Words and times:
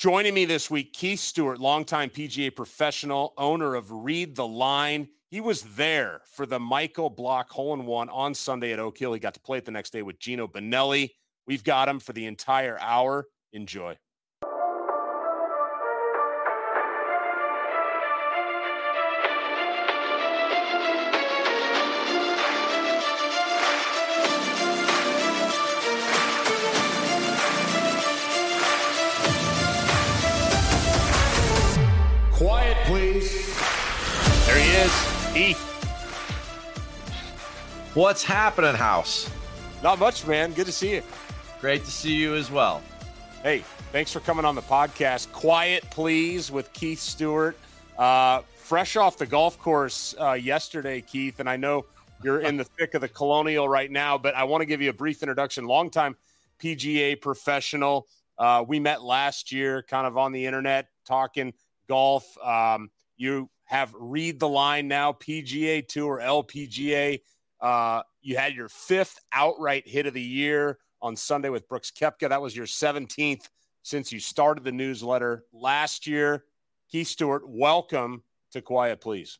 Joining 0.00 0.32
me 0.32 0.46
this 0.46 0.70
week, 0.70 0.94
Keith 0.94 1.20
Stewart, 1.20 1.60
longtime 1.60 2.08
PGA 2.08 2.56
professional, 2.56 3.34
owner 3.36 3.74
of 3.74 3.92
Read 3.92 4.34
the 4.34 4.46
Line. 4.46 5.08
He 5.28 5.42
was 5.42 5.60
there 5.60 6.22
for 6.24 6.46
the 6.46 6.58
Michael 6.58 7.10
Block 7.10 7.50
hole 7.50 7.74
in 7.74 7.84
one 7.84 8.08
on 8.08 8.32
Sunday 8.32 8.72
at 8.72 8.78
Oak 8.78 8.96
Hill. 8.96 9.12
He 9.12 9.20
got 9.20 9.34
to 9.34 9.40
play 9.40 9.58
it 9.58 9.66
the 9.66 9.72
next 9.72 9.90
day 9.90 10.00
with 10.00 10.18
Geno 10.18 10.48
Bonnalie. 10.48 11.10
We've 11.46 11.62
got 11.62 11.86
him 11.86 12.00
for 12.00 12.14
the 12.14 12.24
entire 12.24 12.78
hour. 12.80 13.26
Enjoy. 13.52 13.94
Keith. 35.40 35.56
What's 37.94 38.22
happening, 38.22 38.74
House? 38.74 39.30
Not 39.82 39.98
much, 39.98 40.26
man. 40.26 40.52
Good 40.52 40.66
to 40.66 40.72
see 40.72 40.96
you. 40.96 41.02
Great 41.62 41.82
to 41.86 41.90
see 41.90 42.12
you 42.12 42.34
as 42.34 42.50
well. 42.50 42.82
Hey, 43.42 43.64
thanks 43.90 44.12
for 44.12 44.20
coming 44.20 44.44
on 44.44 44.54
the 44.54 44.60
podcast. 44.60 45.32
Quiet, 45.32 45.82
please, 45.88 46.52
with 46.52 46.70
Keith 46.74 47.00
Stewart. 47.00 47.56
Uh, 47.96 48.42
fresh 48.54 48.96
off 48.96 49.16
the 49.16 49.24
golf 49.24 49.58
course 49.58 50.14
uh, 50.20 50.32
yesterday, 50.32 51.00
Keith, 51.00 51.40
and 51.40 51.48
I 51.48 51.56
know 51.56 51.86
you're 52.22 52.40
in 52.40 52.58
the 52.58 52.64
thick 52.78 52.92
of 52.92 53.00
the 53.00 53.08
Colonial 53.08 53.66
right 53.66 53.90
now, 53.90 54.18
but 54.18 54.34
I 54.34 54.44
want 54.44 54.60
to 54.60 54.66
give 54.66 54.82
you 54.82 54.90
a 54.90 54.92
brief 54.92 55.22
introduction. 55.22 55.64
Longtime 55.64 56.16
PGA 56.62 57.18
professional. 57.18 58.08
Uh, 58.36 58.62
we 58.68 58.78
met 58.78 59.02
last 59.02 59.52
year, 59.52 59.82
kind 59.84 60.06
of 60.06 60.18
on 60.18 60.32
the 60.32 60.44
internet, 60.44 60.88
talking 61.06 61.54
golf. 61.88 62.26
Um, 62.44 62.90
you 63.16 63.48
have 63.70 63.94
read 63.96 64.40
the 64.40 64.48
line 64.48 64.88
now, 64.88 65.12
PGA 65.12 65.86
Tour, 65.86 66.20
LPGA. 66.20 67.20
Uh, 67.60 68.02
you 68.20 68.36
had 68.36 68.52
your 68.52 68.68
fifth 68.68 69.20
outright 69.32 69.86
hit 69.86 70.06
of 70.06 70.14
the 70.14 70.20
year 70.20 70.78
on 71.00 71.14
Sunday 71.14 71.50
with 71.50 71.68
Brooks 71.68 71.92
Koepka. 71.92 72.30
That 72.30 72.42
was 72.42 72.56
your 72.56 72.66
17th 72.66 73.48
since 73.84 74.10
you 74.10 74.18
started 74.18 74.64
the 74.64 74.72
newsletter 74.72 75.44
last 75.52 76.08
year. 76.08 76.46
Keith 76.90 77.06
Stewart, 77.06 77.48
welcome 77.48 78.24
to 78.50 78.60
Quiet 78.60 79.00
Please. 79.00 79.38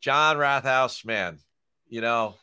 John 0.00 0.38
Rathouse, 0.38 1.04
man, 1.04 1.40
you 1.86 2.00
know, 2.00 2.36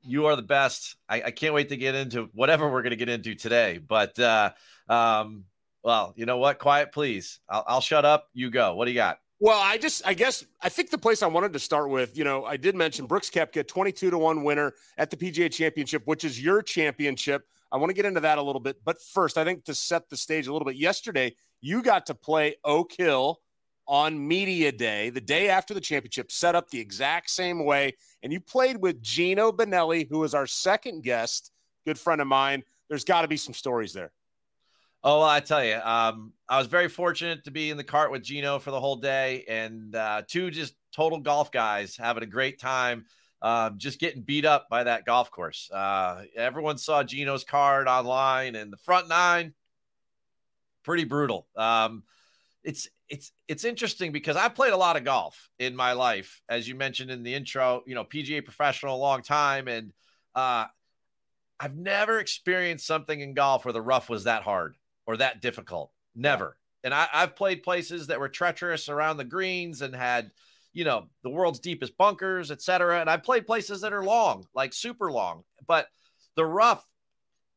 you 0.00 0.24
are 0.26 0.36
the 0.36 0.40
best. 0.40 0.96
I, 1.10 1.24
I 1.24 1.30
can't 1.30 1.52
wait 1.52 1.68
to 1.68 1.76
get 1.76 1.94
into 1.94 2.30
whatever 2.32 2.70
we're 2.70 2.82
going 2.82 2.90
to 2.90 2.96
get 2.96 3.10
into 3.10 3.34
today. 3.34 3.80
But, 3.86 4.18
uh, 4.18 4.52
um, 4.88 5.44
well, 5.82 6.14
you 6.16 6.24
know 6.24 6.38
what? 6.38 6.58
Quiet, 6.58 6.90
please. 6.90 7.38
I'll, 7.50 7.64
I'll 7.66 7.80
shut 7.82 8.06
up. 8.06 8.30
You 8.32 8.50
go. 8.50 8.74
What 8.76 8.86
do 8.86 8.92
you 8.92 8.96
got? 8.96 9.18
Well, 9.38 9.60
I 9.60 9.76
just, 9.76 10.06
I 10.06 10.14
guess, 10.14 10.46
I 10.62 10.70
think 10.70 10.88
the 10.88 10.96
place 10.96 11.22
I 11.22 11.26
wanted 11.26 11.52
to 11.52 11.58
start 11.58 11.90
with, 11.90 12.16
you 12.16 12.24
know, 12.24 12.46
I 12.46 12.56
did 12.56 12.74
mention 12.74 13.04
Brooks 13.04 13.28
Koepka, 13.28 13.68
22 13.68 14.10
to 14.10 14.16
1 14.16 14.44
winner 14.44 14.72
at 14.96 15.10
the 15.10 15.16
PGA 15.16 15.52
Championship, 15.52 16.06
which 16.06 16.24
is 16.24 16.42
your 16.42 16.62
championship. 16.62 17.46
I 17.70 17.76
want 17.76 17.90
to 17.90 17.94
get 17.94 18.06
into 18.06 18.20
that 18.20 18.38
a 18.38 18.42
little 18.42 18.60
bit. 18.60 18.78
But 18.82 18.98
first, 18.98 19.36
I 19.36 19.44
think 19.44 19.64
to 19.64 19.74
set 19.74 20.08
the 20.08 20.16
stage 20.16 20.46
a 20.46 20.52
little 20.54 20.64
bit, 20.64 20.76
yesterday, 20.76 21.34
you 21.60 21.82
got 21.82 22.06
to 22.06 22.14
play 22.14 22.56
Oak 22.64 22.92
Hill 22.96 23.40
on 23.86 24.26
Media 24.26 24.72
Day, 24.72 25.10
the 25.10 25.20
day 25.20 25.50
after 25.50 25.74
the 25.74 25.80
championship, 25.80 26.32
set 26.32 26.54
up 26.54 26.70
the 26.70 26.80
exact 26.80 27.28
same 27.28 27.64
way. 27.64 27.94
And 28.22 28.32
you 28.32 28.40
played 28.40 28.78
with 28.78 29.02
Geno 29.02 29.52
Bonnalie, 29.52 30.08
who 30.08 30.24
is 30.24 30.32
our 30.34 30.46
second 30.46 31.02
guest, 31.02 31.52
good 31.84 31.98
friend 31.98 32.22
of 32.22 32.26
mine. 32.26 32.62
There's 32.88 33.04
got 33.04 33.22
to 33.22 33.28
be 33.28 33.36
some 33.36 33.54
stories 33.54 33.92
there. 33.92 34.12
Oh, 35.08 35.20
well, 35.20 35.28
I 35.28 35.38
tell 35.38 35.64
you, 35.64 35.76
um, 35.76 36.32
I 36.48 36.58
was 36.58 36.66
very 36.66 36.88
fortunate 36.88 37.44
to 37.44 37.52
be 37.52 37.70
in 37.70 37.76
the 37.76 37.84
cart 37.84 38.10
with 38.10 38.24
Geno 38.24 38.58
for 38.58 38.72
the 38.72 38.80
whole 38.80 38.96
day, 38.96 39.44
and 39.46 39.94
uh, 39.94 40.22
two 40.26 40.50
just 40.50 40.74
total 40.92 41.20
golf 41.20 41.52
guys 41.52 41.96
having 41.96 42.24
a 42.24 42.26
great 42.26 42.58
time, 42.58 43.04
um, 43.40 43.78
just 43.78 44.00
getting 44.00 44.22
beat 44.22 44.44
up 44.44 44.68
by 44.68 44.82
that 44.82 45.04
golf 45.04 45.30
course. 45.30 45.70
Uh, 45.72 46.24
everyone 46.34 46.76
saw 46.76 47.04
Geno's 47.04 47.44
card 47.44 47.86
online, 47.86 48.56
and 48.56 48.72
the 48.72 48.78
front 48.78 49.08
nine, 49.08 49.54
pretty 50.82 51.04
brutal. 51.04 51.46
Um, 51.54 52.02
it's 52.64 52.88
it's 53.08 53.30
it's 53.46 53.62
interesting 53.62 54.10
because 54.10 54.34
I 54.34 54.48
played 54.48 54.72
a 54.72 54.76
lot 54.76 54.96
of 54.96 55.04
golf 55.04 55.50
in 55.60 55.76
my 55.76 55.92
life, 55.92 56.42
as 56.48 56.66
you 56.66 56.74
mentioned 56.74 57.12
in 57.12 57.22
the 57.22 57.32
intro. 57.32 57.84
You 57.86 57.94
know, 57.94 58.02
PGA 58.02 58.44
professional 58.44 58.96
a 58.96 58.98
long 58.98 59.22
time, 59.22 59.68
and 59.68 59.92
uh, 60.34 60.64
I've 61.60 61.76
never 61.76 62.18
experienced 62.18 62.88
something 62.88 63.20
in 63.20 63.34
golf 63.34 63.64
where 63.64 63.72
the 63.72 63.80
rough 63.80 64.08
was 64.08 64.24
that 64.24 64.42
hard 64.42 64.74
or 65.06 65.16
that 65.16 65.40
difficult. 65.40 65.90
Never. 66.14 66.56
And 66.84 66.94
I, 66.94 67.08
I've 67.12 67.36
played 67.36 67.62
places 67.62 68.06
that 68.08 68.20
were 68.20 68.28
treacherous 68.28 68.88
around 68.88 69.16
the 69.16 69.24
greens 69.24 69.82
and 69.82 69.94
had, 69.94 70.30
you 70.72 70.84
know, 70.84 71.08
the 71.22 71.30
world's 71.30 71.58
deepest 71.58 71.96
bunkers, 71.96 72.50
et 72.50 72.62
cetera. 72.62 73.00
And 73.00 73.10
I've 73.10 73.22
played 73.22 73.46
places 73.46 73.80
that 73.80 73.92
are 73.92 74.04
long, 74.04 74.46
like 74.54 74.72
super 74.72 75.10
long. 75.10 75.42
But 75.66 75.88
the 76.36 76.44
rough, 76.44 76.86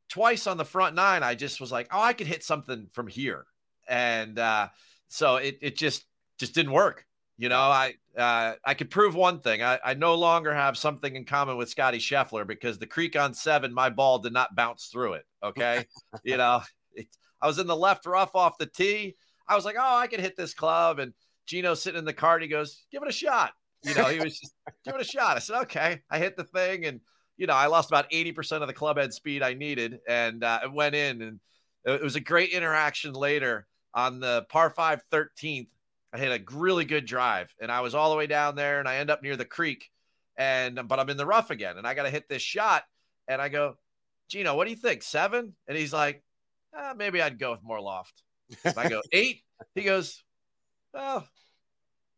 twice 0.07 0.47
on 0.47 0.57
the 0.57 0.65
front 0.65 0.95
nine, 0.95 1.21
I 1.21 1.35
just 1.35 1.61
was 1.61 1.71
like, 1.71 1.87
oh, 1.91 2.01
I 2.01 2.13
could 2.13 2.27
hit 2.27 2.43
something 2.43 2.87
from 2.93 3.07
here. 3.07 3.45
And 3.87 4.39
uh, 4.39 4.69
so 5.07 5.37
it, 5.37 5.59
it 5.61 5.75
just 5.75 6.05
just 6.39 6.55
didn't 6.55 6.71
work. 6.71 7.05
You 7.37 7.49
know, 7.49 7.59
I 7.59 7.93
uh, 8.17 8.55
I 8.65 8.73
could 8.73 8.89
prove 8.89 9.15
one 9.15 9.39
thing. 9.39 9.63
I, 9.63 9.79
I 9.83 9.93
no 9.93 10.15
longer 10.15 10.53
have 10.53 10.77
something 10.77 11.15
in 11.15 11.23
common 11.25 11.55
with 11.55 11.69
Scotty 11.69 11.99
Scheffler 11.99 12.45
because 12.45 12.77
the 12.77 12.87
creek 12.87 13.15
on 13.15 13.33
seven, 13.33 13.73
my 13.73 13.89
ball 13.89 14.19
did 14.19 14.33
not 14.33 14.55
bounce 14.55 14.87
through 14.87 15.13
it. 15.13 15.25
Okay, 15.43 15.85
you 16.23 16.37
know, 16.37 16.61
it, 16.93 17.07
I 17.41 17.47
was 17.47 17.59
in 17.59 17.67
the 17.67 17.75
left 17.75 18.05
rough 18.05 18.35
off 18.35 18.57
the 18.57 18.65
tee. 18.65 19.15
I 19.47 19.55
was 19.55 19.65
like, 19.65 19.75
oh, 19.79 19.97
I 19.97 20.07
can 20.07 20.19
hit 20.19 20.35
this 20.35 20.53
club. 20.53 20.99
And 20.99 21.13
Geno 21.45 21.73
sitting 21.73 21.99
in 21.99 22.05
the 22.05 22.13
cart, 22.13 22.41
he 22.41 22.47
goes, 22.47 22.85
give 22.91 23.01
it 23.01 23.09
a 23.09 23.13
shot. 23.13 23.53
You 23.83 23.95
know, 23.95 24.05
he 24.05 24.19
was 24.19 24.39
just 24.39 24.53
give 24.85 24.95
it 24.95 25.01
a 25.01 25.05
shot. 25.05 25.37
I 25.37 25.39
said, 25.39 25.61
okay. 25.63 26.01
I 26.09 26.19
hit 26.19 26.35
the 26.35 26.43
thing, 26.43 26.85
and 26.85 26.99
you 27.37 27.47
know, 27.47 27.53
I 27.53 27.67
lost 27.67 27.89
about 27.89 28.07
eighty 28.11 28.31
percent 28.31 28.61
of 28.61 28.67
the 28.67 28.73
club 28.73 28.97
head 28.97 29.13
speed 29.13 29.41
I 29.41 29.53
needed, 29.53 29.99
and 30.07 30.43
uh, 30.43 30.59
it 30.63 30.71
went 30.71 30.95
in, 30.95 31.21
and 31.21 31.39
it 31.85 32.01
was 32.01 32.15
a 32.15 32.21
great 32.21 32.49
interaction 32.49 33.13
later 33.13 33.67
on 33.93 34.19
the 34.19 34.45
par 34.49 34.69
five 34.69 35.01
13th. 35.11 35.69
I 36.11 36.17
hit 36.17 36.41
a 36.41 36.55
really 36.55 36.85
good 36.85 37.05
drive, 37.05 37.53
and 37.61 37.71
I 37.71 37.81
was 37.81 37.95
all 37.95 38.11
the 38.11 38.17
way 38.17 38.27
down 38.27 38.55
there, 38.55 38.79
and 38.79 38.87
I 38.87 38.97
end 38.97 39.09
up 39.09 39.23
near 39.23 39.37
the 39.37 39.45
creek, 39.45 39.89
and 40.35 40.87
but 40.87 40.99
I'm 40.99 41.09
in 41.09 41.17
the 41.17 41.25
rough 41.25 41.49
again, 41.49 41.77
and 41.77 41.87
I 41.87 41.93
got 41.93 42.03
to 42.03 42.09
hit 42.09 42.27
this 42.27 42.41
shot, 42.41 42.83
and 43.27 43.41
I 43.41 43.47
go, 43.47 43.77
Geno, 44.27 44.55
what 44.55 44.65
do 44.65 44.71
you 44.71 44.77
think? 44.77 45.03
Seven? 45.03 45.53
And 45.67 45.77
he's 45.77 45.93
like, 45.93 46.23
eh, 46.77 46.93
maybe 46.95 47.21
I'd 47.21 47.39
go 47.39 47.51
with 47.51 47.63
more 47.63 47.81
loft. 47.81 48.23
If 48.63 48.77
I 48.77 48.89
go 48.89 49.01
eight, 49.11 49.41
he 49.75 49.83
goes, 49.83 50.23
well, 50.93 51.27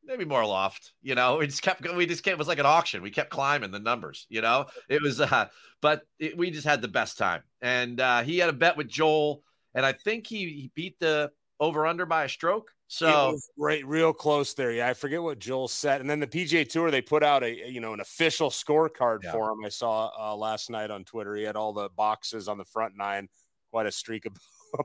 maybe 0.04 0.26
more 0.26 0.46
loft. 0.46 0.94
You 1.02 1.16
know, 1.16 1.38
we 1.38 1.48
just 1.48 1.62
kept 1.62 1.82
going. 1.82 1.98
we 1.98 2.06
just 2.06 2.24
kept 2.24 2.34
it 2.34 2.40
was 2.40 2.48
like 2.48 2.60
an 2.60 2.66
auction. 2.66 3.02
We 3.02 3.12
kept 3.12 3.30
climbing 3.30 3.72
the 3.72 3.80
numbers. 3.80 4.26
You 4.30 4.42
know, 4.42 4.66
it 4.90 5.02
was 5.02 5.20
uh, 5.22 5.48
but 5.82 6.02
it, 6.20 6.38
we 6.38 6.52
just 6.52 6.68
had 6.68 6.82
the 6.82 6.88
best 6.88 7.18
time. 7.18 7.44
And 7.62 8.00
uh, 8.00 8.22
he 8.22 8.38
had 8.38 8.50
a 8.50 8.54
bet 8.54 8.78
with 8.78 8.88
Joel, 8.88 9.44
and 9.74 9.86
I 9.86 9.94
think 9.94 10.28
he, 10.28 10.46
he 10.46 10.72
beat 10.76 11.00
the 11.00 11.32
over 11.60 11.86
under 11.86 12.06
by 12.06 12.26
a 12.26 12.30
stroke. 12.30 12.72
So 12.88 13.38
right, 13.58 13.86
real 13.86 14.12
close 14.12 14.54
there. 14.54 14.74
Yeah, 14.74 14.90
I 14.90 14.94
forget 14.94 15.24
what 15.24 15.40
Joel 15.40 15.70
said. 15.70 16.02
And 16.02 16.10
then 16.10 16.20
the 16.20 16.28
PGA 16.28 16.68
Tour, 16.68 16.92
they 16.92 17.02
put 17.02 17.24
out 17.24 17.42
a 17.42 17.70
you 17.72 17.80
know 17.80 17.94
an 17.94 18.02
official 18.02 18.50
scorecard 18.50 19.20
yeah. 19.24 19.32
for 19.32 19.50
him. 19.50 19.64
I 19.66 19.70
saw 19.70 20.12
uh, 20.20 20.36
last 20.36 20.70
night 20.70 20.92
on 20.92 21.06
Twitter. 21.06 21.34
He 21.36 21.44
had 21.44 21.56
all 21.56 21.72
the 21.72 21.88
boxes 21.96 22.50
on 22.50 22.58
the 22.58 22.66
front 22.66 22.98
nine. 22.98 23.30
Quite 23.72 23.88
a 23.88 23.92
streak 23.92 24.26
of 24.26 24.34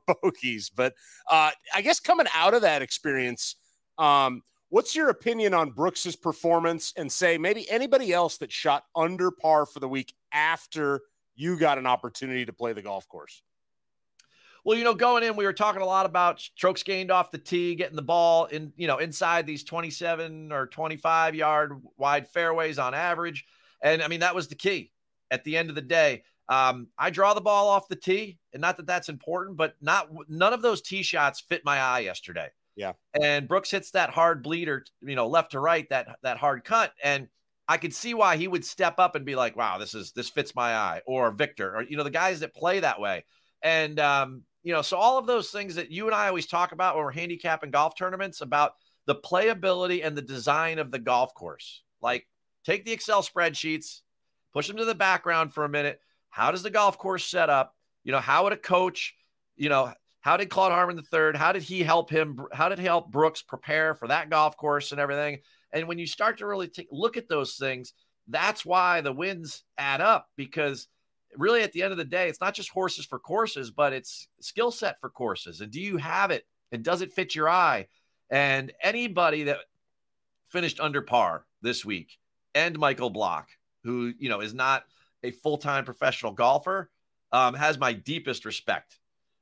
bogeys. 0.22 0.70
But 0.70 0.94
uh, 1.30 1.50
I 1.74 1.82
guess 1.82 2.00
coming 2.00 2.26
out 2.34 2.54
of 2.54 2.62
that 2.62 2.82
experience, 2.82 3.56
um, 3.98 4.42
what's 4.68 4.96
your 4.96 5.10
opinion 5.10 5.54
on 5.54 5.70
Brooks's 5.70 6.16
performance? 6.16 6.92
And 6.96 7.10
say 7.10 7.38
maybe 7.38 7.68
anybody 7.70 8.12
else 8.12 8.38
that 8.38 8.52
shot 8.52 8.84
under 8.94 9.30
par 9.30 9.66
for 9.66 9.80
the 9.80 9.88
week 9.88 10.14
after 10.32 11.02
you 11.34 11.58
got 11.58 11.78
an 11.78 11.86
opportunity 11.86 12.46
to 12.46 12.52
play 12.52 12.72
the 12.72 12.82
golf 12.82 13.08
course. 13.08 13.42
Well, 14.64 14.76
you 14.76 14.82
know, 14.82 14.94
going 14.94 15.22
in, 15.22 15.36
we 15.36 15.44
were 15.44 15.52
talking 15.52 15.80
a 15.80 15.86
lot 15.86 16.06
about 16.06 16.40
strokes 16.40 16.82
gained 16.82 17.12
off 17.12 17.30
the 17.30 17.38
tee, 17.38 17.76
getting 17.76 17.94
the 17.94 18.02
ball 18.02 18.46
in, 18.46 18.72
you 18.76 18.88
know, 18.88 18.98
inside 18.98 19.46
these 19.46 19.62
27 19.62 20.50
or 20.50 20.66
25 20.66 21.36
yard 21.36 21.80
wide 21.96 22.26
fairways 22.26 22.76
on 22.76 22.92
average. 22.92 23.46
And 23.80 24.02
I 24.02 24.08
mean, 24.08 24.20
that 24.20 24.34
was 24.34 24.48
the 24.48 24.56
key 24.56 24.90
at 25.30 25.44
the 25.44 25.56
end 25.56 25.68
of 25.68 25.76
the 25.76 25.82
day. 25.82 26.24
Um, 26.48 26.88
I 26.98 27.10
draw 27.10 27.34
the 27.34 27.40
ball 27.40 27.68
off 27.68 27.88
the 27.88 27.96
tee, 27.96 28.38
and 28.52 28.60
not 28.60 28.76
that 28.76 28.86
that's 28.86 29.08
important, 29.08 29.56
but 29.56 29.74
not 29.80 30.08
none 30.28 30.52
of 30.52 30.62
those 30.62 30.80
tee 30.80 31.02
shots 31.02 31.40
fit 31.40 31.64
my 31.64 31.78
eye 31.78 32.00
yesterday. 32.00 32.48
Yeah. 32.76 32.92
And 33.20 33.48
Brooks 33.48 33.70
hits 33.70 33.90
that 33.92 34.10
hard 34.10 34.42
bleeder, 34.42 34.84
you 35.00 35.16
know, 35.16 35.26
left 35.26 35.52
to 35.52 35.60
right, 35.60 35.88
that 35.88 36.18
that 36.22 36.36
hard 36.36 36.64
cut. 36.64 36.92
And 37.02 37.28
I 37.66 37.78
could 37.78 37.94
see 37.94 38.14
why 38.14 38.36
he 38.36 38.46
would 38.46 38.64
step 38.64 38.98
up 38.98 39.16
and 39.16 39.24
be 39.24 39.34
like, 39.34 39.56
wow, 39.56 39.78
this 39.78 39.94
is 39.94 40.12
this 40.12 40.28
fits 40.28 40.54
my 40.54 40.74
eye, 40.74 41.00
or 41.06 41.30
Viktor, 41.32 41.76
or 41.76 41.82
you 41.82 41.96
know, 41.96 42.04
the 42.04 42.10
guys 42.10 42.40
that 42.40 42.54
play 42.54 42.80
that 42.80 43.00
way. 43.00 43.24
And 43.62 43.98
um, 43.98 44.42
you 44.62 44.72
know, 44.72 44.82
so 44.82 44.96
all 44.98 45.18
of 45.18 45.26
those 45.26 45.50
things 45.50 45.74
that 45.76 45.90
you 45.90 46.06
and 46.06 46.14
I 46.14 46.28
always 46.28 46.46
talk 46.46 46.72
about 46.72 46.94
when 46.94 47.04
we're 47.04 47.12
handicapping 47.12 47.70
golf 47.70 47.96
tournaments 47.96 48.40
about 48.40 48.74
the 49.06 49.16
playability 49.16 50.04
and 50.04 50.16
the 50.16 50.22
design 50.22 50.78
of 50.78 50.90
the 50.90 50.98
golf 50.98 51.34
course. 51.34 51.82
Like 52.00 52.26
take 52.64 52.84
the 52.84 52.92
Excel 52.92 53.22
spreadsheets, 53.22 54.02
push 54.52 54.68
them 54.68 54.76
to 54.76 54.84
the 54.84 54.94
background 54.94 55.54
for 55.54 55.64
a 55.64 55.68
minute. 55.68 56.00
How 56.36 56.50
does 56.50 56.62
the 56.62 56.68
golf 56.68 56.98
course 56.98 57.24
set 57.24 57.48
up? 57.48 57.74
You 58.04 58.12
know, 58.12 58.20
how 58.20 58.44
would 58.44 58.52
a 58.52 58.58
coach, 58.58 59.14
you 59.56 59.70
know, 59.70 59.94
How 60.20 60.36
did 60.36 60.50
Claude 60.50 60.72
Harmon 60.72 60.98
III, 60.98 61.38
how 61.38 61.52
did 61.52 61.62
he 61.62 61.82
help 61.82 62.10
him? 62.10 62.38
How 62.52 62.68
did 62.68 62.78
he 62.78 62.84
help 62.84 63.10
Brooks 63.10 63.40
prepare 63.40 63.94
for 63.94 64.08
that 64.08 64.28
golf 64.28 64.56
course 64.56 64.90
and 64.90 65.00
everything? 65.00 65.38
And 65.72 65.88
when 65.88 65.98
you 65.98 66.06
start 66.06 66.38
to 66.38 66.46
really 66.46 66.68
take 66.68 66.88
look 66.90 67.16
at 67.16 67.28
those 67.28 67.54
things, 67.54 67.94
that's 68.28 68.66
why 68.66 69.00
the 69.00 69.12
wins 69.12 69.62
add 69.78 70.00
up 70.00 70.28
because 70.36 70.88
really 71.36 71.62
at 71.62 71.72
the 71.72 71.82
end 71.82 71.92
of 71.92 71.96
the 71.96 72.04
day, 72.04 72.28
it's 72.28 72.40
not 72.40 72.54
just 72.54 72.70
horses 72.70 73.06
for 73.06 73.18
courses, 73.18 73.70
but 73.70 73.94
it's 73.94 74.28
skill 74.40 74.72
set 74.72 75.00
for 75.00 75.08
courses. 75.08 75.60
And 75.60 75.70
do 75.70 75.80
you 75.80 75.96
have 75.96 76.30
it? 76.32 76.44
And 76.70 76.82
does 76.82 77.00
it 77.00 77.14
fit 77.14 77.34
your 77.34 77.48
eye? 77.48 77.86
And 78.28 78.72
anybody 78.82 79.44
that 79.44 79.58
finished 80.50 80.80
under 80.80 81.00
par 81.00 81.46
this 81.62 81.84
week 81.84 82.18
and 82.52 82.78
Michael 82.78 83.10
Block, 83.10 83.48
who, 83.84 84.12
you 84.18 84.28
know, 84.28 84.40
is 84.40 84.52
not 84.52 84.82
a 85.26 85.30
full 85.32 85.58
time 85.58 85.84
professional 85.84 86.32
golfer, 86.32 86.90
um, 87.32 87.54
has 87.54 87.78
my 87.78 87.92
deepest 87.92 88.44
respect. 88.44 88.98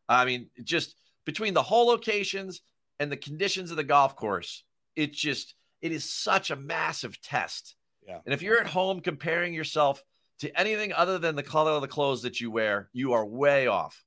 I 0.08 0.24
mean, 0.24 0.50
just 0.62 0.96
between 1.24 1.54
the 1.54 1.62
hole 1.62 1.86
locations 1.86 2.62
and 2.98 3.10
the 3.10 3.16
conditions 3.16 3.70
of 3.70 3.76
the 3.76 3.84
golf 3.84 4.16
course, 4.16 4.64
it's 4.96 5.18
just, 5.18 5.54
it 5.80 5.92
is 5.92 6.04
such 6.04 6.50
a 6.50 6.56
massive 6.56 7.20
test. 7.20 7.76
Yeah. 8.06 8.18
And 8.24 8.34
if 8.34 8.42
you're 8.42 8.60
at 8.60 8.66
home 8.66 9.00
comparing 9.00 9.54
yourself 9.54 10.02
to 10.40 10.60
anything 10.60 10.92
other 10.92 11.18
than 11.18 11.36
the 11.36 11.42
color 11.42 11.72
of 11.72 11.80
the 11.80 11.88
clothes 11.88 12.22
that 12.22 12.40
you 12.40 12.50
wear, 12.50 12.88
you 12.92 13.12
are 13.12 13.24
way 13.24 13.66
off. 13.66 14.04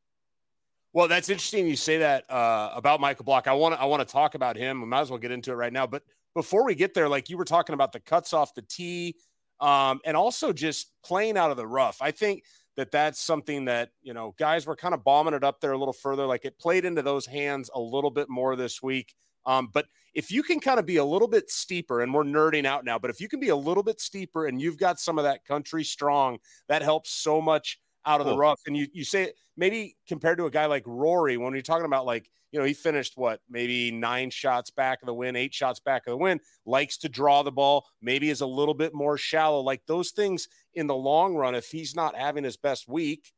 Well, 0.94 1.08
that's 1.08 1.30
interesting. 1.30 1.68
You 1.68 1.76
say 1.76 2.00
that 2.00 2.30
uh, 2.32 2.72
about 2.74 3.00
Michael 3.00 3.26
Block. 3.26 3.48
I 3.48 3.54
want 3.54 3.76
to 3.76 3.82
I 3.82 3.86
want 3.86 4.08
to 4.08 4.12
talk 4.12 4.34
about 4.36 4.56
him. 4.56 4.82
We 4.82 4.88
might 4.88 5.02
as 5.02 5.10
well 5.10 5.20
get 5.20 5.32
into 5.32 5.52
it 5.52 5.56
right 5.56 5.74
now. 5.74 5.86
But 5.86 6.04
before 6.34 6.66
we 6.66 6.76
get 6.76 6.94
there, 6.94 7.08
like 7.10 7.30
you 7.30 7.38
were 7.38 7.46
talking 7.46 7.74
about 7.74 7.92
the 7.92 8.00
cuts 8.00 8.34
off 8.34 8.54
the 8.56 8.62
tee, 8.64 9.16
um, 9.60 10.00
and 10.06 10.16
also 10.16 10.54
just 10.54 10.92
playing 11.04 11.38
out 11.38 11.52
of 11.52 11.58
the 11.58 11.68
rough. 11.68 11.98
I 12.02 12.12
think 12.12 12.44
that 12.76 12.92
that's 12.92 13.20
something 13.20 13.66
that 13.66 13.90
you 14.02 14.14
know 14.14 14.36
guys 14.38 14.66
were 14.66 14.76
kind 14.76 14.94
of 14.94 15.04
bombing 15.04 15.34
it 15.34 15.44
up 15.44 15.60
there 15.60 15.72
a 15.72 15.78
little 15.78 15.94
further. 15.94 16.26
Like 16.26 16.46
it 16.46 16.60
played 16.60 16.86
into 16.86 17.02
those 17.02 17.26
hands 17.26 17.70
a 17.74 17.80
little 17.80 18.12
bit 18.12 18.30
more 18.30 18.56
this 18.56 18.82
week. 18.82 19.14
Um, 19.46 19.70
but 19.74 19.86
if 20.14 20.32
you 20.32 20.44
can 20.44 20.60
kind 20.60 20.80
of 20.80 20.86
be 20.86 20.98
a 20.98 21.06
little 21.06 21.28
bit 21.28 21.50
steeper, 21.50 22.02
and 22.02 22.14
we're 22.14 22.24
nerding 22.24 22.66
out 22.66 22.84
now, 22.84 23.00
but 23.00 23.10
if 23.10 23.22
you 23.22 23.30
can 23.30 23.40
be 23.40 23.50
a 23.50 23.56
little 23.56 23.84
bit 23.84 24.02
steeper 24.02 24.48
and 24.48 24.62
you've 24.62 24.78
got 24.78 25.00
some 25.00 25.18
of 25.18 25.24
that 25.24 25.46
country 25.46 25.84
strong, 25.84 26.40
that 26.68 26.82
helps 26.82 27.12
so 27.12 27.40
much 27.42 27.80
out 28.08 28.22
of 28.22 28.26
cool. 28.26 28.34
the 28.34 28.40
rough. 28.40 28.62
And 28.66 28.76
you 28.76 28.88
you 28.94 29.04
say 29.04 29.34
maybe 29.56 29.96
compared 30.08 30.38
to 30.38 30.46
a 30.46 30.52
guy 30.52 30.66
like 30.66 30.84
Rory, 30.86 31.38
when 31.38 31.54
you're 31.54 31.62
talking 31.62 31.86
about 31.86 32.06
like, 32.06 32.30
you 32.52 32.60
know, 32.60 32.66
he 32.66 32.74
finished 32.74 33.18
what, 33.18 33.42
maybe 33.50 33.92
nine 33.92 34.30
shots 34.30 34.70
back 34.70 35.02
of 35.02 35.08
the 35.08 35.14
win, 35.14 35.36
eight 35.36 35.54
shots 35.54 35.80
back 35.80 36.08
of 36.08 36.12
the 36.12 36.18
win, 36.18 36.40
likes 36.66 36.98
to 36.98 37.10
draw 37.10 37.44
the 37.44 37.52
ball, 37.52 37.86
maybe 38.02 38.30
is 38.30 38.42
a 38.42 38.48
little 38.48 38.74
bit 38.74 38.94
more 38.94 39.18
shallow. 39.18 39.60
Like 39.60 39.82
those 39.86 40.12
things 40.12 40.48
in 40.74 40.88
the 40.88 40.96
long 40.96 41.36
run, 41.36 41.56
if 41.56 41.68
he's 41.70 41.96
not 41.96 42.16
having 42.16 42.44
his 42.44 42.56
best 42.56 42.88
week, 42.88 43.34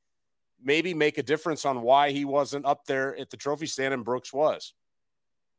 maybe 0.63 0.93
make 0.93 1.17
a 1.17 1.23
difference 1.23 1.65
on 1.65 1.81
why 1.81 2.11
he 2.11 2.25
wasn't 2.25 2.65
up 2.65 2.85
there 2.85 3.17
at 3.17 3.29
the 3.29 3.37
trophy 3.37 3.65
stand 3.65 3.93
and 3.93 4.05
Brooks 4.05 4.31
was. 4.31 4.73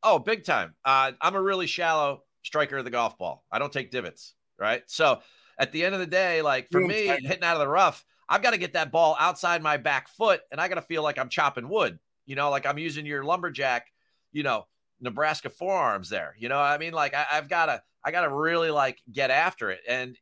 Oh, 0.02 0.18
big 0.18 0.44
time. 0.44 0.74
Uh, 0.84 1.12
I'm 1.20 1.34
a 1.34 1.42
really 1.42 1.66
shallow 1.66 2.22
striker 2.42 2.78
of 2.78 2.84
the 2.84 2.90
golf 2.90 3.18
ball. 3.18 3.44
I 3.50 3.58
don't 3.58 3.72
take 3.72 3.90
divots, 3.90 4.34
right? 4.58 4.82
So 4.86 5.20
at 5.58 5.72
the 5.72 5.84
end 5.84 5.94
of 5.94 6.00
the 6.00 6.06
day, 6.06 6.42
like 6.42 6.68
for 6.70 6.80
me, 6.80 7.06
hitting 7.06 7.42
out 7.42 7.56
of 7.56 7.60
the 7.60 7.68
rough, 7.68 8.04
I've 8.30 8.42
got 8.42 8.52
to 8.52 8.58
get 8.58 8.74
that 8.74 8.92
ball 8.92 9.16
outside 9.18 9.60
my 9.60 9.76
back 9.76 10.08
foot 10.08 10.40
and 10.52 10.60
I 10.60 10.68
got 10.68 10.76
to 10.76 10.82
feel 10.82 11.02
like 11.02 11.18
I'm 11.18 11.28
chopping 11.28 11.68
wood, 11.68 11.98
you 12.26 12.36
know, 12.36 12.48
like 12.48 12.64
I'm 12.64 12.78
using 12.78 13.04
your 13.04 13.24
lumberjack, 13.24 13.88
you 14.32 14.44
know, 14.44 14.66
Nebraska 15.00 15.50
forearms 15.50 16.08
there. 16.08 16.36
You 16.38 16.48
know, 16.48 16.60
I 16.60 16.78
mean, 16.78 16.92
like 16.92 17.12
I, 17.12 17.24
have 17.30 17.48
got 17.48 17.66
to, 17.66 17.82
I 18.04 18.12
got 18.12 18.22
to 18.22 18.32
really 18.32 18.70
like 18.70 19.02
get 19.12 19.30
after 19.30 19.70
it. 19.70 19.80
And, 19.88 20.16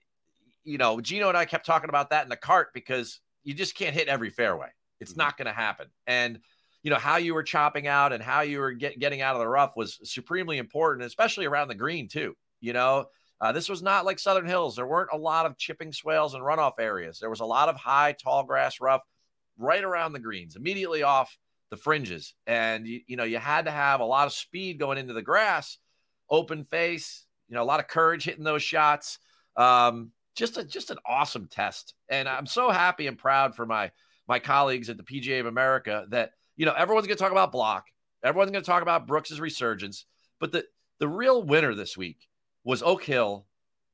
you 0.64 0.78
know, 0.78 1.00
Geno 1.02 1.28
and 1.28 1.36
I 1.36 1.44
kept 1.44 1.66
talking 1.66 1.90
about 1.90 2.10
that 2.10 2.22
in 2.22 2.30
the 2.30 2.36
cart 2.36 2.68
because 2.72 3.20
you 3.44 3.52
just 3.52 3.74
can't 3.74 3.94
hit 3.94 4.08
every 4.08 4.30
fairway. 4.30 4.68
It's 5.00 5.12
mm-hmm. 5.12 5.20
not 5.20 5.36
going 5.36 5.46
to 5.46 5.52
happen. 5.52 5.88
And, 6.06 6.40
you 6.84 6.90
know 6.90 6.96
how 6.96 7.16
you 7.16 7.34
were 7.34 7.42
chopping 7.42 7.86
out 7.86 8.12
and 8.12 8.22
how 8.22 8.42
you 8.42 8.60
were 8.60 8.72
get, 8.72 8.98
getting 8.98 9.20
out 9.20 9.34
of 9.34 9.40
the 9.40 9.48
rough 9.48 9.76
was 9.76 9.98
supremely 10.04 10.58
important 10.58 11.04
especially 11.04 11.44
around 11.44 11.68
the 11.68 11.74
green 11.74 12.08
too 12.08 12.36
you 12.60 12.72
know 12.72 13.06
uh, 13.40 13.52
this 13.52 13.68
was 13.68 13.82
not 13.82 14.04
like 14.04 14.18
southern 14.18 14.46
hills. 14.46 14.76
There 14.76 14.86
weren't 14.86 15.10
a 15.12 15.18
lot 15.18 15.46
of 15.46 15.56
chipping 15.56 15.92
swales 15.92 16.34
and 16.34 16.42
runoff 16.42 16.74
areas. 16.78 17.18
There 17.18 17.30
was 17.30 17.40
a 17.40 17.46
lot 17.46 17.68
of 17.68 17.76
high 17.76 18.12
tall 18.12 18.44
grass 18.44 18.80
rough 18.80 19.02
right 19.58 19.82
around 19.82 20.12
the 20.12 20.18
greens 20.18 20.56
immediately 20.56 21.02
off 21.02 21.36
the 21.70 21.76
fringes. 21.76 22.34
And 22.46 22.86
you, 22.86 23.00
you 23.06 23.16
know 23.16 23.24
you 23.24 23.38
had 23.38 23.66
to 23.66 23.70
have 23.70 24.00
a 24.00 24.04
lot 24.04 24.26
of 24.26 24.32
speed 24.32 24.78
going 24.78 24.98
into 24.98 25.14
the 25.14 25.22
grass 25.22 25.78
open 26.30 26.64
face 26.64 27.24
you 27.48 27.54
know 27.54 27.62
a 27.62 27.64
lot 27.64 27.80
of 27.80 27.88
courage 27.88 28.24
hitting 28.24 28.44
those 28.44 28.62
shots. 28.62 29.18
Um, 29.56 30.12
just 30.36 30.56
a 30.56 30.64
just 30.64 30.90
an 30.90 30.98
awesome 31.06 31.48
test. 31.50 31.94
And 32.08 32.28
i'm 32.28 32.46
so 32.46 32.70
happy 32.70 33.06
and 33.06 33.18
proud 33.18 33.54
for 33.54 33.66
my 33.66 33.90
my 34.28 34.38
colleagues 34.38 34.88
at 34.88 34.96
the 34.96 35.02
pga 35.02 35.40
of 35.40 35.46
america 35.46 36.06
that 36.10 36.32
you 36.58 36.66
know, 36.66 36.74
everyone's 36.76 37.06
going 37.06 37.16
to 37.16 37.22
talk 37.22 37.32
about 37.32 37.52
Block. 37.52 37.86
Everyone's 38.22 38.50
going 38.50 38.62
to 38.62 38.70
talk 38.70 38.82
about 38.82 39.06
Brooks's 39.06 39.40
resurgence. 39.40 40.04
But 40.40 40.52
the, 40.52 40.64
the 40.98 41.08
real 41.08 41.42
winner 41.42 41.74
this 41.74 41.96
week 41.96 42.27
was 42.68 42.82
Oak 42.82 43.02
Hill 43.02 43.46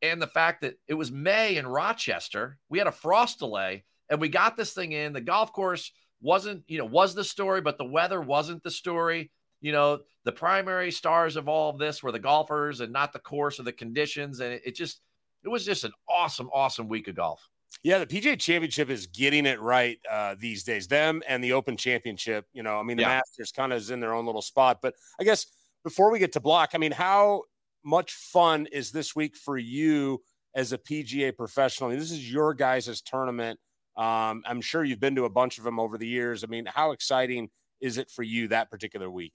and 0.02 0.20
the 0.20 0.26
fact 0.26 0.62
that 0.62 0.74
it 0.88 0.94
was 0.94 1.12
May 1.12 1.58
in 1.58 1.66
Rochester. 1.66 2.58
We 2.68 2.78
had 2.78 2.88
a 2.88 2.92
frost 2.92 3.38
delay 3.38 3.84
and 4.10 4.20
we 4.20 4.28
got 4.28 4.56
this 4.56 4.72
thing 4.72 4.90
in. 4.90 5.12
The 5.12 5.20
golf 5.20 5.52
course 5.52 5.92
wasn't, 6.20 6.64
you 6.66 6.78
know, 6.78 6.84
was 6.84 7.14
the 7.14 7.22
story, 7.22 7.60
but 7.60 7.78
the 7.78 7.84
weather 7.84 8.20
wasn't 8.20 8.64
the 8.64 8.72
story. 8.72 9.30
You 9.60 9.70
know, 9.70 10.00
the 10.24 10.32
primary 10.32 10.90
stars 10.90 11.36
of 11.36 11.48
all 11.48 11.70
of 11.70 11.78
this 11.78 12.02
were 12.02 12.10
the 12.10 12.18
golfers 12.18 12.80
and 12.80 12.92
not 12.92 13.12
the 13.12 13.20
course 13.20 13.60
or 13.60 13.62
the 13.62 13.72
conditions. 13.72 14.40
And 14.40 14.54
it, 14.54 14.62
it 14.66 14.74
just, 14.74 15.02
it 15.44 15.48
was 15.48 15.64
just 15.64 15.84
an 15.84 15.92
awesome, 16.08 16.50
awesome 16.52 16.88
week 16.88 17.06
of 17.06 17.14
golf. 17.14 17.48
Yeah, 17.84 17.98
the 17.98 18.06
PGA 18.06 18.36
Championship 18.36 18.90
is 18.90 19.06
getting 19.06 19.46
it 19.46 19.60
right 19.60 20.00
uh, 20.10 20.34
these 20.36 20.64
days. 20.64 20.88
Them 20.88 21.22
and 21.28 21.44
the 21.44 21.52
Open 21.52 21.76
Championship. 21.76 22.46
You 22.52 22.64
know, 22.64 22.80
I 22.80 22.82
mean, 22.82 22.96
the 22.96 23.04
yeah. 23.04 23.20
Masters 23.20 23.52
kind 23.52 23.72
of 23.72 23.78
is 23.78 23.90
in 23.90 24.00
their 24.00 24.14
own 24.14 24.26
little 24.26 24.42
spot. 24.42 24.80
But 24.82 24.94
I 25.20 25.22
guess 25.22 25.46
before 25.84 26.10
we 26.10 26.18
get 26.18 26.32
to 26.32 26.40
block, 26.40 26.70
I 26.74 26.78
mean, 26.78 26.90
how 26.90 27.42
much 27.84 28.12
fun 28.12 28.66
is 28.72 28.90
this 28.90 29.14
week 29.14 29.36
for 29.36 29.56
you 29.56 30.22
as 30.54 30.72
a 30.72 30.78
PGA 30.78 31.36
professional? 31.36 31.88
I 31.88 31.92
mean, 31.92 32.00
this 32.00 32.10
is 32.10 32.30
your 32.30 32.54
guys' 32.54 33.02
tournament. 33.02 33.58
Um, 33.96 34.42
I'm 34.46 34.60
sure 34.60 34.82
you've 34.82 35.00
been 35.00 35.16
to 35.16 35.24
a 35.24 35.30
bunch 35.30 35.58
of 35.58 35.64
them 35.64 35.78
over 35.78 35.98
the 35.98 36.06
years. 36.06 36.42
I 36.42 36.48
mean, 36.48 36.66
how 36.66 36.92
exciting 36.92 37.50
is 37.80 37.98
it 37.98 38.10
for 38.10 38.22
you 38.22 38.48
that 38.48 38.70
particular 38.70 39.10
week? 39.10 39.34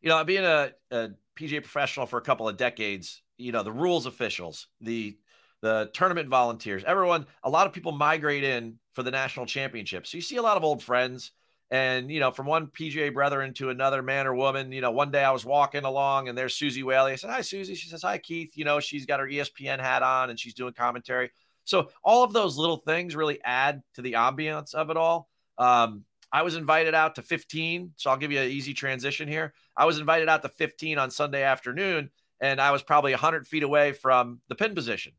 You 0.00 0.08
know, 0.08 0.24
being 0.24 0.44
a, 0.44 0.72
a 0.90 1.10
PGA 1.38 1.62
professional 1.62 2.06
for 2.06 2.18
a 2.18 2.22
couple 2.22 2.48
of 2.48 2.56
decades, 2.56 3.22
you 3.36 3.52
know, 3.52 3.62
the 3.62 3.72
rules 3.72 4.06
officials, 4.06 4.68
the 4.80 5.18
the 5.62 5.90
tournament 5.92 6.30
volunteers, 6.30 6.82
everyone, 6.86 7.26
a 7.42 7.50
lot 7.50 7.66
of 7.66 7.74
people 7.74 7.92
migrate 7.92 8.44
in 8.44 8.78
for 8.94 9.02
the 9.02 9.10
national 9.10 9.44
championship. 9.44 10.06
So 10.06 10.16
you 10.16 10.22
see 10.22 10.36
a 10.36 10.42
lot 10.42 10.56
of 10.56 10.64
old 10.64 10.82
friends. 10.82 11.32
And, 11.70 12.10
you 12.10 12.18
know, 12.18 12.32
from 12.32 12.46
one 12.46 12.66
PGA 12.66 13.14
brethren 13.14 13.54
to 13.54 13.70
another 13.70 14.02
man 14.02 14.26
or 14.26 14.34
woman, 14.34 14.72
you 14.72 14.80
know, 14.80 14.90
one 14.90 15.12
day 15.12 15.22
I 15.22 15.30
was 15.30 15.44
walking 15.44 15.84
along 15.84 16.28
and 16.28 16.36
there's 16.36 16.56
Suzy 16.56 16.82
Whaley. 16.82 17.12
I 17.12 17.16
said, 17.16 17.30
Hi, 17.30 17.42
Suzy. 17.42 17.76
She 17.76 17.88
says, 17.88 18.02
Hi, 18.02 18.18
Keith. 18.18 18.56
You 18.56 18.64
know, 18.64 18.80
she's 18.80 19.06
got 19.06 19.20
her 19.20 19.26
ESPN 19.26 19.78
hat 19.78 20.02
on 20.02 20.30
and 20.30 20.38
she's 20.38 20.54
doing 20.54 20.72
commentary. 20.72 21.30
So 21.64 21.90
all 22.02 22.24
of 22.24 22.32
those 22.32 22.56
little 22.56 22.78
things 22.78 23.14
really 23.14 23.40
add 23.44 23.82
to 23.94 24.02
the 24.02 24.14
ambiance 24.14 24.74
of 24.74 24.90
it 24.90 24.96
all. 24.96 25.28
Um, 25.58 26.04
I 26.32 26.42
was 26.42 26.56
invited 26.56 26.94
out 26.94 27.16
to 27.16 27.22
15. 27.22 27.92
So 27.96 28.10
I'll 28.10 28.16
give 28.16 28.32
you 28.32 28.40
an 28.40 28.50
easy 28.50 28.74
transition 28.74 29.28
here. 29.28 29.52
I 29.76 29.84
was 29.84 29.98
invited 29.98 30.28
out 30.28 30.42
to 30.42 30.48
15 30.48 30.98
on 30.98 31.10
Sunday 31.10 31.42
afternoon, 31.42 32.10
and 32.40 32.60
I 32.60 32.72
was 32.72 32.82
probably 32.82 33.12
100 33.12 33.46
feet 33.46 33.62
away 33.62 33.92
from 33.92 34.40
the 34.48 34.54
pin 34.56 34.74
position 34.74 35.12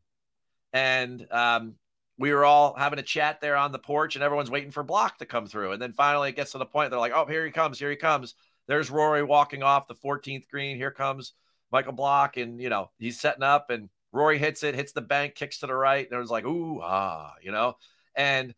and 0.72 1.26
um, 1.30 1.74
we 2.22 2.32
were 2.32 2.44
all 2.44 2.72
having 2.78 3.00
a 3.00 3.02
chat 3.02 3.40
there 3.40 3.56
on 3.56 3.72
the 3.72 3.80
porch, 3.80 4.14
and 4.14 4.22
everyone's 4.22 4.50
waiting 4.50 4.70
for 4.70 4.84
Block 4.84 5.18
to 5.18 5.26
come 5.26 5.48
through. 5.48 5.72
And 5.72 5.82
then 5.82 5.92
finally, 5.92 6.28
it 6.28 6.36
gets 6.36 6.52
to 6.52 6.58
the 6.58 6.64
point 6.64 6.90
they're 6.90 7.00
like, 7.00 7.10
"Oh, 7.12 7.26
here 7.26 7.44
he 7.44 7.50
comes! 7.50 7.80
Here 7.80 7.90
he 7.90 7.96
comes!" 7.96 8.36
There's 8.68 8.92
Rory 8.92 9.24
walking 9.24 9.64
off 9.64 9.88
the 9.88 9.96
14th 9.96 10.48
green. 10.48 10.76
Here 10.76 10.92
comes 10.92 11.32
Michael 11.72 11.94
Block, 11.94 12.36
and 12.36 12.60
you 12.60 12.68
know 12.68 12.92
he's 13.00 13.18
setting 13.18 13.42
up, 13.42 13.70
and 13.70 13.88
Rory 14.12 14.38
hits 14.38 14.62
it, 14.62 14.76
hits 14.76 14.92
the 14.92 15.00
bank, 15.00 15.34
kicks 15.34 15.58
to 15.58 15.66
the 15.66 15.74
right, 15.74 16.08
and 16.08 16.20
was 16.20 16.30
like, 16.30 16.44
"Ooh, 16.44 16.80
ah," 16.80 17.34
you 17.42 17.50
know. 17.50 17.74
And 18.14 18.54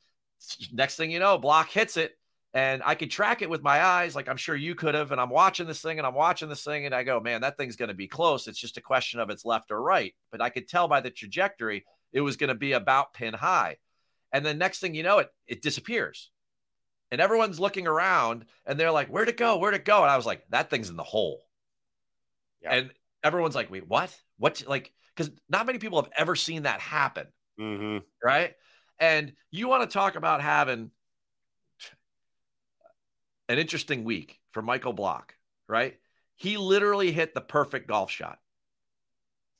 next 0.70 0.96
thing 0.96 1.10
you 1.10 1.18
know, 1.18 1.38
Block 1.38 1.70
hits 1.70 1.96
it, 1.96 2.18
and 2.52 2.82
I 2.84 2.94
could 2.94 3.10
track 3.10 3.40
it 3.40 3.48
with 3.48 3.62
my 3.62 3.82
eyes, 3.82 4.14
like 4.14 4.28
I'm 4.28 4.36
sure 4.36 4.56
you 4.56 4.74
could 4.74 4.94
have. 4.94 5.10
And 5.10 5.18
I'm 5.18 5.30
watching 5.30 5.66
this 5.66 5.80
thing, 5.80 5.96
and 5.96 6.06
I'm 6.06 6.12
watching 6.12 6.50
this 6.50 6.64
thing, 6.64 6.84
and 6.84 6.94
I 6.94 7.02
go, 7.02 7.18
"Man, 7.18 7.40
that 7.40 7.56
thing's 7.56 7.76
going 7.76 7.88
to 7.88 7.94
be 7.94 8.08
close. 8.08 8.46
It's 8.46 8.60
just 8.60 8.76
a 8.76 8.82
question 8.82 9.20
of 9.20 9.30
it's 9.30 9.46
left 9.46 9.70
or 9.70 9.80
right." 9.80 10.14
But 10.30 10.42
I 10.42 10.50
could 10.50 10.68
tell 10.68 10.86
by 10.86 11.00
the 11.00 11.10
trajectory 11.10 11.86
it 12.14 12.22
was 12.22 12.38
going 12.38 12.48
to 12.48 12.54
be 12.54 12.72
about 12.72 13.12
pin 13.12 13.34
high. 13.34 13.76
And 14.32 14.46
then 14.46 14.56
next 14.56 14.78
thing 14.78 14.94
you 14.94 15.02
know, 15.02 15.18
it 15.18 15.28
it 15.46 15.60
disappears. 15.60 16.30
And 17.10 17.20
everyone's 17.20 17.60
looking 17.60 17.86
around 17.86 18.46
and 18.64 18.80
they're 18.80 18.90
like, 18.90 19.08
where'd 19.08 19.28
it 19.28 19.36
go? 19.36 19.58
Where'd 19.58 19.74
it 19.74 19.84
go? 19.84 20.02
And 20.02 20.10
I 20.10 20.16
was 20.16 20.26
like, 20.26 20.44
that 20.50 20.70
thing's 20.70 20.88
in 20.88 20.96
the 20.96 21.02
hole. 21.02 21.44
Yeah. 22.62 22.74
And 22.74 22.90
everyone's 23.22 23.54
like, 23.54 23.70
wait, 23.70 23.86
what? 23.86 24.16
What? 24.38 24.64
Like, 24.66 24.92
because 25.14 25.30
not 25.48 25.66
many 25.66 25.78
people 25.78 26.02
have 26.02 26.10
ever 26.16 26.34
seen 26.34 26.62
that 26.62 26.80
happen. 26.80 27.26
Mm-hmm. 27.60 27.98
Right. 28.22 28.54
And 28.98 29.34
you 29.50 29.68
want 29.68 29.88
to 29.88 29.92
talk 29.92 30.16
about 30.16 30.40
having 30.40 30.90
an 33.48 33.58
interesting 33.58 34.04
week 34.04 34.40
for 34.52 34.62
Michael 34.62 34.92
Block, 34.92 35.34
right? 35.68 35.96
He 36.36 36.56
literally 36.56 37.12
hit 37.12 37.34
the 37.34 37.40
perfect 37.40 37.86
golf 37.86 38.10
shot 38.10 38.38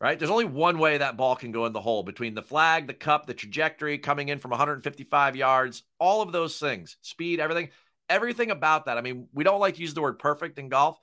right? 0.04 0.18
There's 0.18 0.30
only 0.30 0.44
one 0.44 0.78
way 0.78 0.99
that 0.99 1.16
ball 1.16 1.34
can 1.34 1.50
go 1.50 1.64
in 1.64 1.73
the 1.73 1.80
hole 1.80 2.02
between 2.02 2.34
the 2.34 2.42
flag, 2.42 2.87
the 2.87 2.92
cup, 2.92 3.25
the 3.25 3.32
trajectory 3.32 3.96
coming 3.96 4.28
in 4.28 4.38
from 4.38 4.50
155 4.50 5.34
yards, 5.34 5.82
all 5.99 6.20
of 6.20 6.30
those 6.30 6.58
things, 6.58 6.99
speed, 7.00 7.40
everything. 7.40 7.70
everything 8.11 8.50
about 8.50 8.84
that. 8.84 8.99
I 8.99 9.00
mean, 9.00 9.28
we 9.32 9.44
don't 9.44 9.61
like 9.61 9.76
to 9.76 9.80
use 9.80 9.94
the 9.94 10.02
word 10.02 10.18
perfect 10.18 10.58
in 10.58 10.68
golf, 10.68 11.00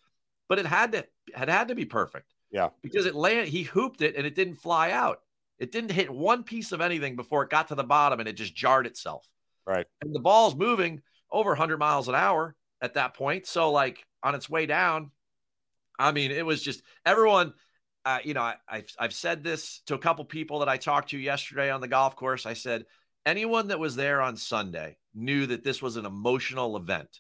but 0.48 0.60
it 0.60 0.67
had 0.67 0.91
to 0.91 1.08
had 1.34 1.50
had 1.50 1.70
to 1.70 1.75
be 1.75 1.84
perfect. 1.84 2.31
Yeah. 2.51 2.70
Because 2.84 3.08
it 3.08 3.15
landed, 3.15 3.48
he 3.48 3.63
hooped 3.63 4.03
it 4.03 4.15
and 4.15 4.27
it 4.27 4.36
didn't 4.36 4.58
fly 4.58 4.91
out. 4.91 5.22
It 5.58 5.72
didn't 5.72 5.93
hit 5.93 6.12
one 6.12 6.43
piece 6.43 6.72
of 6.72 6.79
anything 6.79 7.15
before 7.15 7.41
it 7.41 7.50
got 7.50 7.70
to 7.70 7.75
the 7.75 7.84
bottom 7.84 8.20
and 8.20 8.29
it 8.29 8.34
just 8.34 8.55
jarred 8.55 8.86
itself. 8.86 9.27
Right. 9.65 9.88
And 10.03 10.13
the 10.13 10.20
ball's 10.20 10.53
moving 10.53 11.01
over 11.31 11.50
100 11.50 11.79
miles 11.79 12.08
an 12.08 12.13
hour 12.13 12.55
at 12.79 12.93
that 12.93 13.15
point. 13.15 13.48
So, 13.48 13.72
like 13.72 14.05
on 14.22 14.36
its 14.36 14.48
way 14.48 14.67
down, 14.67 15.10
I 15.98 16.12
mean, 16.12 16.29
it 16.29 16.46
was 16.46 16.62
just 16.62 16.84
everyone. 17.03 17.55
Uh, 18.03 18.20
you 18.24 18.34
know, 18.34 18.41
I, 18.41 18.55
I've 18.67 18.96
I've 18.98 19.13
said 19.13 19.43
this 19.43 19.81
to 19.86 19.93
a 19.93 20.00
couple 20.00 20.25
people 20.25 20.60
that 20.60 20.70
I 20.70 20.77
talked 20.77 21.12
to 21.12 21.17
yesterday 21.17 21.70
on 21.70 21.81
the 21.81 21.88
golf 21.88 22.15
course. 22.15 22.46
I 22.46 22.53
said 22.53 22.86
anyone 23.25 23.67
that 23.67 23.79
was 23.79 23.96
there 23.96 24.22
on 24.22 24.38
Sunday 24.38 24.98
knew 25.13 25.46
that 25.46 25.63
this 25.63 25.81
was 25.81 25.98
an 25.98 26.05
emotional 26.05 26.77
event. 26.77 27.20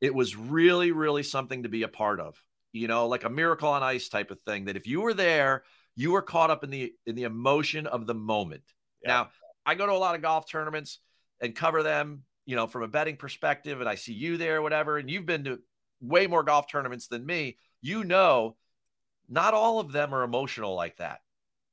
It 0.00 0.14
was 0.14 0.36
really, 0.36 0.92
really 0.92 1.22
something 1.22 1.62
to 1.62 1.68
be 1.68 1.82
a 1.82 1.88
part 1.88 2.20
of. 2.20 2.36
You 2.72 2.88
know, 2.88 3.06
like 3.06 3.24
a 3.24 3.30
miracle 3.30 3.68
on 3.68 3.82
ice 3.82 4.08
type 4.08 4.30
of 4.30 4.40
thing. 4.40 4.66
That 4.66 4.76
if 4.76 4.86
you 4.86 5.00
were 5.00 5.14
there, 5.14 5.62
you 5.96 6.12
were 6.12 6.22
caught 6.22 6.50
up 6.50 6.64
in 6.64 6.70
the 6.70 6.92
in 7.06 7.14
the 7.14 7.22
emotion 7.22 7.86
of 7.86 8.06
the 8.06 8.14
moment. 8.14 8.64
Yeah. 9.02 9.08
Now, 9.08 9.28
I 9.64 9.74
go 9.74 9.86
to 9.86 9.92
a 9.92 9.94
lot 9.94 10.14
of 10.14 10.22
golf 10.22 10.50
tournaments 10.50 10.98
and 11.40 11.54
cover 11.54 11.82
them, 11.82 12.24
you 12.46 12.56
know, 12.56 12.66
from 12.66 12.82
a 12.82 12.88
betting 12.88 13.16
perspective, 13.16 13.80
and 13.80 13.88
I 13.88 13.94
see 13.94 14.12
you 14.12 14.36
there, 14.36 14.60
whatever. 14.60 14.98
And 14.98 15.10
you've 15.10 15.26
been 15.26 15.44
to 15.44 15.60
way 16.00 16.26
more 16.26 16.42
golf 16.42 16.66
tournaments 16.70 17.06
than 17.06 17.24
me. 17.24 17.56
You 17.80 18.04
know, 18.04 18.56
not 19.28 19.54
all 19.54 19.80
of 19.80 19.92
them 19.92 20.14
are 20.14 20.22
emotional 20.22 20.74
like 20.74 20.96
that 20.98 21.20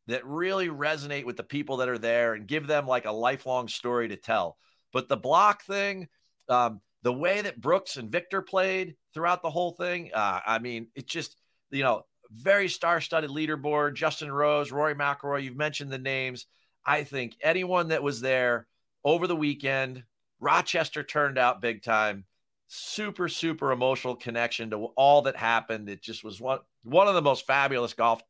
that 0.08 0.25
really 0.25 0.67
resonate 0.67 1.25
with 1.25 1.38
the 1.38 1.43
people 1.43 1.77
that 1.77 1.89
are 1.89 1.98
there 1.98 2.34
and 2.34 2.48
give 2.48 2.67
them 2.67 2.88
like 2.88 3.05
a 3.05 3.12
lifelong 3.12 3.67
story 3.67 4.08
to 4.10 4.15
tell. 4.15 4.58
But 4.91 5.08
the 5.08 5.17
block 5.17 5.63
thing, 5.63 6.08
um, 6.50 6.81
the 7.03 7.13
way 7.13 7.41
that 7.41 7.62
Brooks 7.62 7.98
and 7.98 8.12
Viktor 8.12 8.41
played 8.41 8.96
throughout 9.13 9.41
the 9.41 9.50
whole 9.50 9.72
thing, 9.72 10.12
uh, 10.13 10.39
I 10.46 10.60
mean, 10.60 10.88
it's 10.96 11.12
just, 11.12 11.38
you 11.70 11.84
know, 11.84 12.05
very 12.29 12.67
star-studded 12.67 13.29
leaderboard. 13.29 13.96
Justin 13.96 14.31
Rose, 14.31 14.72
Rory 14.72 14.96
McIlroy, 14.96 15.43
you've 15.43 15.55
mentioned 15.55 15.91
the 15.91 15.98
names. 15.98 16.46
I 16.86 17.03
think 17.03 17.38
anyone 17.41 17.89
that 17.89 18.03
was 18.03 18.22
there 18.22 18.67
over 19.03 19.27
the 19.27 19.36
weekend, 19.36 20.03
Rochester 20.39 21.03
turned 21.03 21.38
out 21.38 21.62
big 21.62 21.84
time. 21.84 22.25
Super, 22.73 23.27
super 23.27 23.73
emotional 23.73 24.15
connection 24.15 24.69
to 24.69 24.85
all 24.95 25.23
that 25.23 25.35
happened. 25.35 25.89
It 25.89 26.01
just 26.01 26.23
was 26.23 26.39
one 26.39 26.59
one 26.83 27.09
of 27.09 27.15
the 27.15 27.21
most 27.21 27.45
fabulous 27.45 27.93
golf 27.93 28.21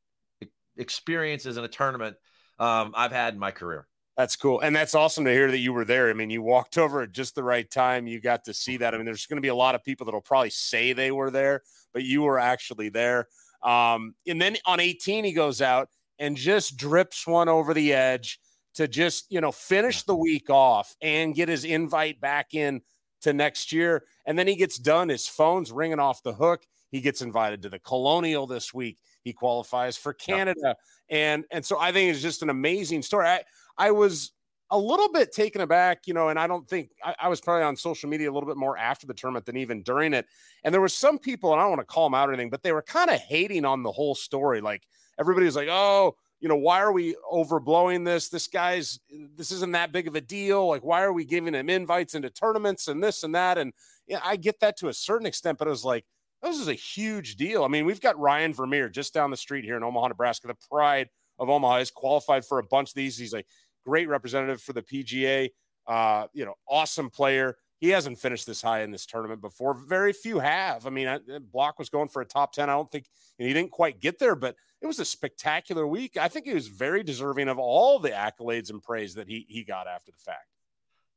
experiences 0.77 1.57
in 1.57 1.63
a 1.63 1.67
tournament 1.67 2.15
um, 2.57 2.91
I've 2.95 3.11
had 3.11 3.35
in 3.35 3.39
my 3.39 3.51
career. 3.51 3.87
That's 4.17 4.35
cool. 4.35 4.59
And 4.59 4.75
that's 4.75 4.95
awesome 4.95 5.25
to 5.25 5.31
hear 5.31 5.51
that 5.51 5.59
you 5.59 5.73
were 5.73 5.85
there. 5.85 6.09
I 6.09 6.13
mean, 6.13 6.31
you 6.31 6.41
walked 6.41 6.79
over 6.79 7.03
at 7.03 7.11
just 7.11 7.35
the 7.35 7.43
right 7.43 7.69
time. 7.69 8.07
You 8.07 8.19
got 8.19 8.43
to 8.45 8.53
see 8.53 8.77
that. 8.77 8.95
I 8.95 8.97
mean, 8.97 9.05
there's 9.05 9.27
going 9.27 9.37
to 9.37 9.41
be 9.41 9.49
a 9.49 9.55
lot 9.55 9.75
of 9.75 9.83
people 9.83 10.05
that'll 10.05 10.21
probably 10.21 10.49
say 10.49 10.93
they 10.93 11.11
were 11.11 11.29
there, 11.29 11.61
but 11.93 12.03
you 12.03 12.23
were 12.23 12.39
actually 12.39 12.89
there. 12.89 13.27
Um, 13.61 14.15
and 14.27 14.41
then 14.41 14.57
on 14.65 14.79
18, 14.79 15.23
he 15.23 15.33
goes 15.33 15.61
out 15.61 15.89
and 16.17 16.35
just 16.35 16.77
drips 16.77 17.27
one 17.27 17.47
over 17.47 17.75
the 17.75 17.93
edge 17.93 18.39
to 18.73 18.87
just, 18.87 19.31
you 19.31 19.39
know, 19.39 19.51
finish 19.51 20.01
the 20.01 20.15
week 20.15 20.49
off 20.49 20.95
and 20.99 21.35
get 21.35 21.47
his 21.47 21.63
invite 21.63 22.19
back 22.19 22.53
in 22.53 22.81
to 23.21 23.33
next 23.33 23.71
year. 23.71 24.03
And 24.25 24.37
then 24.37 24.47
he 24.47 24.55
gets 24.55 24.77
done. 24.77 25.09
His 25.09 25.27
phone's 25.27 25.71
ringing 25.71 25.99
off 25.99 26.23
the 26.23 26.33
hook. 26.33 26.65
He 26.89 27.01
gets 27.01 27.21
invited 27.21 27.61
to 27.61 27.69
the 27.69 27.79
Colonial 27.79 28.47
this 28.47 28.73
week. 28.73 28.99
He 29.23 29.33
qualifies 29.33 29.97
for 29.97 30.13
Canada. 30.13 30.59
Yep. 30.63 30.77
And 31.09 31.45
and 31.51 31.65
so 31.65 31.79
I 31.79 31.91
think 31.91 32.11
it's 32.11 32.21
just 32.21 32.41
an 32.41 32.49
amazing 32.49 33.01
story. 33.01 33.27
I 33.27 33.43
I 33.77 33.91
was 33.91 34.31
a 34.71 34.77
little 34.77 35.11
bit 35.11 35.33
taken 35.33 35.61
aback, 35.61 36.07
you 36.07 36.13
know, 36.13 36.29
and 36.29 36.39
I 36.39 36.47
don't 36.47 36.67
think 36.67 36.91
I, 37.03 37.13
I, 37.23 37.27
was 37.27 37.41
probably 37.41 37.63
on 37.63 37.75
social 37.75 38.09
media 38.09 38.31
a 38.31 38.33
little 38.33 38.47
bit 38.47 38.55
more 38.55 38.77
after 38.77 39.05
the 39.05 39.13
tournament 39.13 39.45
than 39.45 39.57
even 39.57 39.83
during 39.83 40.13
it. 40.13 40.25
And 40.63 40.73
there 40.73 40.79
were 40.79 40.87
some 40.87 41.19
people, 41.19 41.51
and 41.51 41.59
I 41.59 41.65
don't 41.65 41.71
want 41.71 41.81
to 41.81 41.93
call 41.93 42.05
them 42.05 42.13
out 42.13 42.29
or 42.29 42.33
anything, 42.33 42.49
but 42.49 42.63
they 42.63 42.71
were 42.71 42.81
kind 42.81 43.09
of 43.09 43.19
hating 43.19 43.65
on 43.65 43.83
the 43.83 43.91
whole 43.91 44.15
story. 44.15 44.61
Like 44.61 44.83
everybody 45.19 45.45
was 45.45 45.57
like, 45.57 45.67
oh, 45.69 46.15
you 46.41 46.49
know, 46.49 46.55
why 46.55 46.81
are 46.81 46.91
we 46.91 47.15
overblowing 47.31 48.03
this? 48.03 48.27
This 48.27 48.47
guy's, 48.47 48.99
this 49.35 49.51
isn't 49.51 49.71
that 49.73 49.91
big 49.91 50.07
of 50.07 50.15
a 50.15 50.21
deal. 50.21 50.67
Like, 50.67 50.83
why 50.83 51.03
are 51.03 51.13
we 51.13 51.23
giving 51.23 51.53
him 51.53 51.69
invites 51.69 52.15
into 52.15 52.31
tournaments 52.31 52.87
and 52.87 53.01
this 53.01 53.23
and 53.23 53.35
that? 53.35 53.59
And 53.59 53.73
yeah, 54.07 54.21
I 54.23 54.35
get 54.35 54.59
that 54.61 54.75
to 54.77 54.89
a 54.89 54.93
certain 54.93 55.27
extent, 55.27 55.59
but 55.59 55.67
it 55.67 55.71
was 55.71 55.85
like, 55.85 56.03
this 56.41 56.57
is 56.57 56.67
a 56.67 56.73
huge 56.73 57.35
deal. 57.35 57.63
I 57.63 57.67
mean, 57.67 57.85
we've 57.85 58.01
got 58.01 58.19
Ryan 58.19 58.53
Vermeer 58.53 58.89
just 58.89 59.13
down 59.13 59.29
the 59.29 59.37
street 59.37 59.63
here 59.63 59.77
in 59.77 59.83
Omaha, 59.83 60.07
Nebraska, 60.07 60.47
the 60.47 60.55
pride 60.69 61.09
of 61.37 61.49
Omaha. 61.49 61.77
He's 61.77 61.91
qualified 61.91 62.43
for 62.43 62.57
a 62.57 62.63
bunch 62.63 62.89
of 62.89 62.95
these. 62.95 63.17
He's 63.17 63.35
a 63.35 63.43
great 63.85 64.09
representative 64.09 64.61
for 64.61 64.73
the 64.73 64.81
PGA. 64.81 65.49
Uh, 65.85 66.25
you 66.33 66.45
know, 66.45 66.55
awesome 66.67 67.11
player. 67.11 67.57
He 67.79 67.89
hasn't 67.89 68.19
finished 68.19 68.47
this 68.47 68.61
high 68.61 68.81
in 68.81 68.91
this 68.91 69.05
tournament 69.05 69.41
before. 69.41 69.75
Very 69.75 70.13
few 70.13 70.39
have. 70.39 70.87
I 70.87 70.89
mean, 70.89 71.07
I, 71.07 71.19
Block 71.51 71.77
was 71.77 71.89
going 71.89 72.07
for 72.07 72.21
a 72.21 72.25
top 72.25 72.53
10. 72.53 72.69
I 72.69 72.73
don't 72.73 72.91
think 72.91 73.05
he 73.37 73.53
didn't 73.53 73.71
quite 73.71 73.99
get 73.99 74.17
there, 74.17 74.35
but 74.35 74.55
it 74.81 74.87
was 74.87 74.99
a 74.99 75.05
spectacular 75.05 75.85
week. 75.85 76.17
I 76.17 76.27
think 76.27 76.45
he 76.45 76.53
was 76.53 76.67
very 76.67 77.03
deserving 77.03 77.47
of 77.47 77.59
all 77.59 77.99
the 77.99 78.09
accolades 78.09 78.69
and 78.69 78.81
praise 78.81 79.13
that 79.15 79.27
he, 79.27 79.45
he 79.47 79.63
got 79.63 79.87
after 79.87 80.11
the 80.11 80.17
fact. 80.17 80.47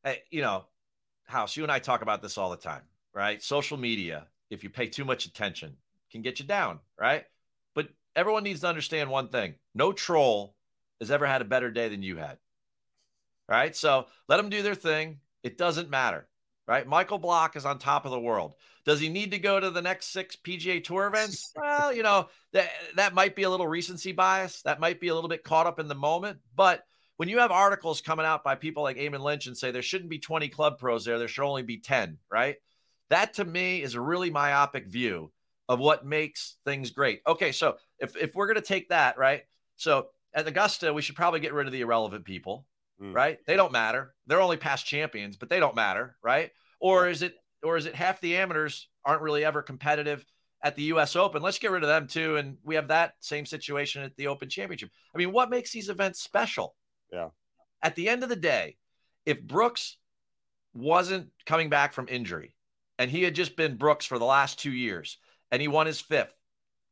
Hey, 0.02 0.22
you 0.30 0.42
know, 0.42 0.66
House, 1.24 1.56
you 1.56 1.62
and 1.62 1.72
I 1.72 1.78
talk 1.78 2.02
about 2.02 2.20
this 2.20 2.36
all 2.36 2.50
the 2.50 2.56
time, 2.56 2.82
right? 3.14 3.42
Social 3.42 3.78
media, 3.78 4.26
if 4.50 4.62
you 4.62 4.68
pay 4.68 4.86
too 4.86 5.04
much 5.04 5.24
attention, 5.24 5.76
can 6.12 6.20
get 6.20 6.38
you 6.38 6.44
down, 6.44 6.80
right? 7.00 7.24
But 7.74 7.88
everyone 8.14 8.44
needs 8.44 8.60
to 8.60 8.68
understand 8.68 9.10
one 9.10 9.28
thing 9.28 9.54
no 9.74 9.92
troll 9.92 10.54
has 11.00 11.10
ever 11.10 11.26
had 11.26 11.40
a 11.40 11.46
better 11.46 11.70
day 11.70 11.88
than 11.88 12.02
you 12.02 12.16
had. 12.16 12.38
Right. 13.48 13.76
So 13.76 14.06
let 14.28 14.38
them 14.38 14.48
do 14.48 14.62
their 14.62 14.74
thing. 14.74 15.18
It 15.42 15.58
doesn't 15.58 15.90
matter. 15.90 16.26
Right. 16.66 16.86
Michael 16.86 17.18
Block 17.18 17.56
is 17.56 17.66
on 17.66 17.78
top 17.78 18.06
of 18.06 18.10
the 18.10 18.20
world. 18.20 18.54
Does 18.86 19.00
he 19.00 19.08
need 19.08 19.30
to 19.32 19.38
go 19.38 19.60
to 19.60 19.70
the 19.70 19.82
next 19.82 20.12
six 20.12 20.36
PGA 20.36 20.82
Tour 20.82 21.06
events? 21.06 21.52
Well, 21.56 21.92
you 21.92 22.02
know, 22.02 22.28
that, 22.52 22.70
that 22.96 23.14
might 23.14 23.36
be 23.36 23.42
a 23.42 23.50
little 23.50 23.66
recency 23.66 24.12
bias. 24.12 24.62
That 24.62 24.80
might 24.80 25.00
be 25.00 25.08
a 25.08 25.14
little 25.14 25.28
bit 25.28 25.44
caught 25.44 25.66
up 25.66 25.78
in 25.78 25.88
the 25.88 25.94
moment. 25.94 26.38
But 26.54 26.84
when 27.16 27.28
you 27.28 27.38
have 27.38 27.50
articles 27.50 28.00
coming 28.00 28.26
out 28.26 28.44
by 28.44 28.54
people 28.54 28.82
like 28.82 28.96
Eamon 28.96 29.20
Lynch 29.20 29.46
and 29.46 29.56
say 29.56 29.70
there 29.70 29.82
shouldn't 29.82 30.10
be 30.10 30.18
20 30.18 30.48
club 30.48 30.78
pros 30.78 31.04
there, 31.04 31.18
there 31.18 31.28
should 31.28 31.46
only 31.46 31.62
be 31.62 31.78
10, 31.78 32.18
right? 32.30 32.56
That 33.10 33.34
to 33.34 33.44
me 33.44 33.82
is 33.82 33.94
a 33.94 34.00
really 34.00 34.30
myopic 34.30 34.86
view 34.86 35.32
of 35.68 35.78
what 35.78 36.04
makes 36.04 36.56
things 36.64 36.90
great. 36.90 37.20
Okay, 37.26 37.52
so 37.52 37.76
if, 37.98 38.16
if 38.16 38.34
we're 38.34 38.46
going 38.46 38.56
to 38.56 38.62
take 38.62 38.88
that, 38.88 39.16
right? 39.16 39.42
So 39.76 40.08
at 40.34 40.46
Augusta, 40.46 40.92
we 40.92 41.02
should 41.02 41.16
probably 41.16 41.40
get 41.40 41.54
rid 41.54 41.66
of 41.66 41.72
the 41.72 41.80
irrelevant 41.80 42.24
people, 42.24 42.66
mm. 43.00 43.14
right? 43.14 43.38
They 43.46 43.56
don't 43.56 43.72
matter. 43.72 44.14
They're 44.26 44.40
only 44.40 44.56
past 44.56 44.86
champions, 44.86 45.36
but 45.36 45.48
they 45.48 45.60
don't 45.60 45.76
matter, 45.76 46.16
right? 46.22 46.50
Or 46.80 47.08
is 47.08 47.22
it 47.22 47.34
or 47.62 47.76
is 47.76 47.86
it 47.86 47.94
half 47.94 48.20
the 48.20 48.36
amateurs 48.36 48.88
aren't 49.04 49.22
really 49.22 49.44
ever 49.44 49.62
competitive 49.62 50.24
at 50.62 50.76
the 50.76 50.84
US 50.84 51.16
Open? 51.16 51.42
Let's 51.42 51.58
get 51.58 51.70
rid 51.70 51.82
of 51.82 51.88
them 51.88 52.06
too 52.06 52.36
and 52.36 52.58
we 52.62 52.74
have 52.74 52.88
that 52.88 53.14
same 53.20 53.46
situation 53.46 54.02
at 54.02 54.16
the 54.16 54.26
Open 54.26 54.48
Championship. 54.48 54.90
I 55.14 55.18
mean, 55.18 55.32
what 55.32 55.50
makes 55.50 55.72
these 55.72 55.88
events 55.88 56.22
special? 56.22 56.74
Yeah. 57.12 57.28
At 57.82 57.96
the 57.96 58.08
end 58.08 58.22
of 58.22 58.28
the 58.28 58.36
day, 58.36 58.76
if 59.26 59.42
Brooks 59.42 59.96
wasn't 60.74 61.30
coming 61.46 61.70
back 61.70 61.92
from 61.92 62.08
injury 62.08 62.54
and 62.98 63.10
he 63.10 63.22
had 63.22 63.34
just 63.34 63.56
been 63.56 63.76
Brooks 63.76 64.06
for 64.06 64.18
the 64.18 64.24
last 64.24 64.58
2 64.58 64.70
years 64.70 65.18
and 65.50 65.62
he 65.62 65.68
won 65.68 65.86
his 65.86 66.00
fifth, 66.00 66.34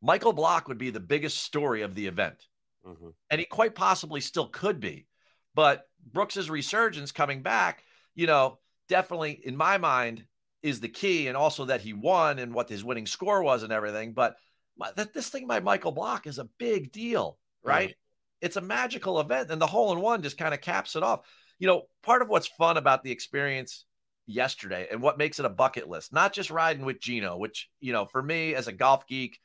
Michael 0.01 0.33
Block 0.33 0.67
would 0.67 0.77
be 0.77 0.89
the 0.89 0.99
biggest 0.99 1.43
story 1.43 1.81
of 1.81 1.95
the 1.95 2.07
event. 2.07 2.45
Mm-hmm. 2.85 3.09
And 3.29 3.39
he 3.39 3.45
quite 3.45 3.75
possibly 3.75 4.21
still 4.21 4.47
could 4.47 4.79
be. 4.79 5.07
But 5.55 5.87
Brooks's 6.11 6.49
resurgence 6.49 7.11
coming 7.11 7.41
back, 7.41 7.83
you 8.15 8.27
know, 8.27 8.59
definitely 8.89 9.39
in 9.43 9.55
my 9.55 9.77
mind 9.77 10.25
is 10.61 10.79
the 10.79 10.89
key. 10.89 11.27
And 11.27 11.37
also 11.37 11.65
that 11.65 11.81
he 11.81 11.93
won 11.93 12.39
and 12.39 12.53
what 12.53 12.69
his 12.69 12.83
winning 12.83 13.05
score 13.05 13.43
was 13.43 13.63
and 13.63 13.73
everything. 13.73 14.13
But 14.13 14.35
that 14.95 15.13
this 15.13 15.29
thing 15.29 15.47
by 15.47 15.59
Michael 15.59 15.91
Block 15.91 16.27
is 16.27 16.39
a 16.39 16.49
big 16.57 16.91
deal, 16.91 17.37
right? 17.63 17.89
Mm-hmm. 17.89 18.45
It's 18.45 18.57
a 18.57 18.61
magical 18.61 19.19
event. 19.19 19.51
And 19.51 19.61
the 19.61 19.67
hole 19.67 19.91
in 19.93 19.99
one 19.99 20.23
just 20.23 20.37
kind 20.37 20.53
of 20.53 20.61
caps 20.61 20.95
it 20.95 21.03
off. 21.03 21.21
You 21.59 21.67
know, 21.67 21.83
part 22.01 22.21
of 22.21 22.29
what's 22.29 22.47
fun 22.47 22.77
about 22.77 23.03
the 23.03 23.11
experience 23.11 23.85
yesterday 24.25 24.87
and 24.91 25.01
what 25.01 25.17
makes 25.17 25.39
it 25.39 25.45
a 25.45 25.49
bucket 25.49 25.87
list, 25.87 26.11
not 26.11 26.33
just 26.33 26.49
riding 26.49 26.85
with 26.85 26.99
Geno, 26.99 27.37
which, 27.37 27.69
you 27.79 27.93
know, 27.93 28.05
for 28.05 28.21
me 28.21 28.55
as 28.55 28.67
a 28.67 28.73
golf 28.73 29.05
geek, 29.07 29.39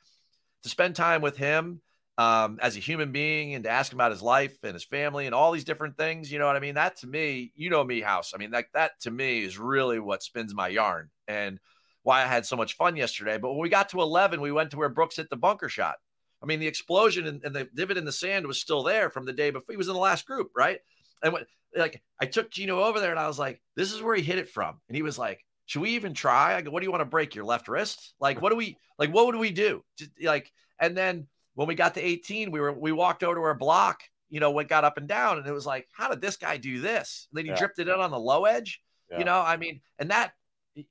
to 0.62 0.68
spend 0.68 0.96
time 0.96 1.20
with 1.20 1.36
him 1.36 1.80
um, 2.18 2.58
as 2.60 2.76
a 2.76 2.80
human 2.80 3.12
being 3.12 3.54
and 3.54 3.62
to 3.62 3.70
ask 3.70 3.92
him 3.92 3.96
about 3.96 4.10
his 4.10 4.22
life 4.22 4.58
and 4.64 4.74
his 4.74 4.84
family 4.84 5.26
and 5.26 5.34
all 5.34 5.52
these 5.52 5.64
different 5.64 5.96
things. 5.96 6.30
You 6.30 6.40
know 6.40 6.46
what 6.46 6.56
I 6.56 6.60
mean? 6.60 6.74
That 6.74 6.96
to 6.98 7.06
me, 7.06 7.52
you 7.54 7.70
know 7.70 7.82
me, 7.84 8.00
House. 8.00 8.32
I 8.34 8.38
mean, 8.38 8.50
that 8.50 8.66
that 8.74 9.00
to 9.02 9.10
me 9.10 9.44
is 9.44 9.56
really 9.56 10.00
what 10.00 10.24
spins 10.24 10.52
my 10.52 10.66
yarn 10.66 11.10
and 11.28 11.60
why 12.02 12.22
I 12.22 12.26
had 12.26 12.44
so 12.44 12.56
much 12.56 12.76
fun 12.76 12.96
yesterday. 12.96 13.38
But 13.38 13.50
when 13.50 13.60
we 13.60 13.68
got 13.68 13.90
to 13.90 14.00
11, 14.00 14.40
we 14.40 14.50
went 14.50 14.72
to 14.72 14.76
where 14.76 14.88
Brooks 14.88 15.16
hit 15.16 15.30
the 15.30 15.36
bunker 15.36 15.68
shot. 15.68 15.96
I 16.42 16.46
mean, 16.46 16.58
the 16.58 16.66
explosion 16.66 17.26
and, 17.26 17.42
and 17.44 17.54
the 17.54 17.68
divot 17.74 17.96
in 17.96 18.04
the 18.04 18.12
sand 18.12 18.46
was 18.46 18.60
still 18.60 18.82
there 18.82 19.10
from 19.10 19.24
the 19.24 19.32
day 19.32 19.50
before. 19.50 19.72
He 19.72 19.76
was 19.76 19.88
in 19.88 19.94
the 19.94 20.00
last 20.00 20.26
group, 20.26 20.50
right? 20.56 20.78
And 21.22 21.32
when, 21.32 21.44
like, 21.76 22.02
I 22.20 22.26
took 22.26 22.50
Geno 22.50 22.82
over 22.82 23.00
there 23.00 23.10
and 23.10 23.18
I 23.18 23.26
was 23.26 23.38
like, 23.38 23.60
this 23.76 23.92
is 23.92 24.02
where 24.02 24.14
he 24.14 24.22
hit 24.22 24.38
it 24.38 24.48
from. 24.48 24.80
And 24.88 24.96
he 24.96 25.02
was 25.02 25.18
like, 25.18 25.44
should 25.66 25.82
we 25.82 25.90
even 25.90 26.14
try? 26.14 26.54
I 26.54 26.62
go, 26.62 26.70
what 26.70 26.80
do 26.80 26.86
you 26.86 26.92
want 26.92 27.02
to 27.02 27.06
break 27.06 27.34
your 27.34 27.44
left 27.44 27.68
wrist? 27.68 28.14
Like, 28.20 28.40
what 28.40 28.50
do 28.50 28.56
we, 28.56 28.76
like, 28.98 29.12
what 29.12 29.26
would 29.26 29.36
we 29.36 29.50
do? 29.50 29.84
Just 29.98 30.10
like, 30.22 30.50
and 30.80 30.96
then 30.96 31.26
when 31.58 31.66
we 31.66 31.74
got 31.74 31.94
to 31.94 32.00
18, 32.00 32.52
we 32.52 32.60
were 32.60 32.72
we 32.72 32.92
walked 32.92 33.24
over 33.24 33.34
to 33.34 33.40
our 33.40 33.52
block, 33.52 34.02
you 34.30 34.38
know, 34.38 34.52
what 34.52 34.68
got 34.68 34.84
up 34.84 34.96
and 34.96 35.08
down, 35.08 35.38
and 35.38 35.46
it 35.46 35.52
was 35.52 35.66
like, 35.66 35.88
how 35.92 36.08
did 36.08 36.20
this 36.20 36.36
guy 36.36 36.56
do 36.56 36.80
this? 36.80 37.26
And 37.32 37.36
then 37.36 37.46
he 37.46 37.50
yeah. 37.50 37.58
dripped 37.58 37.80
it 37.80 37.88
in 37.88 37.94
on 37.94 38.12
the 38.12 38.18
low 38.18 38.44
edge. 38.44 38.80
Yeah. 39.10 39.18
You 39.18 39.24
know, 39.24 39.40
I 39.40 39.56
mean, 39.56 39.80
and 39.98 40.08
that 40.12 40.34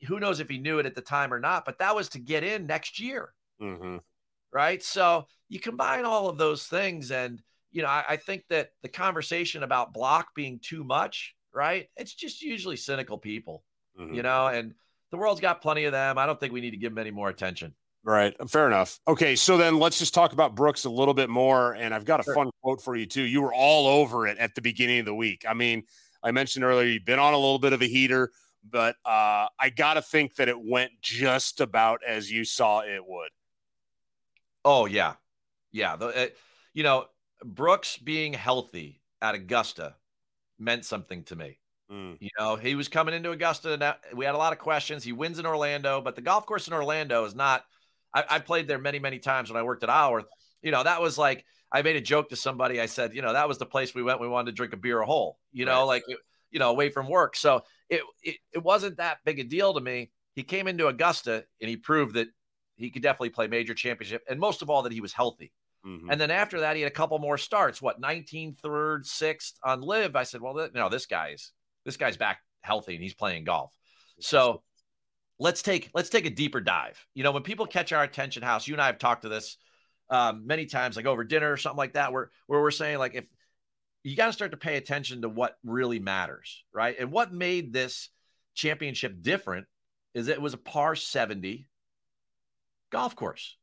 who 0.05 0.19
knows 0.19 0.41
if 0.41 0.49
he 0.49 0.57
knew 0.57 0.79
it 0.79 0.85
at 0.85 0.93
the 0.93 0.99
time 1.01 1.33
or 1.33 1.39
not, 1.39 1.63
but 1.63 1.79
that 1.79 1.95
was 1.95 2.09
to 2.09 2.19
get 2.19 2.43
in 2.43 2.67
next 2.67 2.99
year. 2.99 3.33
Mm-hmm. 3.61 3.99
Right. 4.51 4.83
So 4.83 5.27
you 5.47 5.61
combine 5.61 6.03
all 6.03 6.27
of 6.27 6.37
those 6.37 6.65
things. 6.65 7.11
And, 7.11 7.41
you 7.71 7.81
know, 7.81 7.87
I, 7.87 8.03
I 8.09 8.17
think 8.17 8.43
that 8.49 8.71
the 8.81 8.89
conversation 8.89 9.63
about 9.63 9.93
Block 9.93 10.35
being 10.35 10.59
too 10.61 10.83
much, 10.83 11.33
right? 11.53 11.87
It's 11.95 12.13
just 12.13 12.41
usually 12.41 12.75
cynical 12.75 13.17
people, 13.17 13.63
Mm-hmm. 13.97 14.13
you 14.13 14.21
know, 14.21 14.47
and 14.47 14.73
the 15.11 15.17
world's 15.17 15.41
got 15.41 15.61
plenty 15.61 15.85
of 15.85 15.91
them. 15.91 16.17
I 16.17 16.25
don't 16.25 16.39
think 16.39 16.53
we 16.53 16.61
need 16.61 16.71
to 16.71 16.77
give 16.77 16.91
them 16.91 16.99
any 16.99 17.09
more 17.09 17.29
attention. 17.29 17.73
Right. 18.07 18.33
Fair 18.49 18.67
enough. 18.67 19.01
Okay. 19.05 19.35
So 19.35 19.57
then 19.57 19.79
let's 19.79 19.99
just 19.99 20.13
talk 20.13 20.31
about 20.31 20.55
Brooks 20.55 20.85
a 20.85 20.89
little 20.89 21.13
bit 21.13 21.29
more. 21.29 21.73
And 21.73 21.93
I've 21.93 22.05
got 22.05 22.21
a 22.21 22.23
Sure. 22.23 22.35
fun 22.35 22.51
quote 22.63 22.81
for 22.81 22.95
you, 22.95 23.05
too. 23.05 23.23
You 23.23 23.41
were 23.41 23.53
all 23.53 23.85
over 23.85 24.27
it 24.27 24.37
at 24.37 24.55
the 24.55 24.61
beginning 24.61 24.99
of 24.99 25.05
the 25.05 25.13
week. 25.13 25.43
I 25.45 25.53
mean, 25.53 25.83
I 26.23 26.31
mentioned 26.31 26.63
earlier 26.63 26.87
you've 26.87 27.03
been 27.03 27.19
on 27.19 27.33
a 27.33 27.37
little 27.37 27.59
bit 27.59 27.73
of 27.73 27.81
a 27.81 27.85
heater, 27.85 28.31
but 28.63 28.95
uh, 29.03 29.47
I 29.59 29.69
got 29.75 29.95
to 29.95 30.01
think 30.01 30.35
that 30.35 30.47
it 30.47 30.57
went 30.57 30.93
just 31.01 31.59
about 31.59 31.99
as 32.07 32.31
you 32.31 32.45
saw 32.45 32.79
it 32.79 33.05
would. 33.05 33.29
Oh 34.63 34.85
yeah, 34.85 35.15
yeah. 35.73 35.97
The, 35.97 36.07
uh, 36.07 36.27
you 36.73 36.83
know, 36.83 37.07
Brooks 37.43 37.97
being 37.97 38.31
healthy 38.31 39.01
at 39.21 39.35
Augusta 39.35 39.95
meant 40.57 40.85
something 40.85 41.23
to 41.25 41.35
me. 41.35 41.59
Mm. 41.91 42.17
You 42.21 42.29
know, 42.39 42.55
he 42.55 42.75
was 42.75 42.87
coming 42.87 43.13
into 43.13 43.31
Augusta. 43.31 43.73
And 43.73 44.17
we 44.17 44.23
had 44.23 44.33
a 44.33 44.37
lot 44.37 44.53
of 44.53 44.59
questions. 44.59 45.03
He 45.03 45.11
wins 45.11 45.39
in 45.39 45.45
Orlando, 45.45 45.99
but 45.99 46.15
the 46.15 46.21
golf 46.21 46.45
course 46.45 46.67
in 46.67 46.73
Orlando 46.73 47.25
is 47.25 47.35
not. 47.35 47.65
I, 48.13 48.23
I 48.29 48.39
played 48.39 48.67
there 48.67 48.79
many, 48.79 48.99
many 48.99 49.19
times 49.19 49.49
when 49.49 49.59
I 49.59 49.63
worked 49.63 49.83
at 49.83 49.89
Isleworth. 49.89 50.25
You 50.61 50.71
know, 50.71 50.83
that 50.83 51.01
was 51.01 51.17
like 51.17 51.45
I 51.71 51.81
made 51.81 51.95
a 51.97 52.01
joke 52.01 52.29
to 52.29 52.35
somebody. 52.35 52.79
I 52.81 52.85
said, 52.85 53.13
you 53.13 53.21
know, 53.21 53.33
that 53.33 53.47
was 53.47 53.57
the 53.57 53.65
place 53.65 53.93
we 53.93 54.03
went. 54.03 54.19
We 54.21 54.27
wanted 54.27 54.51
to 54.51 54.55
drink 54.55 54.73
a 54.73 54.77
beer 54.77 54.99
a 55.01 55.05
hole. 55.05 55.39
You 55.51 55.65
know, 55.65 55.79
Right. 55.81 55.83
like 55.83 56.03
you 56.49 56.59
know, 56.59 56.69
away 56.69 56.89
from 56.89 57.09
work. 57.09 57.35
So 57.35 57.61
it, 57.89 58.01
it 58.23 58.37
it 58.53 58.63
wasn't 58.63 58.97
that 58.97 59.17
big 59.25 59.39
a 59.39 59.43
deal 59.43 59.73
to 59.73 59.81
me. 59.81 60.11
He 60.33 60.43
came 60.43 60.67
into 60.67 60.87
Augusta 60.87 61.45
and 61.61 61.69
he 61.69 61.75
proved 61.77 62.15
that 62.15 62.27
he 62.75 62.89
could 62.89 63.01
definitely 63.01 63.31
play 63.31 63.47
major 63.47 63.73
championship, 63.73 64.23
and 64.29 64.39
most 64.39 64.61
of 64.61 64.69
all 64.69 64.83
that 64.83 64.91
he 64.93 65.01
was 65.01 65.11
healthy. 65.13 65.51
Mhm. 65.85 66.07
And 66.11 66.19
then 66.21 66.31
after 66.31 66.59
that, 66.61 66.75
he 66.75 66.81
had 66.83 66.91
a 66.91 66.95
couple 66.95 67.17
more 67.19 67.37
starts. 67.37 67.81
What 67.81 67.99
19th, 67.99 68.59
third, 68.59 69.05
sixth 69.05 69.57
on 69.63 69.81
LIV. 69.81 70.15
I 70.15 70.23
said, 70.23 70.41
well, 70.41 70.55
th- 70.55 70.73
no, 70.73 70.87
this 70.89 71.05
guy's 71.05 71.51
this 71.85 71.97
guy's 71.97 72.17
back 72.17 72.39
healthy 72.61 72.93
and 72.95 73.03
he's 73.03 73.13
playing 73.13 73.43
golf. 73.45 73.75
So 74.19 74.63
let's 75.39 75.61
take 75.61 75.89
let's 75.93 76.09
take 76.09 76.25
a 76.25 76.31
deeper 76.31 76.61
dive. 76.61 77.05
You 77.13 77.23
know, 77.23 77.31
when 77.31 77.43
people 77.43 77.65
catch 77.65 77.91
our 77.91 78.03
attention, 78.03 78.43
House, 78.43 78.67
you 78.67 78.73
and 78.73 78.81
I 78.81 78.87
have 78.87 78.99
talked 78.99 79.23
to 79.23 79.29
this 79.29 79.57
um, 80.09 80.47
many 80.47 80.65
times, 80.65 80.95
like 80.95 81.05
over 81.05 81.23
dinner 81.23 81.51
or 81.51 81.57
something 81.57 81.77
like 81.77 81.93
that, 81.93 82.13
where 82.13 82.31
where 82.47 82.61
we're 82.61 82.71
saying 82.71 82.97
like 82.97 83.15
if 83.15 83.25
you 84.03 84.15
got 84.15 84.27
to 84.27 84.33
start 84.33 84.51
to 84.51 84.57
pay 84.57 84.77
attention 84.77 85.21
to 85.21 85.29
what 85.29 85.57
really 85.65 85.99
matters, 85.99 86.63
right? 86.73 86.95
And 86.97 87.11
what 87.11 87.33
made 87.33 87.73
this 87.73 88.09
championship 88.55 89.21
different 89.21 89.67
is 90.13 90.27
it 90.27 90.41
was 90.41 90.53
a 90.53 90.57
par 90.57 90.95
70 90.95 91.67
golf 92.89 93.15
course 93.15 93.57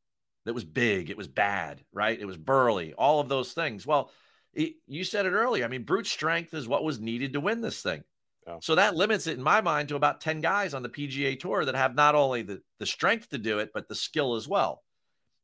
that 0.45 0.53
was 0.53 0.63
big, 0.63 1.09
it 1.09 1.17
was 1.17 1.27
bad, 1.27 1.81
right? 1.91 2.19
It 2.19 2.25
was 2.25 2.37
burly, 2.37 2.93
all 2.93 3.19
of 3.19 3.29
those 3.29 3.53
things. 3.53 3.87
Well, 3.87 4.11
you 4.53 5.03
said 5.03 5.25
it 5.25 5.31
earlier. 5.31 5.65
I 5.65 5.67
mean, 5.67 5.83
brute 5.83 6.07
strength 6.07 6.53
is 6.53 6.67
what 6.67 6.83
was 6.83 6.99
needed 6.99 7.33
to 7.33 7.41
win 7.41 7.61
this 7.61 7.81
thing. 7.81 8.03
Yeah. 8.47 8.57
So 8.61 8.75
that 8.75 8.95
limits 8.95 9.27
it 9.27 9.37
in 9.37 9.43
my 9.43 9.61
mind 9.61 9.89
to 9.89 9.95
about 9.95 10.21
10 10.21 10.39
guys 10.41 10.73
on 10.73 10.83
the 10.83 10.89
PGA 10.89 11.39
tour 11.39 11.65
that 11.65 11.75
have 11.75 11.95
not 11.95 12.15
only 12.15 12.43
the, 12.43 12.61
the 12.79 12.85
strength 12.85 13.29
to 13.29 13.37
do 13.37 13.59
it, 13.59 13.71
but 13.73 13.87
the 13.87 13.95
skill 13.95 14.35
as 14.35 14.47
well. 14.47 14.83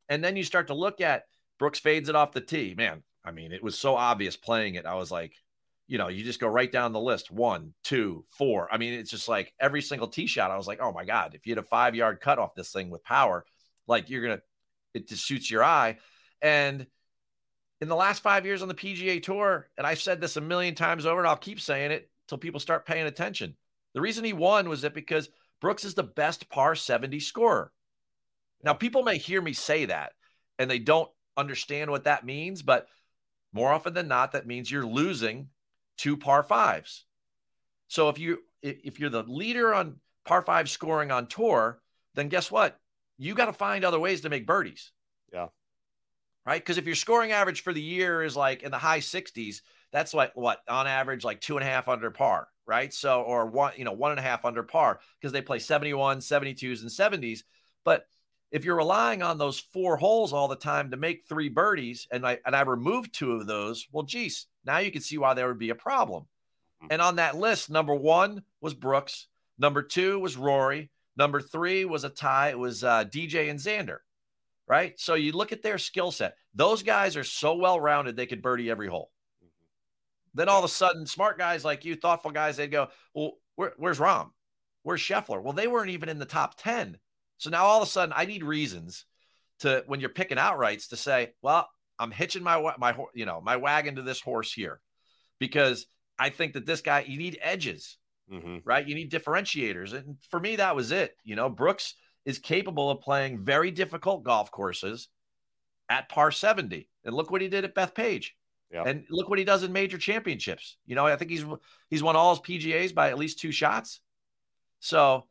And 0.08 0.24
then 0.24 0.36
you 0.36 0.44
start 0.44 0.68
to 0.68 0.74
look 0.74 1.02
at 1.02 1.24
Brooks 1.58 1.80
fades 1.80 2.10
it 2.10 2.16
off 2.16 2.32
the 2.32 2.42
tee. 2.42 2.76
Man, 2.78 3.02
I 3.24 3.32
mean, 3.32 3.52
it 3.52 3.64
was 3.64 3.78
so 3.78 3.96
obvious 3.96 4.36
playing 4.36 4.76
it. 4.76 4.86
I 4.86 4.96
was 4.96 5.12
like, 5.12 5.34
you 5.88 5.98
know, 5.98 6.10
you 6.10 6.24
just 6.24 6.40
go 6.40 6.48
right 6.48 6.72
down 6.72 6.94
the 6.94 7.00
list 7.00 7.32
one, 7.32 7.74
two, 7.84 8.24
four. 8.38 8.68
I 8.72 8.78
mean, 8.78 8.94
it's 8.94 9.12
just 9.12 9.28
like 9.28 9.54
every 9.60 9.82
single 9.82 10.08
tee 10.08 10.28
shot. 10.28 10.52
I 10.52 10.58
was 10.58 10.68
like, 10.68 10.80
oh 10.82 10.92
my 10.92 11.06
God, 11.06 11.34
if 11.34 11.46
you 11.46 11.52
had 11.52 11.64
a 11.64 11.68
five 11.68 11.96
yard 11.96 12.22
cut 12.22 12.40
off 12.40 12.56
this 12.56 12.72
thing 12.72 12.90
with 12.90 13.04
power, 13.04 13.46
like 13.88 14.10
you're 14.10 14.24
going 14.24 14.38
to, 14.38 14.44
it 14.94 15.08
just 15.08 15.26
shoots 15.26 15.50
your 15.50 15.64
eye. 15.64 15.98
And 16.42 16.86
in 17.82 17.88
the 17.88 17.96
last 17.96 18.22
five 18.22 18.46
years 18.46 18.62
on 18.62 18.68
the 18.68 18.76
PGA 18.76 19.22
Tour, 19.22 19.68
and 19.78 19.88
I've 19.88 20.02
said 20.02 20.22
this 20.22 20.38
a 20.38 20.42
million 20.42 20.76
times 20.76 21.06
over, 21.06 21.20
and 21.20 21.28
I'll 21.28 21.36
keep 21.36 21.60
saying 21.60 21.92
it 21.92 22.11
till 22.32 22.38
people 22.38 22.62
start 22.62 22.86
paying 22.86 23.06
attention. 23.06 23.56
The 23.94 24.00
reason 24.00 24.24
he 24.24 24.32
won 24.32 24.70
was 24.70 24.82
that 24.82 24.94
because 24.94 25.30
Brooks 25.60 25.84
is 25.84 25.96
the 25.96 26.04
best 26.04 26.50
par 26.50 26.76
70 26.76 27.20
scorer. 27.20 27.74
Now, 28.64 28.74
people 28.74 29.04
may 29.04 29.18
hear 29.18 29.42
me 29.42 29.52
say 29.52 29.86
that 29.86 30.14
and 30.58 30.72
they 30.72 30.80
don't 30.80 31.10
understand 31.36 31.92
what 31.92 32.06
that 32.06 32.26
means, 32.26 32.62
but 32.62 32.88
more 33.52 33.70
often 33.70 33.94
than 33.94 34.08
not, 34.08 34.32
that 34.32 34.48
means 34.48 34.72
you're 34.72 34.86
losing 34.86 35.50
two 35.98 36.16
par 36.16 36.42
fives. 36.42 37.06
So 37.90 38.08
if 38.08 38.18
you 38.18 38.40
if 38.62 38.98
you're 39.00 39.10
the 39.10 39.24
leader 39.24 39.74
on 39.74 39.98
par 40.24 40.42
five 40.42 40.70
scoring 40.70 41.12
on 41.12 41.28
tour, 41.28 41.82
then 42.16 42.30
guess 42.30 42.50
what? 42.50 42.80
You 43.18 43.36
got 43.36 43.48
to 43.48 43.54
find 43.54 43.84
other 43.84 44.00
ways 44.00 44.22
to 44.22 44.30
make 44.30 44.48
birdies. 44.48 44.92
Yeah. 45.34 45.48
Right. 46.46 46.62
Because 46.62 46.78
if 46.78 46.86
your 46.86 46.96
scoring 46.96 47.34
average 47.34 47.62
for 47.62 47.74
the 47.74 47.82
year 47.82 48.24
is 48.24 48.38
like 48.38 48.64
in 48.64 48.72
the 48.72 48.78
high 48.78 49.00
60s, 49.00 49.62
that's 49.92 50.14
like 50.14 50.32
what 50.36 50.60
on 50.68 50.88
average, 50.88 51.24
like 51.24 51.42
two 51.42 51.58
and 51.58 51.68
a 51.68 51.70
half 51.70 51.88
under 51.88 52.12
par. 52.12 52.48
Right. 52.66 52.94
So, 52.94 53.22
or 53.22 53.48
one, 53.48 53.74
you 53.76 53.84
know, 53.84 53.92
one 53.92 54.12
and 54.12 54.20
a 54.20 54.24
half 54.24 54.46
under 54.46 54.64
par 54.64 55.00
because 55.20 55.34
they 55.34 55.42
play 55.42 55.60
71, 55.60 56.20
72s, 56.20 56.82
and 56.82 56.90
70s. 56.90 57.40
But 57.84 58.06
if 58.52 58.66
you're 58.66 58.78
relying 58.78 59.22
on 59.22 59.38
those 59.38 59.60
four 59.60 59.98
holes 59.98 60.32
all 60.32 60.48
the 60.48 60.56
time 60.56 60.92
to 60.92 60.98
make 60.98 61.26
three 61.28 61.50
birdies, 61.50 62.08
and 62.12 62.26
I 62.26 62.40
and 62.46 62.56
I 62.56 62.62
removed 62.62 63.14
two 63.14 63.34
of 63.34 63.48
those, 63.48 63.88
well, 63.92 64.04
geez, 64.04 64.48
now 64.66 64.78
you 64.78 64.92
can 64.92 65.02
see 65.02 65.18
why 65.18 65.34
there 65.34 65.48
would 65.48 65.60
be 65.60 65.70
a 65.70 65.76
problem. 65.76 66.26
And 66.90 67.02
on 67.02 67.18
that 67.18 67.38
list, 67.38 67.70
number 67.70 67.94
one 67.94 68.44
was 68.60 68.74
Brooks, 68.74 69.28
number 69.60 69.84
two 69.84 70.20
was 70.20 70.36
Rory, 70.36 70.90
number 71.16 71.40
three 71.40 71.86
was 71.86 72.04
a 72.04 72.10
tie. 72.10 72.50
It 72.50 72.60
was 72.60 72.84
uh, 72.84 73.06
DJ 73.06 73.52
and 73.52 73.60
Xander, 73.60 73.98
right? 74.68 75.00
So 75.00 75.14
you 75.14 75.32
look 75.34 75.52
at 75.52 75.62
their 75.62 75.78
skill 75.78 76.12
set; 76.12 76.36
those 76.56 76.82
guys 76.82 77.16
are 77.16 77.24
so 77.24 77.56
well 77.56 77.80
rounded 77.80 78.16
they 78.16 78.26
could 78.26 78.42
birdie 78.42 78.72
every 78.72 78.88
hole. 78.88 79.12
Then 80.34 80.50
all 80.50 80.60
of 80.60 80.66
a 80.66 80.70
sudden, 80.70 81.06
smart 81.06 81.38
guys 81.38 81.66
like 81.66 81.84
you, 81.86 81.96
thoughtful 81.96 82.32
guys, 82.32 82.58
they'd 82.58 82.68
go, 82.72 82.88
"Well, 83.14 83.34
where, 83.56 83.74
where's 83.78 84.00
Rahm? 84.00 84.30
Where's 84.84 85.02
Scheffler?" 85.02 85.42
Well, 85.42 85.54
they 85.54 85.68
weren't 85.68 85.90
even 85.90 86.10
in 86.10 86.20
the 86.20 86.26
top 86.26 86.56
ten. 86.58 86.98
So 87.38 87.50
now 87.50 87.66
all 87.66 87.82
of 87.82 87.88
a 87.88 87.92
sudden, 87.92 88.14
I 88.16 88.26
need 88.26 88.44
reasons 88.44 89.06
to 89.60 89.84
when 89.88 90.00
you're 90.00 90.10
picking 90.10 90.38
outrights 90.38 90.90
to 90.90 90.98
say, 90.98 91.34
well, 91.42 91.70
I'm 92.00 92.12
hitching 92.12 92.44
my 92.44 92.74
my 92.78 92.96
you 93.14 93.26
know 93.26 93.42
my 93.42 93.58
wagon 93.58 93.96
to 93.96 94.02
this 94.02 94.22
horse 94.22 94.52
here 94.54 94.80
because 95.40 95.86
I 96.18 96.30
think 96.30 96.54
that 96.54 96.66
this 96.66 96.82
guy 96.82 97.06
you 97.08 97.18
need 97.18 97.38
edges, 97.42 97.98
Mm-hmm. 98.32 98.58
right? 98.64 98.88
You 98.88 98.96
need 98.96 99.12
differentiators, 99.12 99.94
and 99.94 100.16
for 100.30 100.40
me 100.40 100.56
that 100.56 100.76
was 100.76 100.92
it. 100.92 101.16
You 101.26 101.36
know, 101.36 101.50
Brooks 101.50 101.96
is 102.26 102.40
capable 102.40 102.90
of 102.90 103.02
playing 103.02 103.44
very 103.44 103.72
difficult 103.72 104.24
golf 104.24 104.52
courses 104.52 105.10
at 105.90 106.08
par 106.08 106.32
70, 106.32 106.88
and 107.04 107.14
look 107.14 107.30
what 107.30 107.42
he 107.42 107.50
did 107.50 107.66
at 107.66 107.76
Bethpage. 107.76 108.28
Yeah. 108.72 108.84
And 108.86 109.06
look 109.10 109.30
what 109.30 109.38
he 109.40 109.46
does 109.46 109.64
in 109.64 109.74
major 109.74 109.98
championships. 109.98 110.78
You 110.86 110.96
know, 110.96 111.06
I 111.06 111.16
think 111.18 111.30
he's 111.32 111.46
he's 111.90 112.02
won 112.04 112.16
all 112.16 112.34
his 112.36 112.40
PGAs 112.40 112.94
by 112.96 113.10
at 113.10 113.18
least 113.18 113.40
two 113.40 113.52
shots. 113.52 114.00
So 114.80 115.28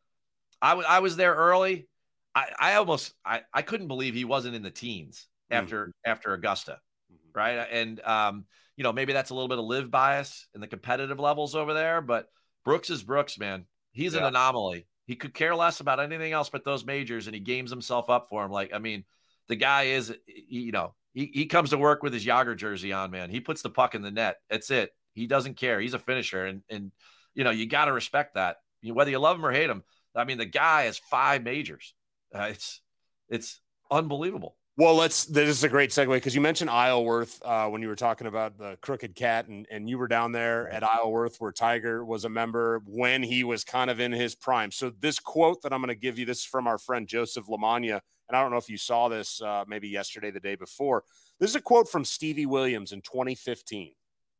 I 0.60 0.74
wa- 0.74 0.84
I 0.86 1.00
was 1.00 1.16
there 1.16 1.34
early. 1.34 1.88
I, 2.34 2.46
I 2.58 2.74
almost 2.74 3.14
I, 3.24 3.42
I 3.52 3.62
couldn't 3.62 3.88
believe 3.88 4.14
he 4.14 4.24
wasn't 4.24 4.54
in 4.56 4.62
the 4.62 4.70
teens 4.70 5.26
after 5.50 5.92
after 6.04 6.32
Augusta, 6.34 6.78
Mhm. 7.12 7.34
right? 7.34 7.66
And 7.70 8.00
um, 8.02 8.44
you 8.76 8.84
know, 8.84 8.92
maybe 8.92 9.12
that's 9.12 9.30
a 9.30 9.34
little 9.34 9.48
bit 9.48 9.58
of 9.58 9.64
LIV 9.64 9.90
bias 9.90 10.46
in 10.54 10.60
the 10.60 10.68
competitive 10.68 11.18
levels 11.18 11.54
over 11.54 11.74
there, 11.74 12.00
but 12.00 12.28
Brooks 12.64 12.90
is 12.90 13.02
Brooks, 13.02 13.38
man. 13.38 13.64
He's 13.92 14.14
an 14.14 14.22
anomaly. 14.22 14.86
He 15.06 15.16
could 15.16 15.34
care 15.34 15.56
less 15.56 15.80
about 15.80 15.98
anything 15.98 16.32
else 16.32 16.50
but 16.50 16.64
those 16.64 16.84
majors, 16.86 17.26
and 17.26 17.34
he 17.34 17.40
games 17.40 17.70
himself 17.70 18.08
up 18.08 18.28
for 18.28 18.44
him. 18.44 18.52
Like, 18.52 18.72
I 18.72 18.78
mean, 18.78 19.04
the 19.48 19.56
guy 19.56 19.84
is, 19.84 20.14
you 20.26 20.70
know, 20.70 20.94
he, 21.14 21.30
he 21.32 21.46
comes 21.46 21.70
to 21.70 21.78
work 21.78 22.02
with 22.02 22.12
his 22.12 22.24
Jagr 22.24 22.56
jersey 22.56 22.92
on, 22.92 23.10
man. 23.10 23.30
He 23.30 23.40
puts 23.40 23.62
the 23.62 23.70
puck 23.70 23.94
in 23.94 24.02
the 24.02 24.10
net. 24.10 24.36
That's 24.48 24.70
it. 24.70 24.90
He 25.14 25.26
doesn't 25.26 25.56
care. 25.56 25.80
He's 25.80 25.94
a 25.94 25.98
finisher, 25.98 26.46
and 26.46 26.62
and 26.70 26.92
you 27.34 27.44
know, 27.44 27.50
you 27.50 27.66
got 27.66 27.86
to 27.86 27.92
respect 27.92 28.34
that. 28.34 28.56
You- 28.80 28.94
Whether 28.94 29.10
you 29.10 29.18
love 29.18 29.36
him 29.36 29.46
or 29.46 29.52
hate 29.52 29.70
him, 29.70 29.82
I 30.14 30.24
mean, 30.24 30.38
the 30.38 30.46
guy 30.46 30.82
has 30.84 30.98
five 30.98 31.42
majors. 31.42 31.94
Uh, 32.34 32.48
it's 32.50 32.80
it's 33.28 33.60
unbelievable. 33.90 34.56
Well, 34.76 34.94
let's. 34.94 35.26
This 35.26 35.48
is 35.48 35.64
a 35.64 35.68
great 35.68 35.90
segue 35.90 36.14
because 36.14 36.34
you 36.34 36.40
mentioned 36.40 36.70
Isleworth 36.70 37.42
uh, 37.44 37.66
when 37.68 37.82
you 37.82 37.88
were 37.88 37.96
talking 37.96 38.26
about 38.26 38.56
the 38.56 38.78
Crooked 38.80 39.14
Cat, 39.14 39.48
and, 39.48 39.66
and 39.70 39.90
you 39.90 39.98
were 39.98 40.08
down 40.08 40.32
there 40.32 40.70
at 40.70 40.82
Isleworth 40.82 41.36
where 41.38 41.52
Tiger 41.52 42.04
was 42.04 42.24
a 42.24 42.30
member 42.30 42.80
when 42.86 43.22
he 43.22 43.44
was 43.44 43.62
kind 43.62 43.90
of 43.90 44.00
in 44.00 44.12
his 44.12 44.34
prime. 44.34 44.70
So 44.70 44.90
this 45.00 45.18
quote 45.18 45.62
that 45.62 45.72
I'm 45.72 45.80
going 45.80 45.88
to 45.88 46.00
give 46.00 46.18
you, 46.18 46.24
this 46.24 46.38
is 46.38 46.44
from 46.44 46.66
our 46.66 46.78
friend 46.78 47.06
Joseph 47.06 47.46
Lamagna, 47.46 48.00
and 48.30 48.36
I 48.36 48.42
don't 48.42 48.52
know 48.52 48.58
if 48.58 48.68
you 48.68 48.76
saw 48.78 49.08
this 49.08 49.42
uh, 49.42 49.64
maybe 49.66 49.88
yesterday, 49.88 50.30
the 50.30 50.38
day 50.38 50.54
before. 50.54 51.02
This 51.40 51.50
is 51.50 51.56
a 51.56 51.60
quote 51.60 51.88
from 51.88 52.04
Stevie 52.04 52.46
Williams 52.46 52.92
in 52.92 53.00
2015. 53.02 53.92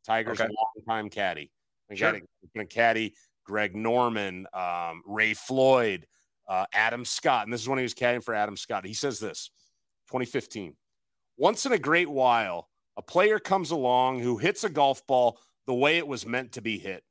Tiger's 0.06 0.40
Okay. 0.40 0.48
longtime 0.86 1.10
caddy. 1.10 1.50
Sure. 1.92 2.12
caddy- 2.54 2.66
caddy, 2.68 3.14
Greg 3.42 3.74
Norman, 3.74 4.46
um, 4.54 5.02
Ray 5.04 5.34
Floyd, 5.34 6.06
uh, 6.48 6.66
Adam 6.72 7.04
Scott, 7.04 7.46
and 7.46 7.52
this 7.52 7.60
is 7.60 7.68
when 7.68 7.78
he 7.78 7.82
was 7.82 7.94
caddying 7.94 8.22
for 8.22 8.32
Adam 8.32 8.56
Scott. 8.56 8.84
He 8.86 8.94
says 8.94 9.18
this. 9.18 9.50
2015. 10.06 10.76
Once 11.36 11.66
in 11.66 11.72
a 11.72 11.78
great 11.78 12.08
while, 12.08 12.68
a 12.96 13.02
player 13.02 13.40
comes 13.40 13.72
along 13.72 14.20
who 14.20 14.36
hits 14.38 14.62
a 14.62 14.68
golf 14.70 15.04
ball 15.08 15.40
the 15.66 15.74
way 15.74 15.98
it 15.98 16.06
was 16.06 16.24
meant 16.26 16.52
to 16.52 16.60
be 16.62 16.78
hit 16.78 17.02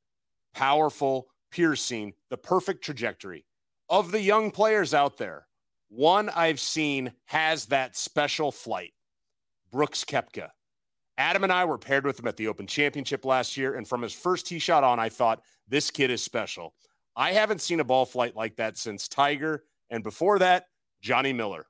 powerful, 0.54 1.28
piercing, 1.50 2.14
the 2.30 2.36
perfect 2.38 2.82
trajectory. 2.82 3.44
of 3.88 4.12
the 4.12 4.20
young 4.20 4.50
players 4.52 4.94
out 4.94 5.16
there, 5.16 5.46
one 5.90 6.28
I've 6.30 6.60
seen 6.60 7.12
has 7.26 7.66
that 7.66 7.96
special 7.96 8.50
flight 8.50 8.92
Brooks 9.70 10.04
Koepka. 10.04 10.48
Adam 11.18 11.44
and 11.44 11.52
I 11.52 11.66
were 11.66 11.78
paired 11.78 12.06
with 12.06 12.18
him 12.18 12.26
at 12.26 12.36
the 12.36 12.48
Open 12.48 12.66
Championship 12.66 13.24
last 13.26 13.56
year. 13.56 13.74
And 13.74 13.86
from 13.86 14.00
his 14.00 14.14
first 14.14 14.46
tee 14.46 14.58
shot 14.58 14.84
on, 14.84 14.98
I 14.98 15.10
thought, 15.10 15.42
this 15.68 15.90
kid 15.90 16.10
is 16.10 16.22
special. 16.22 16.74
I 17.14 17.32
haven't 17.32 17.60
seen 17.60 17.80
a 17.80 17.84
ball 17.84 18.06
flight 18.06 18.34
like 18.34 18.56
that 18.56 18.78
since 18.78 19.06
Tiger. 19.06 19.64
And 19.90 20.02
before 20.02 20.38
that, 20.38 20.66
Johnny 21.02 21.32
Miller. 21.32 21.66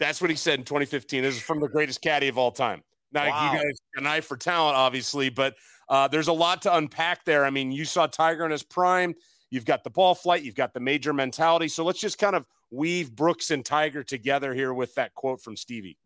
That's 0.00 0.20
what 0.20 0.30
he 0.30 0.36
said 0.36 0.58
in 0.58 0.64
2015. 0.64 1.22
This 1.22 1.36
is 1.36 1.42
from 1.42 1.60
the 1.60 1.68
greatest 1.68 2.00
caddy 2.00 2.28
of 2.28 2.38
all 2.38 2.50
time. 2.50 2.82
Now, 3.12 3.28
wow. 3.28 3.52
you 3.52 3.58
guys 3.58 3.78
an 3.96 4.06
eye 4.06 4.20
for 4.20 4.36
talent, 4.36 4.76
obviously, 4.76 5.28
but 5.28 5.54
uh, 5.88 6.08
there's 6.08 6.28
a 6.28 6.32
lot 6.32 6.62
to 6.62 6.76
unpack 6.76 7.24
there. 7.24 7.44
I 7.44 7.50
mean, 7.50 7.72
you 7.72 7.84
saw 7.84 8.06
Tiger 8.06 8.44
in 8.44 8.50
his 8.50 8.62
prime. 8.62 9.14
You've 9.50 9.64
got 9.64 9.82
the 9.82 9.90
ball 9.90 10.14
flight, 10.14 10.42
you've 10.42 10.54
got 10.54 10.74
the 10.74 10.80
major 10.80 11.12
mentality. 11.12 11.68
So 11.68 11.84
let's 11.84 12.00
just 12.00 12.18
kind 12.18 12.36
of 12.36 12.46
weave 12.70 13.14
Brooks 13.14 13.50
and 13.50 13.64
Tiger 13.64 14.02
together 14.02 14.54
here 14.54 14.72
with 14.72 14.94
that 14.94 15.14
quote 15.14 15.40
from 15.40 15.56
Stevie. 15.56 15.98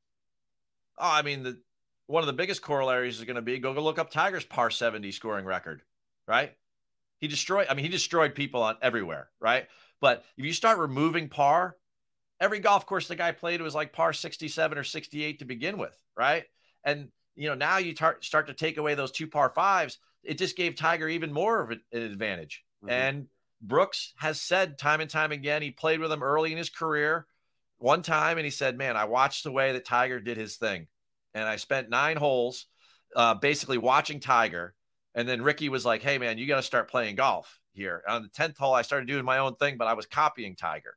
Oh, 0.99 1.11
I 1.11 1.23
mean, 1.23 1.43
the 1.43 1.61
one 2.07 2.23
of 2.23 2.27
the 2.27 2.33
biggest 2.33 2.63
corollaries 2.63 3.19
is 3.19 3.25
going 3.25 3.37
to 3.37 3.43
be 3.43 3.59
go, 3.59 3.73
go 3.73 3.83
look 3.83 3.99
up 3.99 4.11
Tiger's 4.11 4.45
par 4.45 4.71
70 4.71 5.11
scoring 5.13 5.45
record, 5.45 5.83
right? 6.27 6.53
He 7.21 7.29
destroyed, 7.29 7.69
I 7.71 7.75
mean, 7.75 7.85
he 7.85 7.91
destroyed 7.91 8.35
people 8.35 8.63
on 8.63 8.77
everywhere, 8.83 9.31
right? 9.41 9.67
But 10.01 10.25
if 10.37 10.45
you 10.45 10.53
start 10.53 10.79
removing 10.79 11.29
par, 11.29 11.77
every 12.41 12.59
golf 12.59 12.85
course 12.85 13.09
the 13.09 13.15
guy 13.15 13.33
played 13.33 13.63
was 13.63 13.75
like 13.75 13.93
par 13.93 14.13
67 14.13 14.77
or 14.77 14.85
68 14.85 15.39
to 15.39 15.45
begin 15.45 15.79
with, 15.79 15.97
right? 16.17 16.45
And 16.85 17.09
you 17.35 17.49
know, 17.49 17.55
now 17.55 17.79
you 17.79 17.95
tar- 17.95 18.19
start 18.21 18.49
to 18.49 18.55
take 18.55 18.77
away 18.77 18.95
those 18.95 19.13
two 19.13 19.27
par 19.27 19.51
fives. 19.55 19.99
It 20.23 20.39
just 20.39 20.57
gave 20.57 20.77
Tiger 20.77 21.09
even 21.09 21.33
more 21.33 21.61
of 21.61 21.71
an 21.71 21.81
advantage. 21.93 22.65
Mm-hmm. 22.85 22.91
And 22.91 23.27
Brooks 23.63 24.13
has 24.17 24.41
said 24.41 24.77
time 24.77 25.01
and 25.01 25.09
time 25.09 25.33
again, 25.33 25.63
he 25.63 25.71
played 25.71 26.01
with 26.01 26.11
him 26.11 26.23
early 26.23 26.51
in 26.51 26.59
his 26.59 26.71
career 26.71 27.27
one 27.79 28.03
time, 28.03 28.39
and 28.39 28.45
he 28.45 28.51
said, 28.51 28.77
Man, 28.77 28.97
I 28.97 29.05
watched 29.05 29.45
the 29.45 29.53
way 29.53 29.73
that 29.73 29.85
Tiger 29.85 30.21
did 30.21 30.37
his 30.37 30.57
thing. 30.57 30.87
And 31.35 31.45
I 31.49 31.57
spent 31.57 31.89
nine 31.89 32.17
holes 32.17 32.67
uh, 33.17 33.35
basically 33.35 33.79
watching 33.79 34.21
Tiger. 34.21 34.75
And 35.15 35.29
then 35.29 35.43
Ricky 35.43 35.69
was 35.69 35.85
like, 35.85 36.03
Hey, 36.03 36.19
man, 36.19 36.39
you 36.39 36.47
got 36.47 36.57
to 36.57 36.63
start 36.63 36.91
playing 36.91 37.17
golf 37.17 37.61
here. 37.73 38.03
On 38.09 38.23
the 38.23 38.29
10th 38.29 38.59
hole, 38.59 38.75
I 38.75 38.83
started 38.83 39.09
doing 39.09 39.25
my 39.25 39.39
own 39.39 39.55
thing, 39.57 39.77
but 39.79 39.89
I 39.89 39.95
was 39.95 40.07
copying 40.07 40.57
Tiger 40.57 40.97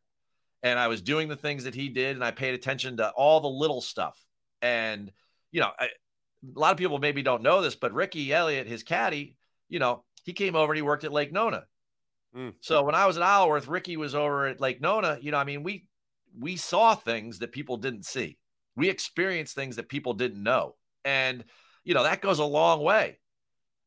and 0.63 0.79
I 0.79 0.87
was 0.87 1.01
doing 1.01 1.27
the 1.27 1.35
things 1.35 1.63
that 1.65 1.75
he 1.75 1.89
did. 1.89 2.15
And 2.15 2.23
I 2.23 2.31
paid 2.31 2.53
attention 2.53 2.97
to 2.97 3.09
all 3.11 3.39
the 3.39 3.47
little 3.47 3.81
stuff. 3.81 4.19
And, 4.61 5.11
you 5.51 5.61
know, 5.61 5.71
I, 5.77 5.85
a 5.85 6.59
lot 6.59 6.71
of 6.71 6.77
people 6.77 6.99
maybe 6.99 7.21
don't 7.21 7.43
know 7.43 7.61
this, 7.61 7.75
but 7.75 7.93
Ricky 7.93 8.33
Elliott, 8.33 8.67
his 8.67 8.83
caddy, 8.83 9.37
you 9.69 9.79
know, 9.79 10.03
he 10.23 10.33
came 10.33 10.55
over 10.55 10.73
and 10.73 10.77
he 10.77 10.81
worked 10.81 11.03
at 11.03 11.13
Lake 11.13 11.31
Nona. 11.31 11.65
Mm. 12.35 12.53
So 12.59 12.83
when 12.83 12.95
I 12.95 13.05
was 13.05 13.17
at 13.17 13.23
Isleworth, 13.23 13.67
Ricky 13.67 13.97
was 13.97 14.13
over 14.13 14.47
at 14.47 14.59
Lake 14.59 14.81
Nona. 14.81 15.17
You 15.21 15.31
know, 15.31 15.37
I 15.37 15.43
mean, 15.43 15.63
we 15.63 15.87
we 16.37 16.57
saw 16.57 16.95
things 16.95 17.39
that 17.39 17.51
people 17.51 17.77
didn't 17.77 18.05
see. 18.05 18.37
We 18.75 18.89
experienced 18.89 19.55
things 19.55 19.77
that 19.77 19.87
people 19.87 20.13
didn't 20.13 20.43
know, 20.43 20.75
and 21.05 21.43
you 21.83 21.93
know 21.93 22.03
that 22.03 22.21
goes 22.21 22.39
a 22.39 22.45
long 22.45 22.81
way. 22.81 23.19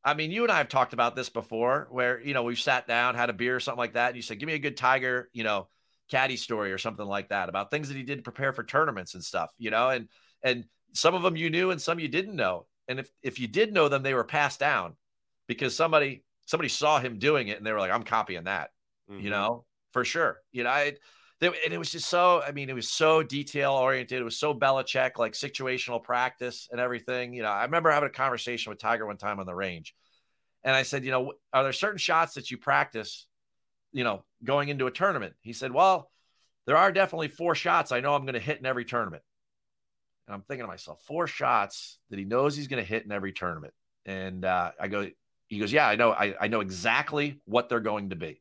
I 0.02 0.14
mean, 0.14 0.30
you 0.30 0.44
and 0.44 0.52
I 0.52 0.58
have 0.58 0.68
talked 0.68 0.94
about 0.94 1.14
this 1.14 1.28
before, 1.28 1.88
where 1.90 2.20
you 2.20 2.32
know 2.32 2.42
we've 2.42 2.58
sat 2.58 2.87
down, 2.87 3.14
had 3.14 3.30
a 3.30 3.34
beer, 3.34 3.56
or 3.56 3.61
something 3.61 3.78
like 3.78 3.94
that, 3.94 4.08
and 4.08 4.16
you 4.16 4.22
said, 4.22 4.38
"Give 4.38 4.46
me 4.46 4.54
a 4.54 4.58
good 4.58 4.76
Tiger," 4.76 5.28
you 5.32 5.44
know, 5.44 5.68
caddy 6.11 6.37
story 6.37 6.72
or 6.72 6.78
something 6.78 7.06
like 7.06 7.28
that 7.28 7.48
about 7.48 7.70
things 7.70 7.88
that 7.88 7.96
he 7.96 8.02
did 8.02 8.16
to 8.16 8.22
prepare 8.22 8.52
for 8.52 8.64
tournaments 8.64 9.14
and 9.14 9.22
stuff, 9.22 9.50
you 9.58 9.70
know, 9.70 9.90
and 9.90 10.08
and 10.42 10.64
some 10.94 11.14
of 11.14 11.22
them 11.22 11.37
you 11.37 11.50
knew 11.50 11.70
and 11.70 11.80
some 11.80 11.98
you 11.98 12.08
didn't 12.08 12.37
know. 12.37 12.66
And 12.88 13.00
if, 13.00 13.11
if 13.22 13.38
you 13.38 13.46
did 13.46 13.74
know 13.74 13.88
them, 13.88 14.02
they 14.02 14.14
were 14.14 14.24
passed 14.24 14.58
down 14.58 14.96
because 15.46 15.76
somebody 15.76 16.24
somebody 16.48 16.70
saw 16.70 16.98
him 16.98 17.18
doing 17.18 17.48
it 17.48 17.58
and 17.58 17.66
they 17.66 17.72
were 17.72 17.78
like, 17.78 17.92
I'm 17.92 18.04
copying 18.04 18.44
that, 18.44 18.70
mm-hmm. 19.11 19.20
you 19.22 19.28
know, 19.28 19.66
for 19.92 20.02
sure. 20.02 20.38
You 20.50 20.64
know, 20.64 20.70
I 20.70 20.94
they, 21.40 21.48
and 21.48 21.72
it 21.72 21.78
was 21.78 21.92
just 21.92 22.08
so, 22.08 22.42
I 22.42 22.52
mean, 22.52 22.70
it 22.70 22.74
was 22.74 22.88
so 22.88 23.22
detail 23.22 23.72
oriented. 23.72 24.18
It 24.18 24.24
was 24.24 24.38
so 24.38 24.54
Belichick, 24.54 25.18
like 25.18 25.34
situational 25.34 26.02
practice 26.02 26.66
and 26.72 26.80
everything. 26.80 27.34
You 27.34 27.42
know, 27.42 27.50
I 27.50 27.64
remember 27.64 27.90
having 27.90 28.08
a 28.08 28.12
conversation 28.12 28.70
with 28.70 28.80
Tiger 28.80 29.06
one 29.06 29.18
time 29.18 29.38
on 29.38 29.46
the 29.46 29.54
range. 29.54 29.94
And 30.64 30.74
I 30.74 30.82
said, 30.82 31.04
you 31.04 31.11
know, 31.11 31.34
are 31.52 31.62
there 31.62 31.72
certain 31.72 31.98
shots 31.98 32.34
that 32.34 32.50
you 32.50 32.56
practice, 32.56 33.26
you 33.92 34.04
know, 34.04 34.24
going 34.42 34.70
into 34.70 34.87
a 34.87 34.90
tournament? 34.90 35.34
He 35.42 35.52
said, 35.52 35.70
well, 35.70 36.11
there 36.66 36.78
are 36.78 36.90
definitely 36.90 37.28
four 37.28 37.54
shots 37.54 37.92
I 37.92 38.00
know 38.00 38.14
I'm 38.14 38.22
going 38.22 38.34
to 38.34 38.40
hit 38.40 38.58
in 38.58 38.66
every 38.66 38.87
tournament. 38.87 39.22
And 40.26 40.34
I'm 40.34 40.42
thinking 40.42 40.64
to 40.64 40.68
myself, 40.68 41.02
four 41.06 41.26
shots 41.26 41.98
that 42.11 42.18
he 42.18 42.24
knows 42.24 42.56
he's 42.56 42.68
going 42.68 42.82
to 42.82 42.88
hit 42.88 43.04
in 43.04 43.12
every 43.12 43.32
tournament. 43.32 43.74
And 44.06 44.44
uh, 44.44 44.72
I 44.80 44.88
go, 44.88 45.08
he 45.48 45.58
goes, 45.58 45.72
yeah, 45.72 45.88
I 45.88 45.96
know. 45.96 46.12
I, 46.12 46.34
I 46.40 46.48
know 46.48 46.61
exactly 46.61 47.40
what 47.44 47.68
they're 47.68 47.80
going 47.80 48.11
to 48.11 48.16
be. 48.16 48.40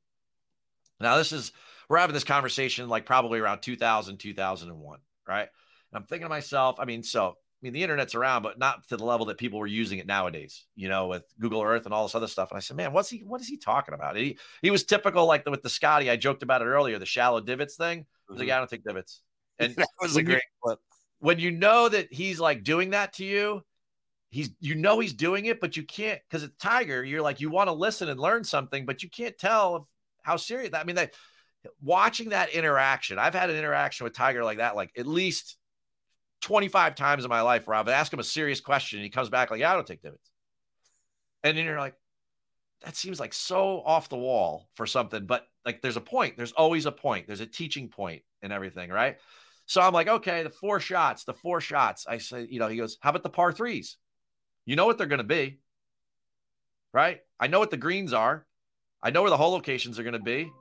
Now, 1.00 1.18
this 1.18 1.32
is, 1.32 1.52
we're 1.90 1.98
having 1.98 2.14
this 2.14 2.24
conversation 2.24 2.90
like 2.90 3.06
probably 3.06 3.40
around 3.40 3.62
2000, 3.62 4.18
2001, 4.18 5.00
right? 5.28 5.42
And 5.42 5.50
I'm 5.94 6.04
thinking 6.04 6.26
to 6.26 6.30
myself, 6.30 6.78
I 6.80 6.86
mean, 6.86 7.04
so, 7.04 7.30
I 7.30 7.60
mean, 7.62 7.74
the 7.74 7.84
internet's 7.84 8.16
around, 8.16 8.44
but 8.44 8.60
not 8.60 8.88
to 8.90 8.98
the 8.98 9.06
level 9.06 9.28
that 9.28 9.38
people 9.38 9.60
were 9.60 9.68
using 9.68 10.00
it 10.00 10.06
nowadays, 10.06 10.66
you 10.76 10.90
know, 10.90 11.08
with 11.08 11.24
Google 11.40 11.64
Earth 11.64 11.86
and 11.86 11.94
all 11.94 12.06
this 12.06 12.16
other 12.16 12.28
stuff. 12.28 12.52
And 12.52 12.58
I 12.58 12.62
said, 12.62 12.78
man, 12.78 12.94
what's 12.94 13.10
he, 13.10 13.20
what 13.20 13.42
is 13.42 13.48
he 13.48 13.58
talking 13.58 13.94
about? 13.94 14.16
He, 14.16 14.38
he 14.62 14.70
was 14.70 14.84
typical, 14.84 15.26
like 15.26 15.44
the, 15.44 15.52
with 15.52 15.64
the 15.64 15.70
Scotty, 15.70 16.10
I 16.10 16.18
joked 16.18 16.44
about 16.44 16.62
it 16.62 16.66
earlier, 16.66 17.00
the 17.00 17.06
shallow 17.06 17.42
divots 17.42 17.76
thing. 17.76 18.06
I 18.30 18.32
was 18.32 18.40
like, 18.40 18.48
mm-hmm. 18.48 18.56
I 18.56 18.60
don't 18.60 18.70
take 18.70 18.84
divots. 18.84 19.22
And 19.60 19.76
that 19.78 19.88
was 20.00 20.16
a 20.16 20.22
great 20.22 20.44
clip 20.64 20.78
when 21.20 21.40
you 21.40 21.52
know 21.52 21.90
that 21.90 22.12
he's 22.12 22.40
like 22.40 22.64
doing 22.64 22.92
that 22.92 23.14
to 23.14 23.26
you, 23.26 23.64
he's 24.30 24.50
you 24.60 24.76
know 24.76 25.00
he's 25.00 25.14
doing 25.14 25.46
it, 25.46 25.60
but 25.60 25.78
you 25.78 25.84
can't 25.84 26.20
because 26.30 26.44
it's 26.44 26.56
Tiger. 26.58 27.04
You're 27.04 27.22
like 27.22 27.40
you 27.40 27.50
want 27.50 27.68
to 27.68 27.74
listen 27.74 28.10
and 28.10 28.20
learn 28.20 28.44
something, 28.44 28.86
but 28.86 29.04
you 29.04 29.10
can't 29.10 29.38
tell 29.38 29.88
how 30.24 30.38
serious. 30.38 30.72
I 30.74 30.84
mean, 30.84 30.98
that 30.98 31.14
watching 31.82 32.30
that 32.30 32.50
interaction, 32.50 33.20
I've 33.20 33.34
had 33.34 33.50
an 33.50 33.56
interaction 33.56 34.04
with 34.04 34.14
Tiger 34.14 34.44
like 34.44 34.58
that, 34.58 34.76
like 34.76 34.92
at 34.98 35.08
least 35.08 35.58
25 36.42 36.96
times 36.96 37.24
in 37.24 37.30
my 37.30 37.42
life 37.42 37.68
where 37.68 37.76
I've 37.76 37.88
asked 37.88 38.14
him 38.14 38.20
a 38.20 38.24
serious 38.24 38.62
question 38.62 39.00
and 39.00 39.04
he 39.04 39.10
comes 39.10 39.30
back 39.30 39.52
like, 39.52 39.60
yeah, 39.60 39.72
I 39.72 39.76
don't 39.76 39.88
take 39.88 40.02
divots. 40.02 40.30
And 41.44 41.58
then 41.58 41.66
you're 41.66 41.80
like, 41.80 41.96
that 42.84 42.96
seems 42.96 43.20
like 43.20 43.34
so 43.34 43.82
off 43.84 44.10
the 44.10 44.18
wall 44.18 44.70
for 44.76 44.86
something, 44.86 45.26
but 45.26 45.48
like 45.66 45.82
there's 45.82 45.98
a 45.98 46.02
point. 46.02 46.38
There's 46.38 46.52
always 46.52 46.86
a 46.86 46.92
point. 46.92 47.26
There's 47.28 47.42
a 47.42 47.48
teaching 47.48 47.90
point 47.90 48.22
and 48.42 48.54
everything, 48.54 48.90
right? 48.90 49.18
So 49.66 49.82
I'm 49.82 49.94
like, 49.94 50.08
okay, 50.08 50.44
the 50.44 50.50
four 50.50 50.80
shots, 50.80 51.24
the 51.24 51.34
four 51.34 51.60
shots. 51.60 52.06
I 52.08 52.20
say, 52.20 52.48
you 52.50 52.60
know, 52.60 52.68
he 52.68 52.78
goes, 52.78 52.98
how 53.02 53.10
about 53.10 53.24
the 53.24 53.30
par 53.30 53.52
threes? 53.52 53.98
You 54.68 54.76
know 54.76 54.86
what 54.86 54.98
they're 54.98 55.08
going 55.08 55.20
to 55.20 55.24
be, 55.24 55.60
right? 56.94 57.22
I 57.40 57.48
know 57.48 57.60
what 57.60 57.72
the 57.72 57.78
greens 57.78 58.12
are. 58.12 58.46
I 59.02 59.12
know 59.12 59.22
where 59.22 59.30
the 59.30 59.38
hole 59.38 59.54
locations 59.54 59.98
are 59.98 60.04
going 60.04 60.12
to 60.12 60.20
be. 60.20 60.52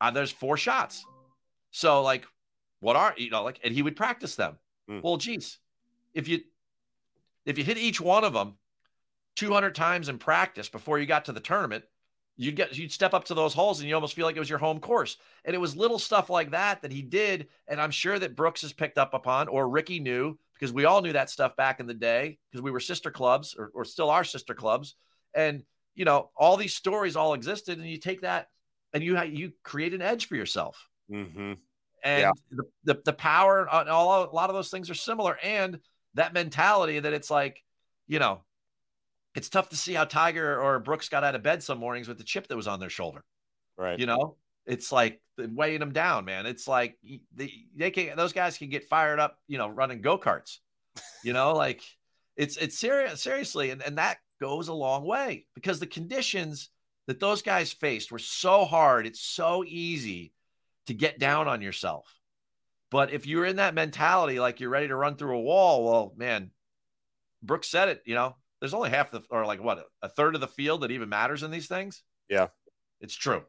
Uh, 0.00 0.10
there's 0.10 0.32
four 0.32 0.56
shots. 0.56 1.06
So, 1.70 2.02
like, 2.02 2.26
what 2.80 2.96
are, 2.96 3.14
you 3.16 3.30
know, 3.30 3.44
like, 3.44 3.60
and 3.62 3.72
he 3.72 3.82
would 3.82 3.94
practice 3.94 4.34
them. 4.34 4.58
Mm. 4.90 5.04
Well, 5.04 5.16
geez, 5.16 5.58
if 6.12 6.26
you, 6.26 6.40
if 7.46 7.56
you 7.56 7.62
hit 7.62 7.78
each 7.78 8.00
one 8.00 8.24
of 8.24 8.32
them 8.32 8.54
200 9.36 9.76
times 9.76 10.08
in 10.08 10.18
practice 10.18 10.68
before 10.68 10.98
you 10.98 11.06
got 11.06 11.26
to 11.26 11.32
the 11.32 11.38
tournament, 11.38 11.84
you'd 12.36 12.56
get 12.56 12.76
you'd 12.76 12.90
step 12.90 13.14
up 13.14 13.26
to 13.26 13.34
those 13.34 13.54
holes 13.54 13.78
and 13.78 13.88
you 13.88 13.94
almost 13.94 14.14
feel 14.14 14.26
like 14.26 14.34
it 14.34 14.40
was 14.40 14.50
your 14.50 14.58
home 14.58 14.80
course. 14.80 15.18
And 15.44 15.54
it 15.54 15.60
was 15.60 15.76
little 15.76 16.00
stuff 16.00 16.30
like 16.30 16.50
that 16.50 16.82
that 16.82 16.90
he 16.90 17.02
did, 17.02 17.46
and 17.68 17.80
I'm 17.80 17.92
sure 17.92 18.18
that 18.18 18.34
Brooks 18.34 18.62
has 18.62 18.72
picked 18.72 18.98
up 18.98 19.14
upon, 19.14 19.46
or 19.46 19.68
Ricky 19.68 20.00
knew 20.00 20.36
because 20.62 20.72
we 20.72 20.84
all 20.84 21.02
knew 21.02 21.12
that 21.12 21.28
stuff 21.28 21.56
back 21.56 21.80
in 21.80 21.88
the 21.88 21.94
day 21.94 22.38
because 22.48 22.62
we 22.62 22.70
were 22.70 22.78
sister 22.78 23.10
clubs 23.10 23.56
or, 23.58 23.72
or 23.74 23.84
still 23.84 24.08
are 24.08 24.22
sister 24.22 24.54
clubs, 24.54 24.94
and 25.34 25.64
you 25.96 26.04
know 26.04 26.30
all 26.36 26.56
these 26.56 26.72
stories 26.72 27.16
all 27.16 27.34
existed, 27.34 27.80
and 27.80 27.88
you 27.88 27.98
take 27.98 28.20
that 28.20 28.46
and 28.92 29.02
you 29.02 29.20
you 29.24 29.52
create 29.64 29.92
an 29.92 30.00
edge 30.00 30.28
for 30.28 30.36
yourself. 30.36 30.88
Mm-hmm. 31.10 31.54
And 32.04 32.20
yeah. 32.20 32.30
the, 32.52 32.62
the 32.84 33.02
the 33.06 33.12
power 33.12 33.68
on 33.68 33.88
all 33.88 34.22
a 34.22 34.30
lot 34.30 34.50
of 34.50 34.54
those 34.54 34.70
things 34.70 34.88
are 34.88 34.94
similar, 34.94 35.36
and 35.42 35.80
that 36.14 36.32
mentality 36.32 37.00
that 37.00 37.12
it's 37.12 37.28
like, 37.28 37.60
you 38.06 38.20
know, 38.20 38.42
it's 39.34 39.48
tough 39.48 39.70
to 39.70 39.76
see 39.76 39.94
how 39.94 40.04
Tiger 40.04 40.60
or 40.60 40.78
Brooks 40.78 41.08
got 41.08 41.24
out 41.24 41.34
of 41.34 41.42
bed 41.42 41.60
some 41.64 41.78
mornings 41.78 42.06
with 42.06 42.18
the 42.18 42.24
chip 42.24 42.46
that 42.46 42.56
was 42.56 42.68
on 42.68 42.78
their 42.78 42.88
shoulder. 42.88 43.24
Right. 43.76 43.98
You 43.98 44.06
know, 44.06 44.36
it's 44.66 44.92
like 44.92 45.20
weighing 45.38 45.80
them 45.80 45.92
down, 45.92 46.24
man. 46.24 46.46
It's 46.46 46.68
like 46.68 46.96
they, 47.34 47.52
they 47.76 47.90
can, 47.90 48.16
those 48.16 48.32
guys 48.32 48.58
can 48.58 48.68
get 48.68 48.88
fired 48.88 49.18
up, 49.18 49.38
you 49.48 49.58
know, 49.58 49.68
running 49.68 50.00
go 50.00 50.18
karts, 50.18 50.58
you 51.24 51.32
know, 51.32 51.52
like 51.56 51.82
it's, 52.36 52.56
it's 52.56 52.78
serious, 52.78 53.22
seriously. 53.22 53.70
And, 53.70 53.82
and 53.82 53.98
that 53.98 54.18
goes 54.40 54.68
a 54.68 54.74
long 54.74 55.04
way 55.04 55.46
because 55.54 55.80
the 55.80 55.86
conditions 55.86 56.70
that 57.06 57.20
those 57.20 57.42
guys 57.42 57.72
faced 57.72 58.12
were 58.12 58.18
so 58.18 58.64
hard. 58.64 59.06
It's 59.06 59.20
so 59.20 59.64
easy 59.66 60.32
to 60.86 60.94
get 60.94 61.18
down 61.18 61.48
on 61.48 61.62
yourself. 61.62 62.06
But 62.90 63.12
if 63.12 63.26
you're 63.26 63.46
in 63.46 63.56
that 63.56 63.74
mentality, 63.74 64.38
like 64.38 64.60
you're 64.60 64.70
ready 64.70 64.88
to 64.88 64.96
run 64.96 65.16
through 65.16 65.38
a 65.38 65.42
wall, 65.42 65.84
well, 65.84 66.12
man, 66.16 66.50
Brooks 67.42 67.68
said 67.68 67.88
it, 67.88 68.02
you 68.04 68.14
know, 68.14 68.36
there's 68.60 68.74
only 68.74 68.90
half 68.90 69.10
the 69.10 69.22
or 69.30 69.44
like 69.44 69.62
what 69.62 69.84
a 70.02 70.08
third 70.08 70.34
of 70.34 70.40
the 70.40 70.46
field 70.46 70.82
that 70.82 70.90
even 70.92 71.08
matters 71.08 71.42
in 71.42 71.50
these 71.50 71.66
things. 71.66 72.02
Yeah, 72.28 72.48
it's 73.00 73.14
true. 73.14 73.42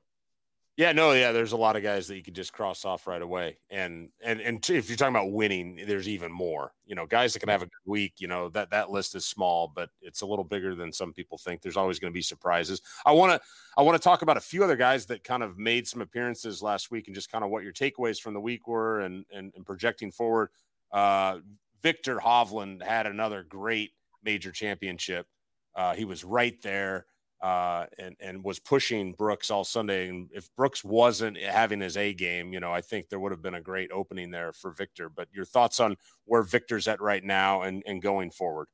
Yeah, 0.75 0.91
no, 0.91 1.12
yeah. 1.12 1.31
There's 1.31 1.51
a 1.51 1.57
lot 1.57 1.75
of 1.75 1.83
guys 1.83 2.07
that 2.07 2.15
you 2.15 2.23
could 2.23 2.33
just 2.33 2.51
cross 2.51 2.83
off 2.83 3.05
right 3.05 3.21
away, 3.21 3.57
and 3.69 4.09
and 4.23 4.41
and 4.41 4.67
if 4.71 4.89
you're 4.89 4.97
talking 4.97 5.15
about 5.15 5.31
winning, 5.31 5.79
there's 5.86 6.07
even 6.07 6.31
more. 6.31 6.73
You 6.88 6.95
know, 6.95 7.05
guys 7.05 7.33
that 7.33 7.41
can 7.41 7.49
have 7.49 7.62
a 7.62 7.65
good 7.65 7.71
week. 7.86 8.13
You 8.17 8.27
know 8.27 8.49
that 8.49 8.71
that 8.71 8.89
list 8.89 9.13
is 9.13 9.23
small, 9.23 9.71
but 9.75 9.91
it's 10.01 10.21
a 10.21 10.25
little 10.25 10.43
bigger 10.43 10.73
than 10.73 10.91
some 10.91 11.13
people 11.13 11.38
think. 11.38 11.62
There's 11.62 11.77
always 11.77 11.99
going 11.99 12.12
to 12.12 12.17
be 12.17 12.23
surprises. 12.23 12.81
I 13.05 13.12
want 13.12 13.33
to 13.33 13.47
I 13.77 13.83
want 13.83 14.01
to 14.01 14.03
talk 14.03 14.23
about 14.23 14.36
a 14.38 14.41
few 14.41 14.63
other 14.63 14.75
guys 14.75 15.05
that 15.07 15.23
kind 15.23 15.43
of 15.43 15.59
made 15.59 15.88
some 15.88 16.01
appearances 16.01 16.63
last 16.63 16.89
week, 16.89 17.05
and 17.07 17.13
just 17.13 17.31
kind 17.31 17.43
of 17.43 17.51
what 17.51 17.63
your 17.63 17.73
takeaways 17.73 18.19
from 18.19 18.33
the 18.33 18.41
week 18.41 18.67
were, 18.67 19.01
and 19.01 19.25
and, 19.31 19.53
and 19.55 19.67
projecting 19.67 20.09
forward. 20.12 20.49
Uh, 20.91 21.38
Viktor 21.83 22.17
Hovland 22.17 22.81
had 22.81 23.05
another 23.05 23.43
great 23.43 23.91
major 24.23 24.51
championship. 24.51 25.27
Uh, 25.75 25.93
he 25.93 26.05
was 26.05 26.23
right 26.23 26.59
there 26.63 27.05
uh, 27.43 27.88
and 27.99 28.15
and 28.21 28.41
was 28.41 28.58
pushing 28.58 29.12
Brooks 29.12 29.51
all 29.51 29.65
Sunday. 29.65 30.08
And 30.08 30.29
if 30.34 30.49
Brooks 30.56 30.82
wasn't 30.82 31.38
having 31.38 31.82
his 31.82 31.97
A 31.97 32.13
game, 32.13 32.53
you 32.53 32.62
know, 32.62 32.71
I 32.71 32.79
think 32.79 33.10
there 33.10 33.19
would 33.19 33.34
have 33.34 33.41
been 33.41 33.53
a 33.53 33.62
great 33.62 33.91
opening 33.91 34.32
there 34.32 34.53
for 34.53 34.71
Viktor. 34.71 35.10
But 35.10 35.27
your 35.34 35.43
thoughts 35.43 35.82
on 35.82 35.97
where 36.23 36.41
Viktor's 36.41 36.88
at 36.88 37.01
right 37.01 37.23
now 37.23 37.63
and, 37.63 37.84
and 37.86 38.01
going 38.01 38.32
forward? 38.32 38.67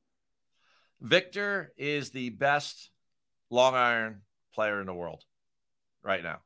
Viktor 1.00 1.72
is 1.76 2.10
the 2.10 2.30
best 2.30 2.90
long 3.50 3.74
iron 3.74 4.22
player 4.54 4.80
in 4.80 4.86
the 4.86 4.94
world 4.94 5.24
right 6.04 6.22
now. 6.22 6.38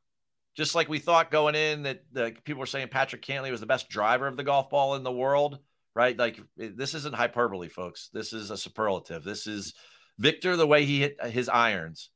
Just 0.55 0.73
like 0.73 0.89
we 0.89 0.97
thought 0.97 1.29
going 1.29 1.53
in 1.53 1.83
that 1.83 2.05
the 2.11 2.33
people 2.43 2.61
were 2.61 2.65
saying 2.65 2.87
Patrick 2.87 3.21
Cantlay 3.21 3.51
was 3.51 3.59
the 3.59 3.67
best 3.67 3.87
driver 3.87 4.25
of 4.25 4.35
the 4.35 4.43
golf 4.43 4.71
ball 4.71 4.95
in 4.95 5.03
the 5.03 5.11
world, 5.11 5.59
right? 5.93 6.17
Like 6.17 6.39
this 6.57 6.95
isn't 6.95 7.13
hyperbole, 7.13 7.67
folks. 7.67 8.09
This 8.13 8.33
is 8.33 8.49
a 8.49 8.57
superlative. 8.57 9.23
This 9.23 9.45
is 9.45 9.75
Viktor 10.17 10.55
the 10.55 10.65
way 10.65 10.85
he 10.85 11.01
hit 11.01 11.23
his 11.23 11.49
irons 11.49 12.09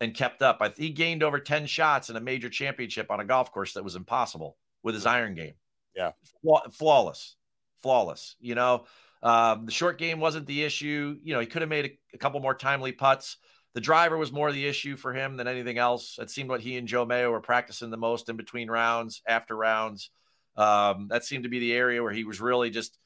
and 0.00 0.14
kept 0.14 0.42
up. 0.42 0.58
I, 0.60 0.72
he 0.76 0.90
gained 0.90 1.22
over 1.22 1.38
10 1.38 1.66
shots 1.66 2.10
in 2.10 2.16
a 2.16 2.20
major 2.20 2.48
championship 2.48 3.10
on 3.10 3.20
a 3.20 3.24
golf 3.24 3.52
course 3.52 3.74
that 3.74 3.84
was 3.84 3.96
impossible 3.96 4.56
with 4.82 4.94
his 4.94 5.06
iron 5.06 5.34
game. 5.34 5.54
Yeah. 5.96 6.12
Flaw- 6.42 6.68
flawless. 6.70 7.36
Flawless. 7.82 8.36
You 8.40 8.54
know, 8.54 8.84
um, 9.22 9.66
the 9.66 9.72
short 9.72 9.98
game 9.98 10.20
wasn't 10.20 10.46
the 10.46 10.62
issue. 10.62 11.18
You 11.22 11.34
know, 11.34 11.40
he 11.40 11.46
could 11.46 11.62
have 11.62 11.68
made 11.68 11.86
a, 11.86 12.16
a, 12.16 12.18
couple 12.18 12.40
more 12.40 12.54
timely 12.54 12.92
putts. 12.92 13.38
The 13.74 13.80
driver 13.80 14.16
was 14.16 14.32
more 14.32 14.52
the 14.52 14.66
issue 14.66 14.96
for 14.96 15.12
him 15.12 15.36
than 15.36 15.48
anything 15.48 15.78
else. 15.78 16.18
It 16.20 16.30
seemed 16.30 16.48
what 16.48 16.60
he 16.60 16.76
and 16.76 16.86
Joe 16.86 17.04
Mayo 17.04 17.30
were 17.30 17.40
practicing 17.40 17.90
the 17.90 17.96
most 17.96 18.28
in 18.28 18.36
between 18.36 18.70
rounds, 18.70 19.22
after 19.26 19.56
rounds. 19.56 20.10
Um, 20.56 21.08
that 21.08 21.24
seemed 21.24 21.44
to 21.44 21.50
be 21.50 21.58
the 21.58 21.72
area 21.72 22.02
where 22.02 22.12
he 22.12 22.24
was 22.24 22.40
really 22.40 22.70
just, 22.70 22.96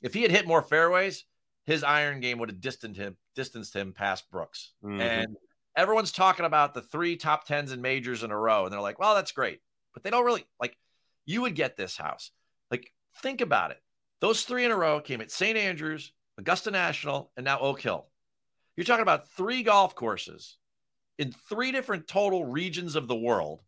if 0.00 0.14
he 0.14 0.22
had 0.22 0.30
hit 0.30 0.46
more 0.46 0.62
fairways, 0.62 1.24
his 1.66 1.82
iron 1.82 2.20
game 2.20 2.38
would 2.38 2.50
have 2.50 2.60
distanced 2.60 3.00
him, 3.00 3.16
distanced 3.34 3.74
him 3.74 3.92
past 3.92 4.30
Brooks. 4.30 4.72
Mm-hmm. 4.84 5.00
And 5.00 5.36
everyone's 5.76 6.12
talking 6.12 6.46
about 6.46 6.74
the 6.74 6.82
three 6.82 7.16
top 7.16 7.46
tens 7.46 7.72
and 7.72 7.82
majors 7.82 8.22
in 8.22 8.30
a 8.30 8.38
row, 8.38 8.64
and 8.64 8.72
they're 8.72 8.80
like, 8.80 8.98
well, 8.98 9.14
that's 9.14 9.32
great. 9.32 9.60
But 9.94 10.02
they 10.02 10.10
don't 10.10 10.24
really 10.24 10.44
like 10.60 10.76
you 11.26 11.42
would 11.42 11.54
get 11.54 11.76
this 11.76 11.96
house. 11.96 12.30
Like, 12.70 12.92
think 13.22 13.40
about 13.40 13.70
it. 13.70 13.78
Those 14.20 14.42
three 14.42 14.64
in 14.64 14.70
a 14.70 14.76
row 14.76 15.00
came 15.00 15.20
at 15.20 15.30
St. 15.30 15.56
Andrews, 15.56 16.12
Augusta 16.38 16.70
National, 16.70 17.30
and 17.36 17.44
now 17.44 17.58
Oak 17.58 17.80
Hill. 17.80 18.06
You're 18.76 18.84
talking 18.84 19.02
about 19.02 19.28
three 19.30 19.62
golf 19.62 19.94
courses 19.94 20.56
in 21.18 21.32
three 21.48 21.72
different 21.72 22.08
total 22.08 22.44
regions 22.44 22.96
of 22.96 23.08
the 23.08 23.16
world 23.16 23.60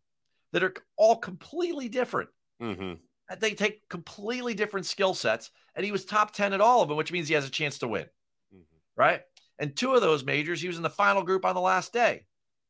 that 0.51 0.63
are 0.63 0.73
all 0.97 1.17
completely 1.17 1.89
different. 1.89 2.29
Mm-hmm. 2.61 2.93
They 3.39 3.51
take 3.51 3.87
completely 3.89 4.53
different 4.53 4.85
skill 4.85 5.13
sets, 5.13 5.51
and 5.75 5.85
he 5.85 5.91
was 5.91 6.05
top 6.05 6.31
10 6.31 6.53
at 6.53 6.61
all 6.61 6.81
of 6.81 6.87
them, 6.87 6.97
which 6.97 7.11
means 7.11 7.27
he 7.27 7.33
has 7.33 7.45
a 7.45 7.51
chance 7.51 7.79
to 7.79 7.87
win. 7.87 8.05
Mm-hmm. 8.53 8.77
Right. 8.95 9.21
And 9.59 9.75
two 9.75 9.93
of 9.93 10.01
those 10.01 10.23
majors, 10.23 10.61
he 10.61 10.67
was 10.67 10.77
in 10.77 10.83
the 10.83 10.89
final 10.89 11.23
group 11.23 11.45
on 11.45 11.55
the 11.55 11.61
last 11.61 11.93
day, 11.93 12.25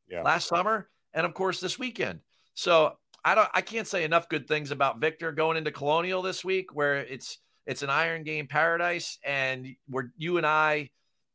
yeah. 0.07 0.21
last 0.21 0.47
summer, 0.47 0.89
and 1.13 1.25
of 1.25 1.33
course 1.33 1.59
this 1.59 1.79
weekend. 1.79 2.19
So 2.53 2.93
I 3.23 3.35
don't, 3.35 3.49
I 3.53 3.61
can't 3.61 3.87
say 3.87 4.03
enough 4.03 4.29
good 4.29 4.47
things 4.47 4.71
about 4.71 4.99
Viktor 4.99 5.31
going 5.31 5.57
into 5.57 5.71
Colonial 5.71 6.21
this 6.21 6.45
week, 6.45 6.75
where 6.75 6.97
it's 6.97 7.39
it's 7.65 7.81
an 7.81 7.89
iron 7.89 8.23
game 8.23 8.47
paradise, 8.47 9.17
and 9.23 9.67
where 9.87 10.11
you 10.17 10.37
and 10.37 10.45
I, 10.45 10.91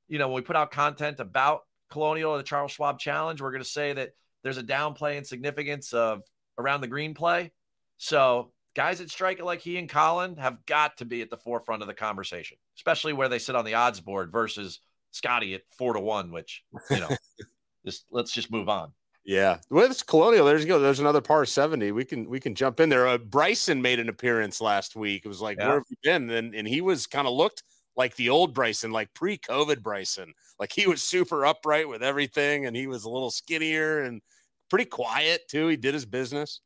you 0.08 0.18
know, 0.18 0.28
when 0.28 0.36
we 0.36 0.42
put 0.42 0.56
out 0.56 0.70
content 0.70 1.18
about 1.18 1.62
Colonial 1.90 2.32
or 2.32 2.36
the 2.36 2.44
Charles 2.44 2.70
Schwab 2.70 3.00
Challenge, 3.00 3.42
we're 3.42 3.50
going 3.50 3.64
to 3.64 3.68
say 3.68 3.92
that 3.92 4.10
there's 4.42 4.58
a 4.58 4.62
downplay 4.62 5.16
in 5.16 5.24
significance 5.24 5.92
of 5.92 6.22
around 6.56 6.80
the 6.80 6.86
green 6.86 7.14
play. 7.14 7.50
So 7.98 8.52
guys 8.74 8.98
that 8.98 9.10
strike 9.10 9.38
it 9.40 9.44
like 9.44 9.60
he 9.60 9.76
and 9.76 9.88
Collin 9.88 10.36
have 10.36 10.64
got 10.66 10.98
to 10.98 11.04
be 11.04 11.22
at 11.22 11.30
the 11.30 11.36
forefront 11.36 11.82
of 11.82 11.88
the 11.88 11.94
conversation, 11.94 12.56
especially 12.76 13.12
where 13.12 13.28
they 13.28 13.38
sit 13.38 13.56
on 13.56 13.64
the 13.64 13.74
odds 13.74 14.00
board 14.00 14.30
versus 14.30 14.80
Scotty 15.11 15.55
at 15.55 15.62
four 15.77 15.94
to 15.94 16.01
one, 16.01 16.31
which 16.31 16.62
you 16.90 17.01
know, 17.01 17.09
just 17.87 18.05
let's 18.11 18.33
just 18.33 18.51
move 18.51 18.68
on. 18.68 18.92
Yeah, 19.25 19.59
well, 19.68 19.88
it's 19.88 20.03
Colonial. 20.03 20.46
There's 20.46 20.64
go. 20.64 20.79
There's 20.79 21.01
another 21.01 21.20
par 21.20 21.44
seventy. 21.44 21.92
We 21.92 22.05
can 22.05 22.29
we 22.29 22.40
can 22.40 22.55
jump 22.55 22.81
in 22.81 22.88
there. 22.88 23.07
Uh, 23.07 23.18
Bryson 23.18 23.83
made 23.83 24.01
an 24.01 24.09
appearance 24.09 24.61
last 24.61 24.96
week. 24.96 25.23
It 25.25 25.29
was 25.29 25.42
like, 25.42 25.59
yeah. 25.59 25.66
where 25.66 25.77
have 25.77 25.85
you 25.90 25.96
been? 26.03 26.31
And 26.31 26.55
and 26.55 26.66
he 26.66 26.81
was 26.81 27.07
kind 27.07 27.27
of 27.27 27.35
looked 27.35 27.62
like 27.96 28.16
the 28.16 28.31
old 28.31 28.55
Bryson, 28.55 28.92
like 28.92 29.12
pre-COVID 29.14 29.83
Bryson. 29.83 30.33
Like 30.59 30.73
he 30.73 30.87
was 30.87 31.03
super 31.03 31.44
upright 31.44 31.88
with 31.88 32.03
everything, 32.03 32.66
and 32.66 32.75
he 32.75 32.87
was 32.87 33.05
a 33.05 33.11
little 33.11 33.31
skinnier 33.31 34.01
and 34.03 34.23
pretty 34.70 34.87
quiet 34.87 35.49
too. 35.49 35.66
He 35.66 35.77
did 35.77 35.94
his 35.94 36.07
business. 36.07 36.61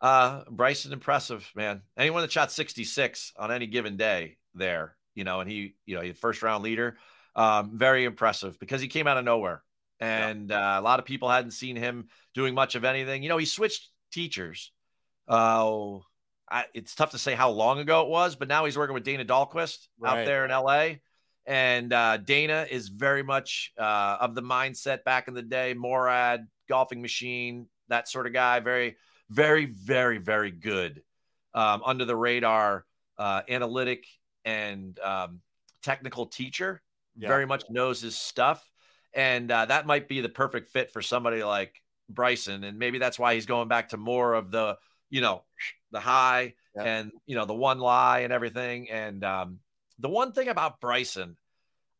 Uh, 0.00 0.42
Bryson, 0.50 0.92
impressive 0.92 1.50
man. 1.54 1.82
Anyone 1.96 2.22
that 2.22 2.32
shot 2.32 2.52
66 2.52 3.32
on 3.38 3.50
any 3.50 3.66
given 3.66 3.96
day 3.96 4.36
there, 4.54 4.94
you 5.14 5.24
know, 5.24 5.40
and 5.40 5.50
he, 5.50 5.74
you 5.86 5.96
know, 5.96 6.02
he 6.02 6.12
first 6.12 6.42
round 6.42 6.62
leader. 6.62 6.98
Um, 7.36 7.72
very 7.74 8.04
impressive 8.04 8.58
because 8.58 8.80
he 8.80 8.88
came 8.88 9.06
out 9.06 9.18
of 9.18 9.24
nowhere. 9.24 9.62
And 10.00 10.48
yeah. 10.50 10.76
uh, 10.76 10.80
a 10.80 10.82
lot 10.82 10.98
of 10.98 11.04
people 11.04 11.28
hadn't 11.28 11.50
seen 11.50 11.76
him 11.76 12.08
doing 12.34 12.54
much 12.54 12.74
of 12.74 12.84
anything. 12.84 13.22
You 13.22 13.28
know, 13.28 13.36
he 13.36 13.44
switched 13.44 13.90
teachers. 14.10 14.72
Uh, 15.28 15.98
I, 16.50 16.64
it's 16.72 16.94
tough 16.94 17.10
to 17.10 17.18
say 17.18 17.34
how 17.34 17.50
long 17.50 17.78
ago 17.78 18.02
it 18.02 18.08
was, 18.08 18.36
but 18.36 18.48
now 18.48 18.64
he's 18.64 18.78
working 18.78 18.94
with 18.94 19.04
Dana 19.04 19.24
Dahlquist 19.24 19.86
right. 19.98 20.20
out 20.20 20.26
there 20.26 20.44
in 20.44 20.50
LA. 20.50 20.96
And 21.44 21.92
uh, 21.92 22.16
Dana 22.16 22.66
is 22.68 22.88
very 22.88 23.22
much 23.22 23.72
uh, 23.78 24.16
of 24.20 24.34
the 24.34 24.42
mindset 24.42 25.04
back 25.04 25.28
in 25.28 25.34
the 25.34 25.42
day, 25.42 25.74
Morad, 25.74 26.46
golfing 26.68 27.02
machine, 27.02 27.68
that 27.88 28.08
sort 28.08 28.26
of 28.26 28.32
guy. 28.32 28.60
Very, 28.60 28.96
very, 29.30 29.66
very, 29.66 30.18
very 30.18 30.50
good 30.50 31.02
um, 31.54 31.82
under 31.84 32.04
the 32.04 32.16
radar, 32.16 32.84
uh, 33.18 33.42
analytic 33.48 34.06
and 34.44 34.98
um, 35.00 35.40
technical 35.82 36.26
teacher 36.26 36.82
yeah. 37.18 37.28
very 37.28 37.46
much 37.46 37.64
knows 37.70 38.00
his 38.00 38.16
stuff. 38.16 38.70
And 39.14 39.50
uh, 39.50 39.66
that 39.66 39.86
might 39.86 40.08
be 40.08 40.20
the 40.20 40.28
perfect 40.28 40.68
fit 40.68 40.90
for 40.90 41.00
somebody 41.00 41.42
like 41.42 41.74
Bryson. 42.08 42.64
And 42.64 42.78
maybe 42.78 42.98
that's 42.98 43.18
why 43.18 43.34
he's 43.34 43.46
going 43.46 43.68
back 43.68 43.90
to 43.90 43.96
more 43.96 44.34
of 44.34 44.50
the, 44.50 44.76
you 45.08 45.20
know, 45.20 45.42
the 45.90 46.00
high 46.00 46.54
yeah. 46.74 46.82
and, 46.82 47.12
you 47.26 47.36
know, 47.36 47.46
the 47.46 47.54
one 47.54 47.78
lie 47.78 48.20
and 48.20 48.32
everything. 48.32 48.90
And 48.90 49.24
um, 49.24 49.60
the 49.98 50.08
one 50.08 50.32
thing 50.32 50.48
about 50.48 50.80
Bryson, 50.80 51.36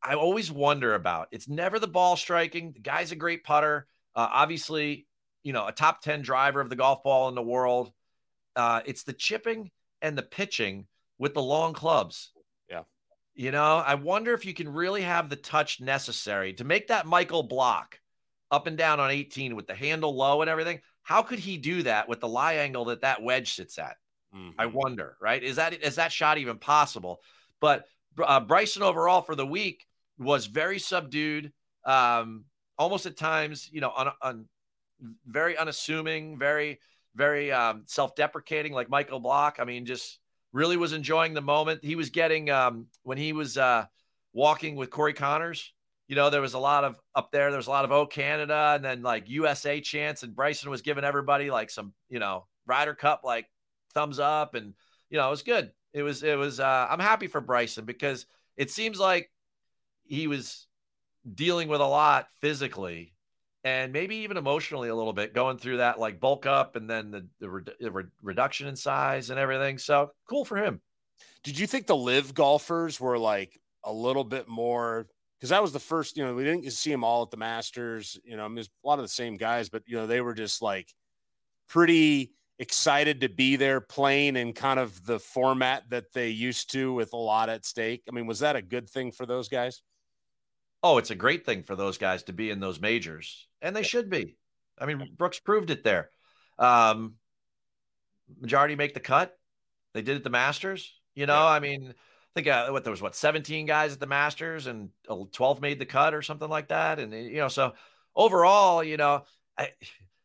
I 0.02 0.14
always 0.14 0.52
wonder 0.52 0.94
about 0.94 1.28
it's 1.32 1.48
never 1.48 1.78
the 1.78 1.88
ball 1.88 2.16
striking. 2.16 2.72
The 2.72 2.80
guy's 2.80 3.12
a 3.12 3.16
great 3.16 3.44
putter. 3.44 3.86
Uh, 4.14 4.28
obviously, 4.30 5.06
you 5.42 5.52
know, 5.52 5.66
a 5.66 5.72
top 5.72 6.02
10 6.02 6.22
driver 6.22 6.60
of 6.60 6.70
the 6.70 6.76
golf 6.76 7.02
ball 7.02 7.28
in 7.28 7.34
the 7.34 7.42
world. 7.42 7.92
Uh, 8.54 8.80
it's 8.84 9.04
the 9.04 9.12
chipping 9.12 9.70
and 10.02 10.16
the 10.16 10.22
pitching 10.22 10.86
with 11.18 11.34
the 11.34 11.42
long 11.42 11.72
clubs. 11.72 12.32
You 13.36 13.50
know, 13.50 13.76
I 13.76 13.96
wonder 13.96 14.32
if 14.32 14.46
you 14.46 14.54
can 14.54 14.66
really 14.66 15.02
have 15.02 15.28
the 15.28 15.36
touch 15.36 15.78
necessary 15.78 16.54
to 16.54 16.64
make 16.64 16.88
that 16.88 17.04
Michael 17.04 17.42
block 17.42 18.00
up 18.50 18.66
and 18.66 18.78
down 18.78 18.98
on 18.98 19.10
18 19.10 19.54
with 19.54 19.66
the 19.66 19.74
handle 19.74 20.16
low 20.16 20.40
and 20.40 20.48
everything. 20.48 20.80
How 21.02 21.20
could 21.22 21.38
he 21.38 21.58
do 21.58 21.82
that 21.82 22.08
with 22.08 22.20
the 22.20 22.28
lie 22.28 22.54
angle 22.54 22.86
that 22.86 23.02
that 23.02 23.22
wedge 23.22 23.52
sits 23.52 23.78
at? 23.78 23.96
Mm-hmm. 24.34 24.58
I 24.58 24.66
wonder, 24.66 25.18
right? 25.20 25.42
Is 25.42 25.56
that 25.56 25.74
is 25.74 25.96
that 25.96 26.12
shot 26.12 26.38
even 26.38 26.58
possible? 26.58 27.20
But 27.60 27.84
uh, 28.18 28.40
Bryson 28.40 28.82
overall 28.82 29.20
for 29.20 29.34
the 29.34 29.46
week 29.46 29.86
was 30.18 30.46
very 30.46 30.78
subdued, 30.78 31.52
um, 31.84 32.46
almost 32.78 33.04
at 33.04 33.18
times, 33.18 33.68
you 33.70 33.82
know, 33.82 33.90
on, 33.90 34.12
on 34.22 34.48
very 35.26 35.58
unassuming, 35.58 36.38
very 36.38 36.80
very 37.14 37.52
um, 37.52 37.82
self-deprecating, 37.86 38.72
like 38.72 38.88
Michael 38.88 39.20
Block. 39.20 39.56
I 39.58 39.64
mean, 39.64 39.84
just 39.84 40.20
really 40.56 40.76
was 40.76 40.92
enjoying 40.92 41.34
the 41.34 41.42
moment. 41.42 41.84
He 41.84 41.94
was 41.94 42.10
getting 42.10 42.50
um, 42.50 42.86
when 43.02 43.18
he 43.18 43.32
was 43.32 43.58
uh, 43.58 43.84
walking 44.32 44.74
with 44.74 44.90
Corey 44.90 45.12
Conners. 45.12 45.72
You 46.08 46.16
know, 46.16 46.30
there 46.30 46.40
was 46.40 46.54
a 46.54 46.58
lot 46.58 46.84
of 46.84 46.98
up 47.14 47.30
there. 47.30 47.50
There 47.50 47.58
was 47.58 47.66
a 47.66 47.70
lot 47.70 47.84
of 47.84 47.92
"Oh 47.92 48.06
Canada" 48.06 48.72
and 48.74 48.84
then 48.84 49.02
like 49.02 49.28
USA 49.28 49.80
chants, 49.80 50.22
and 50.22 50.34
Bryson 50.34 50.70
was 50.70 50.82
giving 50.82 51.04
everybody 51.04 51.50
like 51.50 51.68
some, 51.68 51.92
you 52.08 52.18
know, 52.18 52.46
Ryder 52.66 52.94
Cup 52.94 53.20
like 53.22 53.46
thumbs 53.92 54.18
up, 54.18 54.54
and 54.54 54.74
you 55.10 55.18
know, 55.18 55.26
it 55.26 55.30
was 55.30 55.42
good. 55.42 55.72
It 55.92 56.02
was 56.02 56.22
it 56.22 56.38
was. 56.38 56.58
Uh, 56.58 56.86
I'm 56.88 57.00
happy 57.00 57.26
for 57.26 57.40
Bryson 57.40 57.84
because 57.84 58.26
it 58.56 58.70
seems 58.70 58.98
like 58.98 59.30
he 60.04 60.26
was 60.26 60.66
dealing 61.34 61.68
with 61.68 61.80
a 61.80 61.86
lot 61.86 62.28
physically 62.40 63.12
and 63.66 63.92
maybe 63.92 64.14
even 64.18 64.36
emotionally 64.36 64.90
a 64.90 64.94
little 64.94 65.12
bit 65.12 65.34
going 65.34 65.58
through 65.58 65.78
that 65.78 65.98
like 65.98 66.20
bulk 66.20 66.46
up 66.46 66.76
and 66.76 66.88
then 66.88 67.10
the, 67.10 67.26
the, 67.40 67.50
re- 67.50 67.62
the 67.80 67.90
re- 67.90 68.04
reduction 68.22 68.68
in 68.68 68.76
size 68.76 69.30
and 69.30 69.40
everything. 69.40 69.76
So 69.76 70.12
cool 70.30 70.44
for 70.44 70.56
him. 70.56 70.80
Did 71.42 71.58
you 71.58 71.66
think 71.66 71.88
the 71.88 71.96
LIV 71.96 72.32
golfers 72.32 73.00
were 73.00 73.18
like 73.18 73.60
a 73.82 73.92
little 73.92 74.22
bit 74.22 74.46
more? 74.46 75.08
Because 75.36 75.50
that 75.50 75.60
was 75.60 75.72
the 75.72 75.80
first, 75.80 76.16
you 76.16 76.24
know, 76.24 76.32
we 76.32 76.44
didn't 76.44 76.70
see 76.70 76.92
them 76.92 77.02
all 77.02 77.24
at 77.24 77.32
the 77.32 77.36
Masters. 77.38 78.16
You 78.24 78.36
know, 78.36 78.44
I 78.44 78.48
mean, 78.48 78.64
a 78.64 78.86
lot 78.86 79.00
of 79.00 79.04
the 79.04 79.08
same 79.08 79.36
guys, 79.36 79.68
but 79.68 79.82
you 79.86 79.96
know, 79.96 80.06
they 80.06 80.20
were 80.20 80.34
just 80.34 80.62
like 80.62 80.94
pretty 81.68 82.34
excited 82.60 83.22
to 83.22 83.28
be 83.28 83.56
there 83.56 83.80
playing 83.80 84.36
in 84.36 84.52
kind 84.52 84.78
of 84.78 85.04
the 85.06 85.18
format 85.18 85.82
that 85.90 86.12
they 86.12 86.28
used 86.28 86.70
to 86.70 86.92
with 86.92 87.12
a 87.14 87.16
lot 87.16 87.48
at 87.48 87.66
stake? 87.66 88.04
I 88.08 88.14
mean, 88.14 88.28
was 88.28 88.38
that 88.38 88.54
a 88.54 88.62
good 88.62 88.88
thing 88.88 89.10
for 89.10 89.26
those 89.26 89.48
guys? 89.48 89.82
Oh, 90.88 90.98
it's 90.98 91.10
a 91.10 91.16
great 91.16 91.44
thing 91.44 91.64
for 91.64 91.74
those 91.74 91.98
guys 91.98 92.22
to 92.24 92.32
be 92.32 92.48
in 92.48 92.60
those 92.60 92.80
majors, 92.80 93.48
and 93.60 93.74
they 93.74 93.82
should 93.82 94.08
be. 94.08 94.36
I 94.78 94.86
mean, 94.86 95.10
Brooks 95.16 95.40
proved 95.40 95.70
it 95.70 95.82
there. 95.82 96.10
Um, 96.60 97.14
majority 98.40 98.76
make 98.76 98.94
the 98.94 99.00
cut. 99.00 99.36
They 99.94 100.02
did 100.02 100.16
it 100.16 100.22
the 100.22 100.30
Masters. 100.30 100.94
You 101.16 101.26
know, 101.26 101.34
yeah. 101.34 101.46
I 101.46 101.58
mean, 101.58 101.88
I 101.88 102.30
think 102.36 102.46
uh, 102.46 102.68
what 102.68 102.84
there 102.84 102.92
was 102.92 103.02
what 103.02 103.16
17 103.16 103.66
guys 103.66 103.94
at 103.94 103.98
the 103.98 104.06
Masters 104.06 104.68
and 104.68 104.90
12 105.32 105.60
made 105.60 105.80
the 105.80 105.86
cut 105.86 106.14
or 106.14 106.22
something 106.22 106.48
like 106.48 106.68
that. 106.68 107.00
And 107.00 107.12
you 107.12 107.38
know, 107.38 107.48
so 107.48 107.72
overall, 108.14 108.84
you 108.84 108.96
know, 108.96 109.24
I, 109.58 109.70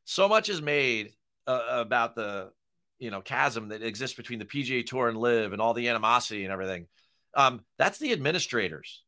so 0.03 0.29
much 0.29 0.47
is 0.47 0.61
made 0.61 1.13
uh, 1.47 1.63
about 1.69 2.13
the 2.13 2.51
you 2.99 3.09
know 3.09 3.21
chasm 3.21 3.69
that 3.69 3.81
exists 3.81 4.15
between 4.15 4.37
the 4.37 4.45
PGA 4.45 4.85
Tour 4.85 5.09
and 5.09 5.17
LIV, 5.17 5.53
and 5.53 5.61
all 5.61 5.73
the 5.73 5.89
animosity 5.89 6.43
and 6.43 6.53
everything. 6.53 6.85
Um, 7.33 7.61
that's 7.79 7.97
the 7.97 8.13
administrators. 8.13 9.01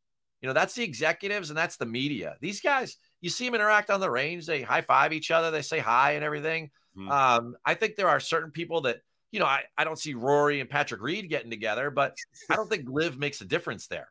You 0.44 0.48
know, 0.48 0.52
that's 0.52 0.74
the 0.74 0.84
executives 0.84 1.48
and 1.48 1.56
that's 1.56 1.78
the 1.78 1.86
media. 1.86 2.36
These 2.42 2.60
guys, 2.60 2.98
you 3.22 3.30
see 3.30 3.46
them 3.46 3.54
interact 3.54 3.88
on 3.88 3.98
the 3.98 4.10
range. 4.10 4.44
They 4.44 4.60
high 4.60 4.82
five 4.82 5.14
each 5.14 5.30
other. 5.30 5.50
They 5.50 5.62
say 5.62 5.78
hi 5.78 6.12
and 6.12 6.22
everything. 6.22 6.70
Mm-hmm. 6.94 7.10
Um, 7.10 7.56
I 7.64 7.72
think 7.72 7.96
there 7.96 8.10
are 8.10 8.20
certain 8.20 8.50
people 8.50 8.82
that 8.82 8.98
you 9.32 9.40
know, 9.40 9.46
I, 9.46 9.62
I 9.78 9.84
don't 9.84 9.98
see 9.98 10.12
Rory 10.12 10.60
and 10.60 10.68
Patrick 10.68 11.00
Reed 11.00 11.30
getting 11.30 11.48
together, 11.48 11.90
but 11.90 12.14
I 12.50 12.56
don't 12.56 12.68
think 12.68 12.84
LIV 12.86 13.18
makes 13.18 13.40
a 13.40 13.46
difference 13.46 13.86
there. 13.86 14.08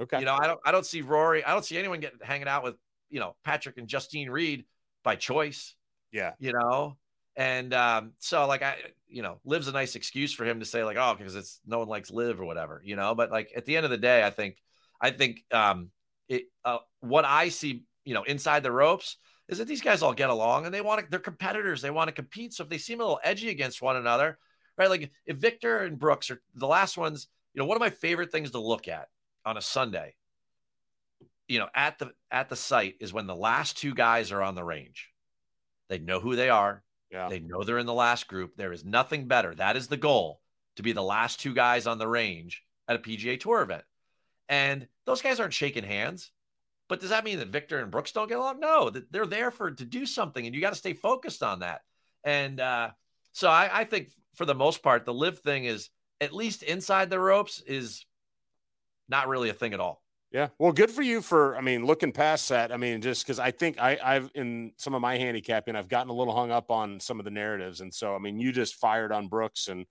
Okay. 0.00 0.18
You 0.18 0.24
know, 0.24 0.32
I 0.32 0.46
don't 0.46 0.58
I 0.64 0.72
don't 0.72 0.86
see 0.86 1.02
Rory, 1.02 1.44
I 1.44 1.52
don't 1.52 1.62
see 1.62 1.76
anyone 1.76 2.00
getting 2.00 2.20
hanging 2.22 2.48
out 2.48 2.64
with, 2.64 2.76
you 3.10 3.20
know, 3.20 3.36
Patrick 3.44 3.76
and 3.76 3.86
Justine 3.86 4.30
Reed 4.30 4.64
by 5.04 5.14
choice. 5.14 5.74
Yeah. 6.10 6.32
You 6.38 6.54
know, 6.54 6.96
and 7.36 7.74
um, 7.74 8.12
so 8.18 8.46
like 8.46 8.62
I, 8.62 8.76
you 9.08 9.20
know, 9.20 9.40
LIV's 9.44 9.68
a 9.68 9.72
nice 9.72 9.94
excuse 9.94 10.32
for 10.32 10.46
him 10.46 10.60
to 10.60 10.64
say 10.64 10.84
like, 10.84 10.96
oh, 10.98 11.14
because 11.18 11.36
it's 11.36 11.60
no 11.66 11.80
one 11.80 11.88
likes 11.88 12.10
LIV 12.10 12.40
or 12.40 12.46
whatever, 12.46 12.80
you 12.82 12.96
know. 12.96 13.14
But 13.14 13.30
like 13.30 13.52
at 13.54 13.66
the 13.66 13.76
end 13.76 13.84
of 13.84 13.90
the 13.90 13.98
day, 13.98 14.24
I 14.24 14.30
think, 14.30 14.56
I 15.00 15.10
think 15.10 15.44
um, 15.50 15.90
it 16.28 16.44
uh, 16.64 16.78
what 17.00 17.24
I 17.24 17.48
see, 17.48 17.84
you 18.04 18.14
know, 18.14 18.22
inside 18.22 18.62
the 18.62 18.72
ropes 18.72 19.16
is 19.48 19.58
that 19.58 19.68
these 19.68 19.82
guys 19.82 20.02
all 20.02 20.14
get 20.14 20.30
along 20.30 20.64
and 20.64 20.74
they 20.74 20.80
want 20.80 21.00
to. 21.00 21.06
They're 21.08 21.20
competitors. 21.20 21.82
They 21.82 21.90
want 21.90 22.08
to 22.08 22.14
compete. 22.14 22.54
So 22.54 22.64
if 22.64 22.70
they 22.70 22.78
seem 22.78 23.00
a 23.00 23.04
little 23.04 23.20
edgy 23.22 23.50
against 23.50 23.82
one 23.82 23.96
another, 23.96 24.38
right? 24.76 24.90
Like 24.90 25.10
if 25.24 25.36
Viktor 25.36 25.78
and 25.78 25.98
Brooks 25.98 26.30
are 26.30 26.40
the 26.54 26.66
last 26.66 26.96
ones, 26.96 27.28
you 27.54 27.60
know, 27.60 27.66
one 27.66 27.76
of 27.76 27.80
my 27.80 27.90
favorite 27.90 28.32
things 28.32 28.50
to 28.52 28.58
look 28.58 28.88
at 28.88 29.08
on 29.44 29.56
a 29.56 29.62
Sunday, 29.62 30.14
you 31.48 31.58
know, 31.58 31.68
at 31.74 31.98
the 31.98 32.12
at 32.30 32.48
the 32.48 32.56
site 32.56 32.94
is 33.00 33.12
when 33.12 33.26
the 33.26 33.36
last 33.36 33.78
two 33.78 33.94
guys 33.94 34.32
are 34.32 34.42
on 34.42 34.54
the 34.54 34.64
range. 34.64 35.10
They 35.88 35.98
know 35.98 36.20
who 36.20 36.34
they 36.34 36.50
are. 36.50 36.82
Yeah. 37.10 37.28
They 37.28 37.38
know 37.38 37.62
they're 37.62 37.78
in 37.78 37.86
the 37.86 37.94
last 37.94 38.26
group. 38.26 38.56
There 38.56 38.72
is 38.72 38.84
nothing 38.84 39.28
better. 39.28 39.54
That 39.54 39.76
is 39.76 39.86
the 39.86 39.96
goal 39.96 40.40
to 40.76 40.82
be 40.82 40.92
the 40.92 41.02
last 41.02 41.40
two 41.40 41.54
guys 41.54 41.86
on 41.86 41.98
the 41.98 42.08
range 42.08 42.62
at 42.88 42.96
a 42.96 42.98
PGA 42.98 43.38
Tour 43.38 43.62
event. 43.62 43.84
And 44.48 44.86
those 45.04 45.22
guys 45.22 45.40
aren't 45.40 45.54
shaking 45.54 45.84
hands. 45.84 46.30
But 46.88 47.00
does 47.00 47.10
that 47.10 47.24
mean 47.24 47.40
that 47.40 47.48
Viktor 47.48 47.80
and 47.80 47.90
Brooks 47.90 48.12
don't 48.12 48.28
get 48.28 48.38
along? 48.38 48.60
No, 48.60 48.90
they're 49.10 49.26
there 49.26 49.50
for 49.50 49.72
to 49.72 49.84
do 49.84 50.06
something, 50.06 50.46
and 50.46 50.54
you 50.54 50.60
got 50.60 50.70
to 50.70 50.76
stay 50.76 50.92
focused 50.92 51.42
on 51.42 51.60
that. 51.60 51.80
And 52.22 52.60
uh, 52.60 52.90
so 53.32 53.48
I, 53.48 53.80
I 53.80 53.84
think 53.84 54.10
for 54.34 54.44
the 54.44 54.54
most 54.54 54.82
part, 54.82 55.04
the 55.04 55.14
LIV 55.14 55.40
thing 55.40 55.64
is 55.64 55.90
at 56.20 56.32
least 56.32 56.62
inside 56.62 57.10
the 57.10 57.18
ropes 57.18 57.60
is 57.60 58.06
not 59.08 59.28
really 59.28 59.48
a 59.48 59.54
thing 59.54 59.74
at 59.74 59.80
all. 59.80 60.02
Yeah. 60.32 60.48
Well, 60.58 60.72
good 60.72 60.90
for 60.90 61.02
you 61.02 61.22
for, 61.22 61.56
I 61.56 61.60
mean, 61.60 61.86
looking 61.86 62.12
past 62.12 62.48
that. 62.48 62.72
I 62.72 62.76
mean, 62.76 63.00
just 63.00 63.24
because 63.24 63.38
I 63.38 63.52
think 63.52 63.80
I, 63.80 63.98
I've, 64.02 64.30
in 64.34 64.72
some 64.76 64.94
of 64.94 65.00
my 65.00 65.16
handicapping, 65.16 65.76
I've 65.76 65.88
gotten 65.88 66.10
a 66.10 66.14
little 66.14 66.34
hung 66.34 66.50
up 66.50 66.70
on 66.70 67.00
some 67.00 67.18
of 67.18 67.24
the 67.24 67.30
narratives. 67.30 67.80
And 67.80 67.94
so, 67.94 68.14
I 68.14 68.18
mean, 68.18 68.38
you 68.38 68.52
just 68.52 68.74
fired 68.74 69.12
on 69.12 69.28
Brooks. 69.28 69.68
And, 69.68 69.86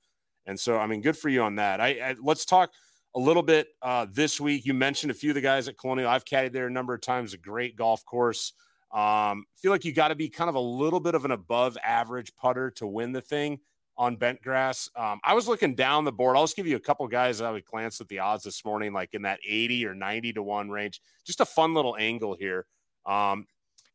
and 0.45 0.59
so, 0.59 0.77
I 0.77 0.87
mean, 0.87 1.01
good 1.01 1.17
for 1.17 1.29
you 1.29 1.41
on 1.41 1.55
that. 1.55 1.81
I, 1.81 1.87
I 1.87 2.15
let's 2.21 2.45
talk 2.45 2.71
a 3.15 3.19
little 3.19 3.43
bit 3.43 3.69
uh, 3.81 4.05
this 4.11 4.39
week. 4.39 4.65
You 4.65 4.73
mentioned 4.73 5.09
a 5.09 5.13
few 5.13 5.31
of 5.31 5.35
the 5.35 5.41
guys 5.41 5.67
at 5.67 5.77
Colonial. 5.77 6.09
I've 6.09 6.25
caddied 6.25 6.51
there 6.51 6.67
a 6.67 6.71
number 6.71 6.93
of 6.93 7.01
times, 7.01 7.33
a 7.33 7.37
great 7.37 7.77
golf 7.77 8.05
course. 8.05 8.53
Um, 8.91 9.45
feel 9.55 9.71
like 9.71 9.85
you 9.85 9.93
got 9.93 10.09
to 10.09 10.15
be 10.15 10.29
kind 10.29 10.49
of 10.49 10.55
a 10.55 10.59
little 10.59 10.99
bit 10.99 11.15
of 11.15 11.25
an 11.25 11.31
above 11.31 11.77
average 11.83 12.35
putter 12.35 12.71
to 12.71 12.85
win 12.85 13.13
the 13.13 13.21
thing 13.21 13.59
on 13.97 14.17
bent 14.17 14.41
grass. 14.41 14.89
Um, 14.95 15.19
I 15.23 15.33
was 15.33 15.47
looking 15.47 15.75
down 15.75 16.03
the 16.03 16.11
board. 16.11 16.35
I'll 16.35 16.43
just 16.43 16.57
give 16.57 16.67
you 16.67 16.75
a 16.75 16.81
couple 16.81 17.07
guys 17.07 17.39
I 17.39 17.51
would 17.51 17.65
glance 17.65 18.01
at 18.01 18.09
the 18.09 18.19
odds 18.19 18.43
this 18.43 18.63
morning, 18.65 18.91
like 18.91 19.13
in 19.13 19.21
that 19.21 19.39
80 19.47 19.85
or 19.85 19.95
90 19.95 20.33
to 20.33 20.43
1 20.43 20.69
range. 20.69 21.01
Just 21.25 21.39
a 21.39 21.45
fun 21.45 21.73
little 21.73 21.95
angle 21.97 22.35
here. 22.37 22.65
Um, 23.05 23.47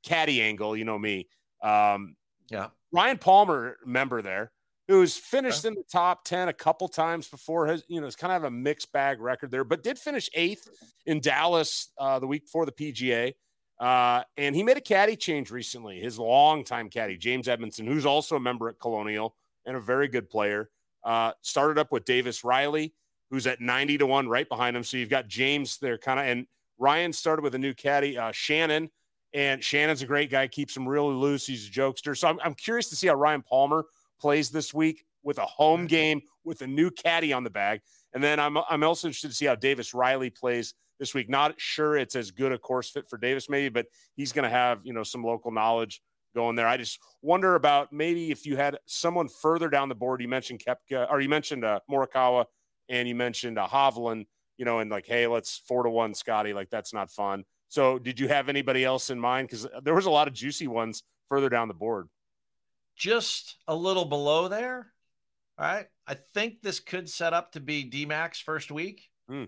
caddy 0.02 0.40
angle, 0.40 0.76
you 0.76 0.84
know 0.84 0.98
me. 0.98 1.28
Um, 1.62 2.16
yeah. 2.50 2.68
Ryan 2.92 3.18
Palmer, 3.18 3.76
member 3.84 4.22
there, 4.22 4.50
who's 4.90 5.16
finished 5.16 5.64
in 5.64 5.74
the 5.74 5.84
top 5.90 6.24
10 6.24 6.48
a 6.48 6.52
couple 6.52 6.88
times 6.88 7.28
before, 7.28 7.68
has, 7.68 7.84
you 7.86 8.00
know, 8.00 8.06
it's 8.08 8.16
kind 8.16 8.32
of 8.32 8.42
a 8.42 8.50
mixed 8.50 8.92
bag 8.92 9.20
record 9.20 9.52
there, 9.52 9.62
but 9.62 9.84
did 9.84 9.96
finish 9.96 10.28
eighth 10.34 10.68
in 11.06 11.20
Dallas 11.20 11.92
uh, 11.96 12.18
the 12.18 12.26
week 12.26 12.46
before 12.46 12.66
the 12.66 12.72
PGA. 12.72 13.32
Uh, 13.78 14.24
and 14.36 14.56
he 14.56 14.64
made 14.64 14.76
a 14.76 14.80
caddy 14.80 15.14
change 15.14 15.52
recently. 15.52 16.00
His 16.00 16.18
longtime 16.18 16.90
caddy, 16.90 17.16
James 17.16 17.46
Edmondson, 17.46 17.86
who's 17.86 18.04
also 18.04 18.34
a 18.34 18.40
member 18.40 18.68
at 18.68 18.80
Colonial, 18.80 19.36
and 19.64 19.76
a 19.76 19.80
very 19.80 20.08
good 20.08 20.28
player. 20.28 20.70
Uh, 21.04 21.32
started 21.40 21.78
up 21.78 21.92
with 21.92 22.04
Davis 22.04 22.42
Riley, 22.42 22.92
who's 23.30 23.46
at 23.46 23.60
90 23.60 23.98
to 23.98 24.06
1 24.06 24.28
right 24.28 24.48
behind 24.48 24.76
him. 24.76 24.82
So 24.82 24.96
you've 24.96 25.08
got 25.08 25.28
James 25.28 25.78
there 25.78 25.98
kind 25.98 26.18
of, 26.18 26.26
and 26.26 26.46
Ryan 26.78 27.12
started 27.12 27.42
with 27.42 27.54
a 27.54 27.58
new 27.58 27.74
caddy, 27.74 28.18
uh, 28.18 28.32
Shannon. 28.32 28.90
And 29.32 29.62
Shannon's 29.62 30.02
a 30.02 30.06
great 30.06 30.28
guy, 30.28 30.48
keeps 30.48 30.76
him 30.76 30.88
really 30.88 31.14
loose. 31.14 31.46
He's 31.46 31.68
a 31.68 31.70
jokester. 31.70 32.18
So 32.18 32.26
I'm, 32.26 32.40
I'm 32.42 32.54
curious 32.54 32.88
to 32.88 32.96
see 32.96 33.06
how 33.06 33.14
Ryan 33.14 33.42
Palmer 33.42 33.86
plays 34.20 34.50
this 34.50 34.72
week 34.74 35.04
with 35.22 35.38
a 35.38 35.46
home 35.46 35.86
game 35.86 36.22
with 36.44 36.62
a 36.62 36.66
new 36.66 36.90
caddy 36.90 37.32
on 37.32 37.44
the 37.44 37.50
bag. 37.50 37.80
And 38.14 38.22
then 38.22 38.40
I'm, 38.40 38.56
I'm 38.68 38.82
also 38.82 39.08
interested 39.08 39.28
to 39.28 39.34
see 39.34 39.46
how 39.46 39.54
Davis 39.54 39.94
Riley 39.94 40.30
plays 40.30 40.74
this 40.98 41.14
week. 41.14 41.28
Not 41.28 41.54
sure 41.58 41.96
it's 41.96 42.16
as 42.16 42.30
good 42.30 42.52
a 42.52 42.58
course 42.58 42.90
fit 42.90 43.08
for 43.08 43.18
Davis, 43.18 43.48
maybe, 43.48 43.68
but 43.68 43.86
he's 44.16 44.32
going 44.32 44.44
to 44.44 44.50
have, 44.50 44.80
you 44.84 44.92
know, 44.92 45.02
some 45.02 45.22
local 45.22 45.50
knowledge 45.50 46.00
going 46.34 46.56
there. 46.56 46.66
I 46.66 46.76
just 46.76 46.98
wonder 47.22 47.54
about 47.54 47.92
maybe 47.92 48.30
if 48.30 48.46
you 48.46 48.56
had 48.56 48.78
someone 48.86 49.28
further 49.28 49.68
down 49.68 49.88
the 49.88 49.94
board. 49.94 50.20
You 50.20 50.28
mentioned 50.28 50.62
Koepka, 50.66 51.10
or 51.10 51.20
you 51.20 51.28
mentioned 51.28 51.64
uh, 51.64 51.80
Morikawa, 51.90 52.46
and 52.88 53.08
you 53.08 53.14
mentioned 53.14 53.58
uh, 53.58 53.66
Hovland. 53.66 54.26
You 54.56 54.66
know, 54.66 54.80
and 54.80 54.90
like, 54.90 55.06
hey, 55.06 55.26
let's 55.26 55.62
four 55.66 55.84
to 55.84 55.90
one, 55.90 56.12
Scotty. 56.12 56.52
Like 56.52 56.68
that's 56.68 56.92
not 56.92 57.10
fun. 57.10 57.44
So, 57.68 57.98
did 57.98 58.20
you 58.20 58.28
have 58.28 58.50
anybody 58.50 58.84
else 58.84 59.08
in 59.08 59.18
mind? 59.18 59.48
Because 59.48 59.66
there 59.82 59.94
was 59.94 60.04
a 60.04 60.10
lot 60.10 60.28
of 60.28 60.34
juicy 60.34 60.66
ones 60.66 61.02
further 61.30 61.48
down 61.48 61.68
the 61.68 61.72
board. 61.72 62.08
Just 63.00 63.56
a 63.66 63.74
little 63.74 64.04
below 64.04 64.48
there. 64.48 64.92
All 65.58 65.64
right. 65.64 65.86
I 66.06 66.18
think 66.34 66.60
this 66.60 66.80
could 66.80 67.08
set 67.08 67.32
up 67.32 67.52
to 67.52 67.60
be 67.60 67.90
DMAX 67.90 68.42
first 68.42 68.70
week. 68.70 69.08
Hmm. 69.26 69.44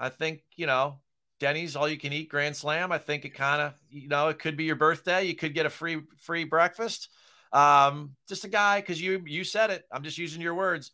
I 0.00 0.08
think, 0.08 0.40
you 0.56 0.66
know, 0.66 0.98
Denny's 1.38 1.76
all 1.76 1.88
you 1.88 1.96
can 1.96 2.12
eat 2.12 2.28
grand 2.28 2.56
slam. 2.56 2.90
I 2.90 2.98
think 2.98 3.24
it 3.24 3.34
kind 3.34 3.62
of, 3.62 3.74
you 3.88 4.08
know, 4.08 4.30
it 4.30 4.40
could 4.40 4.56
be 4.56 4.64
your 4.64 4.74
birthday. 4.74 5.22
You 5.22 5.36
could 5.36 5.54
get 5.54 5.64
a 5.64 5.70
free 5.70 6.00
free 6.16 6.42
breakfast. 6.42 7.10
Um, 7.52 8.16
just 8.28 8.44
a 8.44 8.48
guy 8.48 8.80
because 8.80 9.00
you 9.00 9.22
you 9.24 9.44
said 9.44 9.70
it. 9.70 9.84
I'm 9.92 10.02
just 10.02 10.18
using 10.18 10.42
your 10.42 10.56
words. 10.56 10.90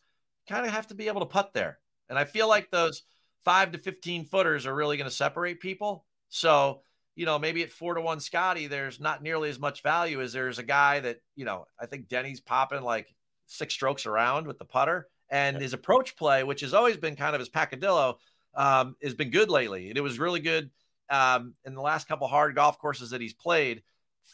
Kind 0.47 0.63
of 0.63 0.71
have 0.71 0.85
to 0.87 0.95
be 0.95 1.07
able 1.07 1.21
to 1.21 1.25
putt 1.25 1.55
there, 1.55 1.79
and 2.07 2.19
I 2.19 2.25
feel 2.25 2.47
like 2.47 2.69
those 2.69 3.01
five 3.43 3.71
to 3.71 3.79
fifteen 3.79 4.25
footers 4.25 4.67
are 4.67 4.75
really 4.75 4.97
going 4.97 5.09
to 5.09 5.15
separate 5.15 5.59
people. 5.59 6.05
So 6.29 6.81
you 7.15 7.25
know, 7.25 7.39
maybe 7.39 7.63
at 7.63 7.71
four 7.71 7.93
to 7.93 8.01
one 8.01 8.19
Scotty, 8.19 8.67
there's 8.67 8.99
not 8.99 9.23
nearly 9.23 9.49
as 9.49 9.59
much 9.59 9.81
value 9.81 10.21
as 10.21 10.33
there's 10.33 10.59
a 10.59 10.63
guy 10.63 10.99
that 10.99 11.21
you 11.35 11.45
know. 11.45 11.65
I 11.79 11.85
think 11.85 12.07
Denny's 12.07 12.41
popping 12.41 12.83
like 12.83 13.13
six 13.47 13.73
strokes 13.73 14.05
around 14.05 14.47
with 14.47 14.59
the 14.59 14.65
putter, 14.65 15.07
and 15.29 15.61
his 15.61 15.73
approach 15.73 16.15
play, 16.15 16.43
which 16.43 16.61
has 16.61 16.73
always 16.73 16.97
been 16.97 17.15
kind 17.15 17.35
of 17.35 17.39
his 17.39 17.49
pacadillo, 17.49 18.15
um, 18.55 18.95
has 19.01 19.13
been 19.13 19.31
good 19.31 19.49
lately. 19.49 19.89
And 19.89 19.97
it 19.97 20.01
was 20.01 20.19
really 20.19 20.39
good 20.39 20.69
um, 21.09 21.53
in 21.65 21.73
the 21.73 21.81
last 21.81 22.07
couple 22.07 22.27
hard 22.27 22.55
golf 22.55 22.79
courses 22.79 23.11
that 23.11 23.21
he's 23.21 23.33
played. 23.33 23.83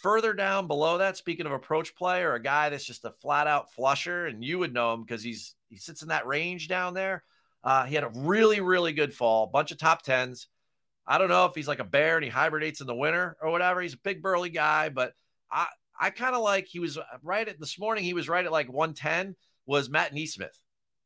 Further 0.01 0.33
down 0.33 0.67
below 0.67 0.99
that, 0.99 1.17
speaking 1.17 1.45
of 1.45 1.51
approach 1.51 1.95
play 1.95 2.23
or 2.23 2.33
a 2.33 2.41
guy 2.41 2.69
that's 2.69 2.85
just 2.85 3.05
a 3.05 3.11
flat 3.11 3.45
out 3.45 3.73
flusher, 3.73 4.25
and 4.25 4.43
you 4.43 4.57
would 4.59 4.73
know 4.73 4.93
him 4.93 5.03
because 5.03 5.21
he's 5.21 5.55
he 5.69 5.77
sits 5.77 6.01
in 6.01 6.07
that 6.07 6.25
range 6.25 6.67
down 6.67 6.93
there. 6.93 7.23
Uh, 7.63 7.85
he 7.85 7.93
had 7.93 8.03
a 8.03 8.11
really, 8.15 8.61
really 8.61 8.93
good 8.93 9.13
fall, 9.13 9.47
bunch 9.47 9.71
of 9.71 9.77
top 9.77 10.01
tens. 10.01 10.47
I 11.07 11.17
don't 11.17 11.29
know 11.29 11.45
if 11.45 11.55
he's 11.55 11.67
like 11.67 11.79
a 11.79 11.83
bear 11.83 12.15
and 12.15 12.23
he 12.23 12.29
hibernates 12.29 12.81
in 12.81 12.87
the 12.87 12.95
winter 12.95 13.35
or 13.41 13.51
whatever. 13.51 13.81
He's 13.81 13.95
a 13.95 13.99
big 14.03 14.21
burly 14.21 14.49
guy, 14.49 14.89
but 14.89 15.13
I 15.51 15.67
I 16.01 16.09
kind 16.09 16.35
of 16.35 16.41
like 16.41 16.65
he 16.65 16.79
was 16.79 16.97
right 17.21 17.47
at 17.47 17.59
this 17.59 17.77
morning. 17.79 18.03
He 18.03 18.15
was 18.15 18.27
right 18.27 18.43
at 18.43 18.51
like 18.51 18.71
110. 18.71 19.35
Was 19.67 19.89
Matt 19.89 20.13
NeSmith? 20.13 20.57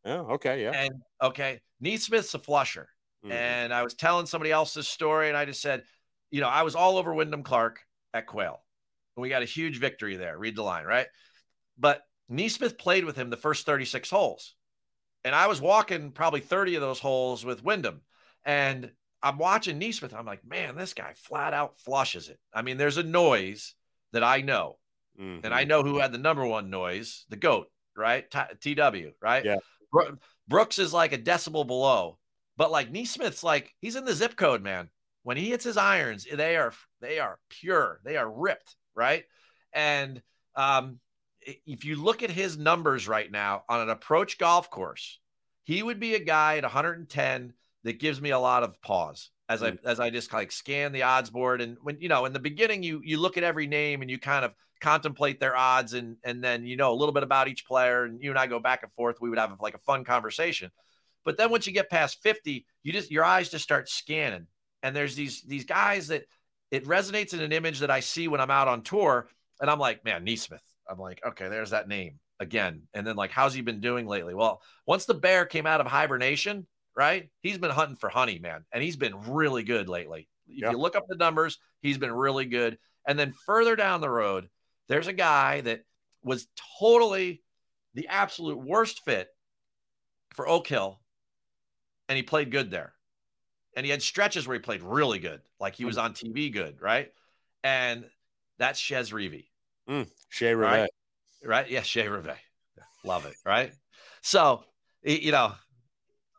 Oh, 0.05 0.33
okay, 0.35 0.63
yeah. 0.63 0.71
And 0.71 0.93
okay, 1.21 1.59
NeSmith's 1.83 2.33
a 2.33 2.39
flusher. 2.39 2.87
Mm-hmm. 3.23 3.33
And 3.33 3.73
I 3.73 3.83
was 3.83 3.93
telling 3.93 4.25
somebody 4.25 4.51
else 4.51 4.73
this 4.73 4.87
story, 4.87 5.27
and 5.27 5.37
I 5.37 5.43
just 5.43 5.61
said, 5.61 5.83
you 6.31 6.39
know, 6.39 6.47
I 6.47 6.61
was 6.61 6.75
all 6.75 6.97
over 6.97 7.13
Wyndham 7.13 7.43
Clark 7.43 7.81
at 8.13 8.25
Quail. 8.25 8.63
And 9.15 9.21
we 9.21 9.29
got 9.29 9.41
a 9.41 9.45
huge 9.45 9.79
victory 9.79 10.15
there. 10.15 10.37
Read 10.37 10.55
the 10.55 10.63
line, 10.63 10.85
right? 10.85 11.07
But 11.77 12.01
NeSmith 12.31 12.77
played 12.77 13.03
with 13.03 13.17
him 13.17 13.29
the 13.29 13.37
first 13.37 13.65
36 13.65 14.09
holes. 14.09 14.55
And 15.25 15.35
I 15.35 15.47
was 15.47 15.59
walking 15.59 16.11
probably 16.11 16.39
30 16.39 16.75
of 16.75 16.81
those 16.81 16.99
holes 16.99 17.43
with 17.43 17.63
Wyndham. 17.63 18.01
And 18.45 18.91
I'm 19.23 19.37
watching 19.37 19.79
NeSmith. 19.79 20.13
I'm 20.13 20.25
like, 20.25 20.45
man, 20.45 20.75
this 20.75 20.93
guy 20.93 21.13
flat 21.15 21.53
out 21.53 21.79
flushes 21.79 22.29
it. 22.29 22.39
I 22.53 22.61
mean, 22.61 22.77
there's 22.77 22.97
a 22.97 23.03
noise 23.03 23.73
that 24.11 24.23
I 24.23 24.41
know 24.41 24.77
Mm-hmm. 25.19 25.45
And 25.45 25.53
I 25.53 25.63
know 25.63 25.83
who 25.83 25.99
had 25.99 26.11
the 26.11 26.17
number 26.17 26.45
one 26.45 26.69
noise, 26.69 27.25
the 27.29 27.37
GOAT, 27.37 27.67
right? 27.95 28.29
T- 28.29 28.75
TW, 28.75 29.13
right? 29.21 29.45
Yeah. 29.45 29.57
Brooks 30.47 30.77
is 30.77 30.93
like 30.93 31.13
a 31.13 31.17
decibel 31.17 31.65
below, 31.65 32.17
but 32.57 32.71
like 32.71 32.91
NeSmith's 32.91 33.43
like 33.43 33.73
he's 33.79 33.95
in 33.95 34.05
the 34.05 34.13
zip 34.13 34.35
code, 34.35 34.61
man. 34.61 34.89
When 35.23 35.37
he 35.37 35.49
hits 35.49 35.63
his 35.63 35.77
irons, 35.77 36.27
they 36.31 36.57
are 36.57 36.73
they 36.99 37.19
are 37.19 37.39
pure, 37.49 37.99
they 38.03 38.17
are 38.17 38.29
ripped, 38.29 38.75
right? 38.93 39.23
And 39.73 40.21
um, 40.55 40.99
if 41.41 41.85
you 41.85 41.95
look 41.95 42.21
at 42.21 42.29
his 42.29 42.57
numbers 42.57 43.07
right 43.07 43.31
now 43.31 43.63
on 43.69 43.79
an 43.79 43.89
approach 43.89 44.37
golf 44.37 44.69
course, 44.69 45.19
he 45.63 45.81
would 45.81 45.99
be 45.99 46.15
a 46.15 46.19
guy 46.19 46.57
at 46.57 46.63
110 46.63 47.53
that 47.85 47.99
gives 47.99 48.19
me 48.19 48.31
a 48.31 48.39
lot 48.39 48.63
of 48.63 48.81
pause 48.81 49.31
as 49.47 49.63
I 49.63 49.77
as 49.85 49.99
I 49.99 50.09
just 50.09 50.33
like 50.33 50.51
scan 50.51 50.91
the 50.91 51.03
odds 51.03 51.29
board. 51.29 51.61
And 51.61 51.77
when 51.81 51.97
you 51.99 52.09
know 52.09 52.25
in 52.25 52.33
the 52.33 52.39
beginning, 52.39 52.83
you 52.83 53.01
you 53.03 53.19
look 53.19 53.37
at 53.37 53.43
every 53.43 53.67
name 53.67 54.01
and 54.01 54.11
you 54.11 54.19
kind 54.19 54.43
of 54.43 54.53
contemplate 54.81 55.39
their 55.39 55.55
odds 55.55 55.93
and 55.93 56.17
and 56.23 56.43
then 56.43 56.65
you 56.65 56.75
know 56.75 56.91
a 56.91 56.95
little 56.95 57.13
bit 57.13 57.23
about 57.23 57.47
each 57.47 57.65
player 57.65 58.03
and 58.03 58.21
you 58.21 58.29
and 58.29 58.39
I 58.39 58.47
go 58.47 58.59
back 58.59 58.83
and 58.83 58.91
forth. 58.93 59.21
We 59.21 59.29
would 59.29 59.39
have 59.39 59.55
like 59.61 59.75
a 59.75 59.79
fun 59.79 60.03
conversation. 60.03 60.71
But 61.23 61.37
then 61.37 61.49
once 61.49 61.65
you 61.65 61.73
get 61.73 61.89
past 61.89 62.21
50, 62.21 62.65
you 62.83 62.91
just 62.91 63.11
your 63.11 63.23
eyes 63.23 63.49
just 63.49 63.63
start 63.63 63.87
scanning. 63.87 64.47
And 64.83 64.95
there's 64.95 65.15
these 65.15 65.43
these 65.43 65.65
guys 65.65 66.07
that 66.09 66.25
it 66.71 66.85
resonates 66.85 67.33
in 67.33 67.39
an 67.39 67.53
image 67.53 67.79
that 67.79 67.91
I 67.91 68.01
see 68.01 68.27
when 68.27 68.41
I'm 68.41 68.51
out 68.51 68.67
on 68.67 68.81
tour. 68.81 69.29
And 69.61 69.69
I'm 69.69 69.79
like, 69.79 70.03
man, 70.03 70.25
NeSmith 70.25 70.59
I'm 70.89 70.99
like, 70.99 71.21
okay, 71.25 71.49
there's 71.49 71.71
that 71.71 71.87
name 71.87 72.19
again. 72.39 72.83
And 72.93 73.05
then 73.05 73.15
like, 73.15 73.31
how's 73.31 73.53
he 73.53 73.61
been 73.61 73.79
doing 73.79 74.07
lately? 74.07 74.33
Well, 74.33 74.61
once 74.85 75.05
the 75.05 75.13
bear 75.13 75.45
came 75.45 75.65
out 75.65 75.81
of 75.81 75.87
hibernation, 75.87 76.67
right? 76.95 77.29
He's 77.41 77.57
been 77.57 77.71
hunting 77.71 77.95
for 77.95 78.09
honey, 78.09 78.39
man, 78.39 78.65
and 78.71 78.83
he's 78.83 78.95
been 78.95 79.33
really 79.33 79.63
good 79.63 79.89
lately. 79.89 80.27
If 80.47 80.71
you 80.71 80.77
look 80.77 80.95
up 80.95 81.07
the 81.07 81.15
numbers, 81.15 81.57
he's 81.81 81.97
been 81.97 82.11
really 82.11 82.45
good. 82.45 82.77
And 83.07 83.17
then 83.17 83.33
further 83.45 83.75
down 83.75 84.01
the 84.01 84.09
road, 84.09 84.49
there's 84.87 85.07
a 85.07 85.13
guy 85.13 85.61
that 85.61 85.83
was 86.23 86.47
totally 86.79 87.43
the 87.93 88.07
absolute 88.07 88.57
worst 88.57 89.03
fit 89.05 89.29
for 90.33 90.47
Oak 90.47 90.67
Hill, 90.67 90.99
and 92.09 92.15
he 92.17 92.23
played 92.23 92.51
good 92.51 92.71
there. 92.71 92.93
And 93.75 93.85
he 93.85 93.91
had 93.91 94.01
stretches 94.01 94.47
where 94.47 94.55
he 94.55 94.61
played 94.61 94.83
really 94.83 95.19
good, 95.19 95.41
like 95.59 95.75
he 95.75 95.85
was 95.85 95.97
on 95.97 96.13
TV 96.13 96.51
good, 96.51 96.81
right? 96.81 97.11
And 97.63 98.05
that's 98.57 98.79
Chez 98.79 99.11
Reavie. 99.11 99.47
Mm, 99.89 100.09
Chez 100.29 100.53
Reavie. 100.53 100.61
Right? 100.61 100.89
right? 101.43 101.69
Yeah, 101.69 101.81
Chez 101.81 102.05
Reavie. 102.05 102.35
Love 103.03 103.25
it, 103.25 103.35
right? 103.45 103.71
So, 104.21 104.63
you 105.03 105.31
know, 105.31 105.53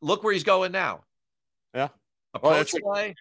look 0.06 0.22
where 0.22 0.32
he's 0.32 0.44
going 0.44 0.72
now. 0.72 1.02
Yeah. 1.74 1.88
Approach 2.32 2.72
well, 2.72 2.94
play. 2.94 3.14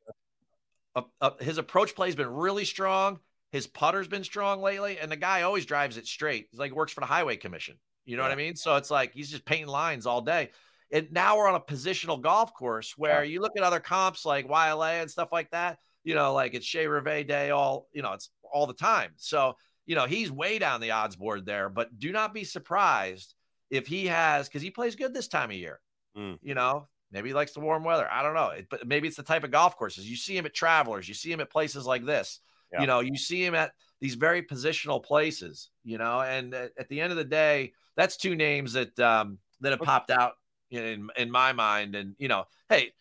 Uh, 0.95 1.01
uh, 1.19 1.31
his 1.41 1.57
approach 1.57 1.95
play 1.95 2.07
has 2.07 2.15
been 2.15 2.29
really 2.31 2.65
strong. 2.65 3.19
His 3.51 3.67
putter's 3.67 4.07
been 4.07 4.23
strong 4.23 4.61
lately, 4.61 4.99
and 4.99 5.11
the 5.11 5.15
guy 5.15 5.41
always 5.41 5.65
drives 5.65 5.97
it 5.97 6.07
straight. 6.07 6.47
He's 6.51 6.59
like 6.59 6.73
works 6.73 6.93
for 6.93 6.99
the 6.99 7.05
Highway 7.07 7.37
Commission. 7.37 7.77
You 8.05 8.17
know 8.17 8.23
yeah. 8.23 8.29
what 8.29 8.33
I 8.33 8.37
mean? 8.37 8.55
So 8.55 8.75
it's 8.75 8.91
like 8.91 9.13
he's 9.13 9.31
just 9.31 9.45
painting 9.45 9.67
lines 9.67 10.05
all 10.05 10.21
day. 10.21 10.51
And 10.91 11.11
now 11.11 11.37
we're 11.37 11.47
on 11.47 11.55
a 11.55 11.59
positional 11.59 12.21
golf 12.21 12.53
course 12.53 12.93
where 12.97 13.23
yeah. 13.23 13.31
you 13.31 13.41
look 13.41 13.53
at 13.57 13.63
other 13.63 13.79
comps 13.79 14.25
like 14.25 14.47
YLA 14.47 15.01
and 15.01 15.09
stuff 15.09 15.29
like 15.31 15.49
that. 15.51 15.79
You 16.03 16.13
know, 16.13 16.33
like 16.33 16.53
it's 16.53 16.65
Chez 16.65 16.85
Reavie 16.85 17.27
day 17.27 17.49
all. 17.49 17.87
You 17.91 18.03
know, 18.03 18.13
it's 18.13 18.29
all 18.53 18.67
the 18.67 18.73
time. 18.73 19.11
So 19.15 19.55
you 19.87 19.95
know 19.95 20.05
he's 20.05 20.31
way 20.31 20.59
down 20.59 20.81
the 20.81 20.91
odds 20.91 21.15
board 21.15 21.45
there. 21.45 21.69
But 21.69 21.97
do 21.97 22.11
not 22.11 22.33
be 22.33 22.43
surprised 22.43 23.33
if 23.71 23.87
he 23.87 24.05
has 24.07 24.47
because 24.47 24.61
he 24.61 24.69
plays 24.69 24.95
good 24.95 25.13
this 25.13 25.27
time 25.27 25.49
of 25.49 25.55
year. 25.55 25.79
Mm. 26.17 26.39
You 26.41 26.55
know, 26.55 26.87
maybe 27.11 27.29
he 27.29 27.33
likes 27.33 27.53
the 27.53 27.59
warm 27.59 27.83
weather. 27.83 28.07
I 28.11 28.23
don't 28.23 28.33
know. 28.33 28.49
It, 28.49 28.67
but 28.69 28.87
maybe 28.87 29.07
it's 29.07 29.17
the 29.17 29.23
type 29.23 29.43
of 29.43 29.51
golf 29.51 29.77
courses. 29.77 30.09
You 30.09 30.15
see 30.15 30.37
him 30.37 30.45
at 30.45 30.53
Travelers, 30.53 31.07
you 31.07 31.13
see 31.13 31.31
him 31.31 31.39
at 31.39 31.49
places 31.49 31.85
like 31.85 32.05
this. 32.05 32.39
Yeah. 32.73 32.81
You 32.81 32.87
know, 32.87 32.99
you 32.99 33.17
see 33.17 33.43
him 33.43 33.55
at 33.55 33.71
these 34.01 34.15
very 34.15 34.41
positional 34.41 35.03
places, 35.03 35.69
you 35.83 35.97
know, 35.97 36.21
and 36.21 36.53
at, 36.53 36.71
at 36.77 36.89
the 36.89 36.99
end 36.99 37.11
of 37.11 37.17
the 37.17 37.23
day, 37.23 37.73
that's 37.95 38.17
two 38.17 38.35
names 38.35 38.73
that 38.73 38.99
um, 38.99 39.37
that 39.61 39.71
have 39.71 39.81
popped 39.81 40.11
out 40.11 40.33
in 40.71 41.09
in 41.15 41.31
my 41.31 41.53
mind. 41.53 41.95
And 41.95 42.15
you 42.17 42.27
know, 42.27 42.45
hey, 42.69 42.91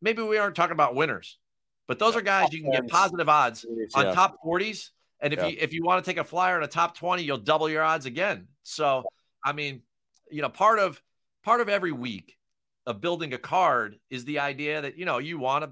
maybe 0.00 0.22
we 0.22 0.38
aren't 0.38 0.56
talking 0.56 0.72
about 0.72 0.94
winners, 0.94 1.38
but 1.86 1.98
those 1.98 2.16
are 2.16 2.22
guys 2.22 2.52
you 2.52 2.62
can 2.62 2.70
get 2.70 2.88
positive 2.88 3.28
odds 3.28 3.64
on 3.94 4.06
yeah. 4.06 4.12
top 4.12 4.36
40s. 4.44 4.90
And 5.20 5.32
if 5.32 5.40
you 5.40 5.56
if 5.58 5.72
you 5.72 5.82
want 5.84 6.04
to 6.04 6.10
take 6.10 6.18
a 6.18 6.24
flyer 6.24 6.56
in 6.58 6.64
a 6.64 6.68
top 6.68 6.96
20, 6.96 7.22
you'll 7.22 7.38
double 7.38 7.68
your 7.68 7.82
odds 7.82 8.06
again. 8.06 8.48
So 8.62 9.04
I 9.44 9.52
mean, 9.52 9.82
you 10.30 10.42
know, 10.42 10.48
part 10.48 10.78
of 10.78 11.00
part 11.44 11.60
of 11.60 11.68
every 11.68 11.92
week 11.92 12.36
of 12.86 13.00
building 13.00 13.32
a 13.32 13.38
card 13.38 13.96
is 14.10 14.24
the 14.24 14.40
idea 14.40 14.82
that 14.82 14.98
you 14.98 15.04
know 15.04 15.18
you 15.18 15.38
want 15.38 15.64
to 15.64 15.70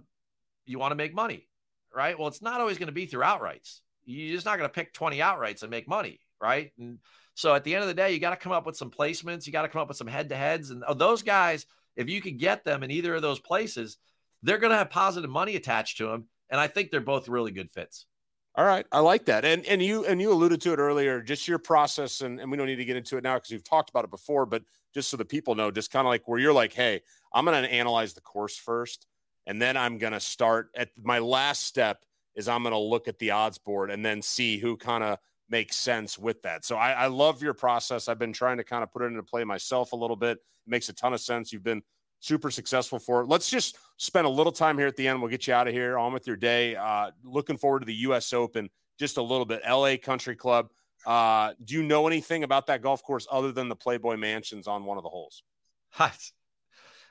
you 0.66 0.78
want 0.78 0.92
to 0.92 0.96
make 0.96 1.14
money 1.14 1.48
right? 1.94 2.18
Well 2.18 2.28
it's 2.28 2.42
not 2.42 2.60
always 2.60 2.78
going 2.78 2.86
to 2.86 2.92
be 2.92 3.06
through 3.06 3.24
outrights. 3.24 3.80
You're 4.04 4.34
just 4.34 4.46
not 4.46 4.56
going 4.58 4.68
to 4.68 4.72
pick 4.72 4.92
20 4.92 5.18
outrights 5.18 5.62
and 5.62 5.70
make 5.70 5.88
money 5.88 6.20
right? 6.40 6.72
And 6.78 6.98
so 7.34 7.54
at 7.54 7.64
the 7.64 7.74
end 7.74 7.82
of 7.82 7.88
the 7.88 7.94
day 7.94 8.12
you 8.12 8.18
got 8.18 8.30
to 8.30 8.36
come 8.36 8.52
up 8.52 8.66
with 8.66 8.76
some 8.76 8.90
placements 8.90 9.46
you 9.46 9.52
got 9.52 9.62
to 9.62 9.68
come 9.68 9.80
up 9.80 9.88
with 9.88 9.96
some 9.96 10.06
head 10.06 10.28
to 10.28 10.36
heads 10.36 10.70
and 10.70 10.84
oh, 10.86 10.94
those 10.94 11.22
guys 11.22 11.66
if 11.96 12.08
you 12.08 12.20
could 12.20 12.38
get 12.38 12.64
them 12.64 12.82
in 12.82 12.90
either 12.90 13.14
of 13.14 13.22
those 13.22 13.40
places 13.40 13.98
they're 14.42 14.58
going 14.58 14.72
to 14.72 14.76
have 14.76 14.90
positive 14.90 15.30
money 15.30 15.56
attached 15.56 15.98
to 15.98 16.06
them 16.06 16.26
and 16.50 16.60
i 16.60 16.66
think 16.66 16.90
they're 16.90 17.00
both 17.00 17.28
really 17.28 17.52
good 17.52 17.70
fits 17.70 18.06
all 18.54 18.64
right, 18.64 18.86
I 18.92 19.00
like 19.00 19.24
that, 19.26 19.44
and 19.44 19.64
and 19.66 19.82
you 19.82 20.04
and 20.04 20.20
you 20.20 20.30
alluded 20.30 20.60
to 20.62 20.72
it 20.72 20.78
earlier, 20.78 21.22
just 21.22 21.48
your 21.48 21.58
process, 21.58 22.20
and, 22.20 22.38
and 22.38 22.50
we 22.50 22.56
don't 22.56 22.66
need 22.66 22.76
to 22.76 22.84
get 22.84 22.96
into 22.96 23.16
it 23.16 23.24
now 23.24 23.36
because 23.36 23.50
we've 23.50 23.64
talked 23.64 23.88
about 23.88 24.04
it 24.04 24.10
before, 24.10 24.44
but 24.44 24.62
just 24.92 25.08
so 25.08 25.16
the 25.16 25.24
people 25.24 25.54
know, 25.54 25.70
just 25.70 25.90
kind 25.90 26.06
of 26.06 26.10
like 26.10 26.28
where 26.28 26.38
you're 26.38 26.52
like, 26.52 26.74
hey, 26.74 27.00
I'm 27.32 27.46
going 27.46 27.62
to 27.62 27.72
analyze 27.72 28.12
the 28.12 28.20
course 28.20 28.56
first, 28.56 29.06
and 29.46 29.60
then 29.60 29.76
I'm 29.76 29.96
going 29.96 30.12
to 30.12 30.20
start 30.20 30.68
at 30.76 30.90
my 31.02 31.18
last 31.18 31.64
step 31.64 32.04
is 32.34 32.48
I'm 32.48 32.62
going 32.62 32.72
to 32.72 32.78
look 32.78 33.08
at 33.08 33.18
the 33.18 33.30
odds 33.30 33.58
board 33.58 33.90
and 33.90 34.04
then 34.04 34.22
see 34.22 34.58
who 34.58 34.76
kind 34.76 35.04
of 35.04 35.18
makes 35.48 35.76
sense 35.76 36.18
with 36.18 36.42
that. 36.42 36.64
So 36.64 36.76
I, 36.76 36.92
I 36.92 37.06
love 37.06 37.42
your 37.42 37.54
process. 37.54 38.08
I've 38.08 38.18
been 38.18 38.32
trying 38.32 38.56
to 38.56 38.64
kind 38.64 38.82
of 38.82 38.90
put 38.90 39.02
it 39.02 39.06
into 39.06 39.22
play 39.22 39.44
myself 39.44 39.92
a 39.92 39.96
little 39.96 40.16
bit. 40.16 40.38
It 40.38 40.70
makes 40.70 40.88
a 40.88 40.94
ton 40.94 41.12
of 41.12 41.20
sense. 41.20 41.52
You've 41.52 41.62
been 41.62 41.82
super 42.22 42.50
successful 42.50 42.98
for 42.98 43.20
it. 43.20 43.26
Let's 43.26 43.50
just 43.50 43.76
spend 43.96 44.26
a 44.26 44.30
little 44.30 44.52
time 44.52 44.78
here 44.78 44.86
at 44.86 44.96
the 44.96 45.06
end. 45.08 45.20
We'll 45.20 45.30
get 45.30 45.46
you 45.46 45.54
out 45.54 45.66
of 45.68 45.74
here 45.74 45.98
on 45.98 46.12
with 46.12 46.26
your 46.26 46.36
day. 46.36 46.76
Uh, 46.76 47.10
looking 47.24 47.58
forward 47.58 47.80
to 47.80 47.86
the 47.86 47.94
U.S. 47.94 48.32
Open 48.32 48.70
just 48.98 49.16
a 49.16 49.22
little 49.22 49.44
bit. 49.44 49.60
L.A. 49.64 49.98
Country 49.98 50.36
Club. 50.36 50.70
Uh, 51.04 51.52
do 51.64 51.74
you 51.74 51.82
know 51.82 52.06
anything 52.06 52.44
about 52.44 52.68
that 52.68 52.80
golf 52.80 53.02
course 53.02 53.26
other 53.30 53.50
than 53.50 53.68
the 53.68 53.74
Playboy 53.74 54.16
Mansions 54.16 54.68
on 54.68 54.84
one 54.84 54.96
of 54.96 55.02
the 55.02 55.10
holes? 55.10 55.42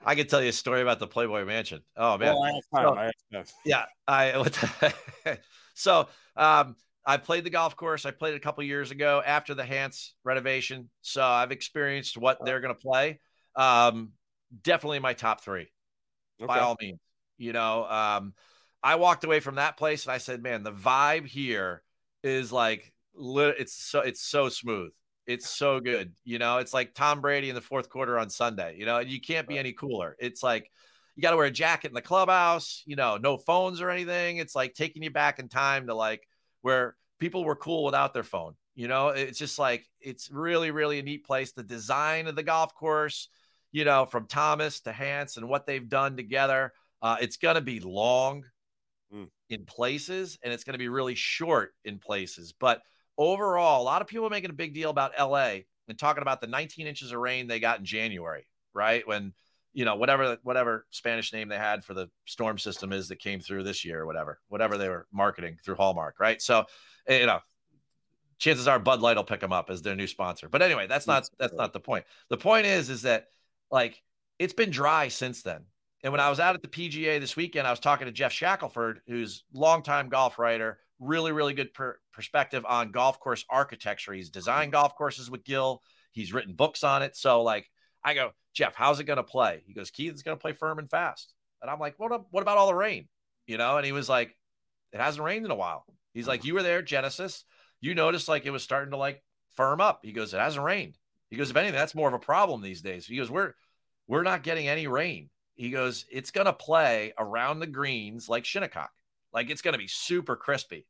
I 0.03 0.15
can 0.15 0.27
tell 0.27 0.41
you 0.41 0.49
a 0.49 0.53
story 0.53 0.81
about 0.81 0.99
the 0.99 1.07
Playboy 1.07 1.45
Mansion. 1.45 1.81
Oh 1.95 2.17
man, 2.17 2.33
well, 2.33 2.61
I 2.73 2.81
so, 2.81 2.95
I 2.95 3.43
yeah. 3.65 3.85
I 4.07 5.37
so 5.75 6.07
um, 6.35 6.75
I 7.05 7.17
played 7.17 7.43
the 7.43 7.49
golf 7.49 7.75
course. 7.75 8.05
I 8.05 8.11
played 8.11 8.33
it 8.33 8.37
a 8.37 8.39
couple 8.39 8.63
years 8.63 8.91
ago 8.91 9.21
after 9.23 9.53
the 9.53 9.63
Hanse 9.63 10.13
renovation. 10.23 10.89
So 11.01 11.21
I've 11.21 11.51
experienced 11.51 12.17
what 12.17 12.39
they're 12.43 12.61
going 12.61 12.73
to 12.73 12.79
play. 12.79 13.19
Um, 13.55 14.13
definitely 14.63 14.99
my 14.99 15.13
top 15.13 15.41
three 15.41 15.71
okay. 16.41 16.47
by 16.47 16.59
all 16.59 16.75
means. 16.81 16.99
You 17.37 17.53
know, 17.53 17.85
um, 17.85 18.33
I 18.83 18.95
walked 18.95 19.23
away 19.23 19.39
from 19.39 19.55
that 19.55 19.77
place 19.77 20.05
and 20.05 20.11
I 20.11 20.17
said, 20.17 20.43
man, 20.43 20.63
the 20.63 20.71
vibe 20.71 21.27
here 21.27 21.83
is 22.23 22.51
like, 22.51 22.93
it's 23.13 23.73
so, 23.73 24.01
it's 24.01 24.21
so 24.21 24.49
smooth. 24.49 24.91
It's 25.27 25.49
so 25.49 25.79
good. 25.79 26.13
You 26.23 26.39
know, 26.39 26.57
it's 26.57 26.73
like 26.73 26.93
Tom 26.93 27.21
Brady 27.21 27.49
in 27.49 27.55
the 27.55 27.61
fourth 27.61 27.89
quarter 27.89 28.17
on 28.17 28.29
Sunday, 28.29 28.75
you 28.77 28.85
know, 28.85 28.97
and 28.97 29.09
you 29.09 29.21
can't 29.21 29.47
be 29.47 29.57
any 29.57 29.71
cooler. 29.71 30.15
It's 30.19 30.43
like, 30.43 30.69
you 31.15 31.21
got 31.21 31.31
to 31.31 31.37
wear 31.37 31.45
a 31.45 31.51
jacket 31.51 31.89
in 31.89 31.93
the 31.93 32.01
clubhouse, 32.01 32.83
you 32.85 32.95
know, 32.95 33.17
no 33.17 33.37
phones 33.37 33.81
or 33.81 33.89
anything. 33.89 34.37
It's 34.37 34.55
like 34.55 34.73
taking 34.73 35.03
you 35.03 35.11
back 35.11 35.39
in 35.39 35.49
time 35.49 35.87
to 35.87 35.93
like 35.93 36.27
where 36.61 36.95
people 37.19 37.43
were 37.43 37.55
cool 37.55 37.83
without 37.83 38.13
their 38.13 38.23
phone. 38.23 38.55
You 38.75 38.87
know, 38.87 39.09
it's 39.09 39.37
just 39.37 39.59
like, 39.59 39.85
it's 39.99 40.31
really, 40.31 40.71
really 40.71 40.99
a 40.99 41.03
neat 41.03 41.25
place. 41.25 41.51
The 41.51 41.63
design 41.63 42.27
of 42.27 42.35
the 42.35 42.43
golf 42.43 42.73
course, 42.73 43.27
you 43.71 43.85
know, 43.85 44.05
from 44.05 44.27
Thomas 44.27 44.81
to 44.81 44.91
Hanse 44.91 45.37
and 45.37 45.47
what 45.47 45.65
they've 45.65 45.87
done 45.87 46.17
together. 46.17 46.73
Uh, 47.01 47.17
it's 47.19 47.37
going 47.37 47.55
to 47.55 47.61
be 47.61 47.79
long 47.79 48.43
mm. 49.13 49.27
in 49.49 49.65
places 49.65 50.37
and 50.43 50.53
it's 50.53 50.63
going 50.63 50.73
to 50.73 50.79
be 50.79 50.89
really 50.89 51.15
short 51.15 51.73
in 51.83 51.97
places. 51.97 52.53
But 52.57 52.81
overall, 53.17 53.81
a 53.81 53.85
lot 53.85 54.01
of 54.01 54.07
people 54.07 54.25
are 54.27 54.31
making 54.31 54.49
a 54.49 54.53
big 54.53 54.73
deal 54.73 54.89
about 54.89 55.13
LA 55.19 55.59
and 55.87 55.97
talking 55.97 56.21
about 56.21 56.41
the 56.41 56.47
19 56.47 56.87
inches 56.87 57.11
of 57.11 57.19
rain 57.19 57.47
they 57.47 57.59
got 57.59 57.79
in 57.79 57.85
January, 57.85 58.45
right? 58.73 59.07
When, 59.07 59.33
you 59.73 59.85
know, 59.85 59.95
whatever, 59.95 60.37
whatever 60.43 60.85
Spanish 60.91 61.33
name 61.33 61.47
they 61.47 61.57
had 61.57 61.83
for 61.83 61.93
the 61.93 62.09
storm 62.25 62.57
system 62.57 62.91
is 62.91 63.07
that 63.07 63.19
came 63.19 63.39
through 63.39 63.63
this 63.63 63.83
year 63.83 64.01
or 64.01 64.05
whatever, 64.05 64.39
whatever 64.49 64.77
they 64.77 64.89
were 64.89 65.07
marketing 65.11 65.57
through 65.63 65.75
Hallmark, 65.75 66.19
right? 66.19 66.41
So, 66.41 66.65
eh, 67.07 67.19
you 67.19 67.25
know, 67.25 67.39
chances 68.37 68.67
are 68.67 68.79
Bud 68.79 69.01
Light 69.01 69.17
will 69.17 69.23
pick 69.23 69.39
them 69.39 69.53
up 69.53 69.69
as 69.69 69.81
their 69.81 69.95
new 69.95 70.07
sponsor. 70.07 70.49
But 70.49 70.61
anyway, 70.61 70.87
that's 70.87 71.07
not, 71.07 71.29
that's 71.39 71.53
not 71.53 71.73
the 71.73 71.79
point. 71.79 72.05
The 72.29 72.37
point 72.37 72.65
is, 72.65 72.89
is 72.89 73.03
that, 73.03 73.27
like 73.71 74.01
it's 74.39 74.53
been 74.53 74.69
dry 74.69 75.07
since 75.07 75.41
then. 75.41 75.65
And 76.03 76.11
when 76.11 76.19
I 76.19 76.29
was 76.29 76.39
out 76.39 76.55
at 76.55 76.61
the 76.61 76.67
PGA 76.67 77.19
this 77.19 77.35
weekend, 77.35 77.67
I 77.67 77.71
was 77.71 77.79
talking 77.79 78.05
to 78.05 78.11
Geoff 78.11 78.31
Shackelford, 78.31 79.01
who's 79.07 79.43
longtime 79.53 80.09
golf 80.09 80.39
writer, 80.39 80.79
really, 80.99 81.31
really 81.31 81.53
good 81.53 81.73
per- 81.73 81.99
perspective 82.11 82.65
on 82.67 82.91
golf 82.91 83.19
course 83.19 83.45
architecture. 83.49 84.13
He's 84.13 84.31
designed 84.31 84.71
golf 84.71 84.95
courses 84.95 85.29
with 85.29 85.43
Gil. 85.43 85.81
He's 86.11 86.33
written 86.33 86.53
books 86.53 86.83
on 86.83 87.03
it. 87.03 87.15
So, 87.15 87.43
like, 87.43 87.69
I 88.03 88.15
go, 88.15 88.31
Geoff, 88.53 88.73
how's 88.75 88.99
it 88.99 89.05
going 89.05 89.17
to 89.17 89.23
play? 89.23 89.63
He 89.65 89.73
goes, 89.73 89.91
Keith, 89.91 90.11
it's 90.11 90.23
going 90.23 90.35
to 90.35 90.41
play 90.41 90.53
firm 90.53 90.79
and 90.79 90.89
fast. 90.89 91.33
And 91.61 91.69
I'm 91.69 91.79
like, 91.79 91.95
what, 91.97 92.11
what 92.31 92.41
about 92.41 92.57
all 92.57 92.67
the 92.67 92.75
rain? 92.75 93.07
You 93.45 93.57
know? 93.57 93.77
And 93.77 93.85
he 93.85 93.91
was 93.91 94.09
like, 94.09 94.35
it 94.91 94.99
hasn't 94.99 95.23
rained 95.23 95.45
in 95.45 95.51
a 95.51 95.55
while. 95.55 95.85
He's 96.13 96.27
like, 96.27 96.41
mm-hmm. 96.41 96.47
you 96.47 96.53
were 96.55 96.63
there, 96.63 96.81
Genesis. 96.81 97.45
you 97.79 97.93
noticed 97.95 98.27
like 98.27 98.45
it 98.45 98.51
was 98.51 98.63
starting 98.63 98.91
to 98.91 98.97
like 98.97 99.23
firm 99.55 99.81
up. 99.81 99.99
He 100.03 100.11
goes, 100.11 100.33
it 100.33 100.39
hasn't 100.39 100.65
rained. 100.65 100.97
He 101.31 101.37
goes, 101.37 101.49
if 101.49 101.55
anything, 101.55 101.75
that's 101.75 101.95
more 101.95 102.07
of 102.07 102.13
a 102.13 102.19
problem 102.19 102.61
these 102.61 102.81
days. 102.81 103.07
He 103.07 103.17
goes, 103.17 103.31
we're 103.31 103.53
we're 104.07 104.23
not 104.23 104.43
getting 104.43 104.67
any 104.67 104.87
rain. 104.87 105.29
He 105.55 105.71
goes, 105.71 106.05
it's 106.11 106.31
gonna 106.31 106.53
play 106.53 107.13
around 107.17 107.59
the 107.59 107.67
greens 107.67 108.29
like 108.29 108.45
Shinnecock. 108.45 108.91
Like 109.33 109.49
it's 109.49 109.61
gonna 109.61 109.77
be 109.77 109.87
super 109.87 110.35
crispy. 110.35 110.85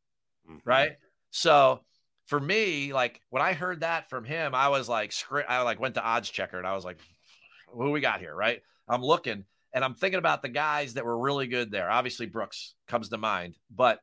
Mm-hmm. 0.49 0.57
Right. 0.65 0.91
So 1.29 1.81
for 2.25 2.39
me, 2.39 2.91
like 2.91 3.21
when 3.29 3.43
I 3.43 3.53
heard 3.53 3.81
that 3.81 4.09
from 4.09 4.25
him, 4.25 4.55
I 4.55 4.69
was 4.69 4.89
like, 4.89 5.13
I 5.47 5.61
like 5.61 5.79
went 5.79 5.95
to 5.95 6.03
odds 6.03 6.29
checker 6.29 6.57
and 6.57 6.67
I 6.67 6.75
was 6.75 6.83
like, 6.83 6.97
who 7.67 7.91
we 7.91 8.01
got 8.01 8.19
here? 8.19 8.35
Right. 8.35 8.61
I'm 8.89 9.03
looking 9.03 9.45
and 9.73 9.85
I'm 9.85 9.95
thinking 9.95 10.17
about 10.17 10.41
the 10.41 10.49
guys 10.49 10.95
that 10.95 11.05
were 11.05 11.17
really 11.17 11.47
good 11.47 11.71
there. 11.71 11.89
Obviously, 11.89 12.25
Brooks 12.25 12.73
comes 12.87 13.09
to 13.09 13.17
mind, 13.17 13.55
but 13.73 13.99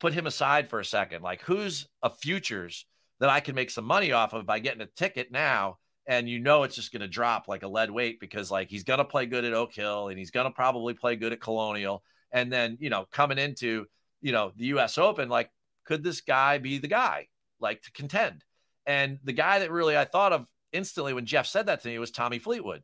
put 0.00 0.12
him 0.12 0.26
aside 0.26 0.68
for 0.68 0.80
a 0.80 0.84
second. 0.84 1.22
Like, 1.22 1.42
who's 1.42 1.86
a 2.02 2.10
futures 2.10 2.86
that 3.20 3.30
I 3.30 3.40
can 3.40 3.54
make 3.54 3.70
some 3.70 3.84
money 3.84 4.12
off 4.12 4.32
of 4.32 4.46
by 4.46 4.58
getting 4.58 4.80
a 4.80 4.86
ticket 4.86 5.30
now? 5.30 5.78
And 6.06 6.28
you 6.28 6.38
know, 6.38 6.62
it's 6.62 6.76
just 6.76 6.92
going 6.92 7.00
to 7.00 7.08
drop 7.08 7.48
like 7.48 7.62
a 7.62 7.68
lead 7.68 7.90
weight 7.90 8.20
because, 8.20 8.50
like, 8.50 8.68
he's 8.68 8.84
going 8.84 8.98
to 8.98 9.04
play 9.04 9.26
good 9.26 9.44
at 9.44 9.54
Oak 9.54 9.74
Hill 9.74 10.08
and 10.08 10.18
he's 10.18 10.30
going 10.30 10.46
to 10.46 10.52
probably 10.52 10.94
play 10.94 11.16
good 11.16 11.32
at 11.32 11.40
Colonial. 11.40 12.02
And 12.30 12.52
then, 12.52 12.76
you 12.80 12.90
know, 12.90 13.06
coming 13.10 13.38
into, 13.38 13.86
you 14.20 14.32
know, 14.32 14.52
the 14.56 14.66
US 14.66 14.98
Open, 14.98 15.28
like, 15.28 15.50
could 15.84 16.04
this 16.04 16.20
guy 16.20 16.58
be 16.58 16.78
the 16.78 16.88
guy, 16.88 17.26
like, 17.60 17.82
to 17.82 17.92
contend? 17.92 18.44
And 18.86 19.18
the 19.24 19.32
guy 19.32 19.58
that 19.58 19.72
really 19.72 19.96
I 19.96 20.04
thought 20.04 20.32
of 20.32 20.46
instantly 20.72 21.12
when 21.12 21.26
Geoff 21.26 21.46
said 21.46 21.66
that 21.66 21.82
to 21.82 21.88
me 21.88 21.98
was 21.98 22.12
Tommy 22.12 22.38
Fleetwood 22.38 22.82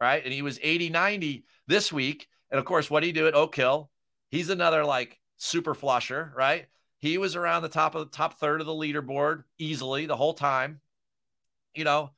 right? 0.00 0.22
And 0.24 0.32
he 0.32 0.42
was 0.42 0.58
80 0.62 0.90
90 0.90 1.44
this 1.66 1.92
week. 1.92 2.28
And 2.50 2.58
of 2.58 2.64
course, 2.64 2.90
what 2.90 3.00
did 3.00 3.06
he 3.06 3.12
do 3.12 3.26
at 3.26 3.34
Oak 3.34 3.54
Hill? 3.54 3.90
He's 4.30 4.50
another 4.50 4.84
like 4.84 5.18
super 5.36 5.74
flusher, 5.74 6.32
right? 6.36 6.66
He 7.04 7.18
was 7.18 7.36
around 7.36 7.60
the 7.60 7.68
top 7.68 7.94
of 7.94 8.10
the 8.10 8.16
top 8.16 8.40
third 8.40 8.62
of 8.62 8.66
the 8.66 8.72
leaderboard 8.72 9.44
easily 9.58 10.06
the 10.06 10.16
whole 10.16 10.32
time. 10.32 10.80
You 11.74 11.84
know, 11.84 12.12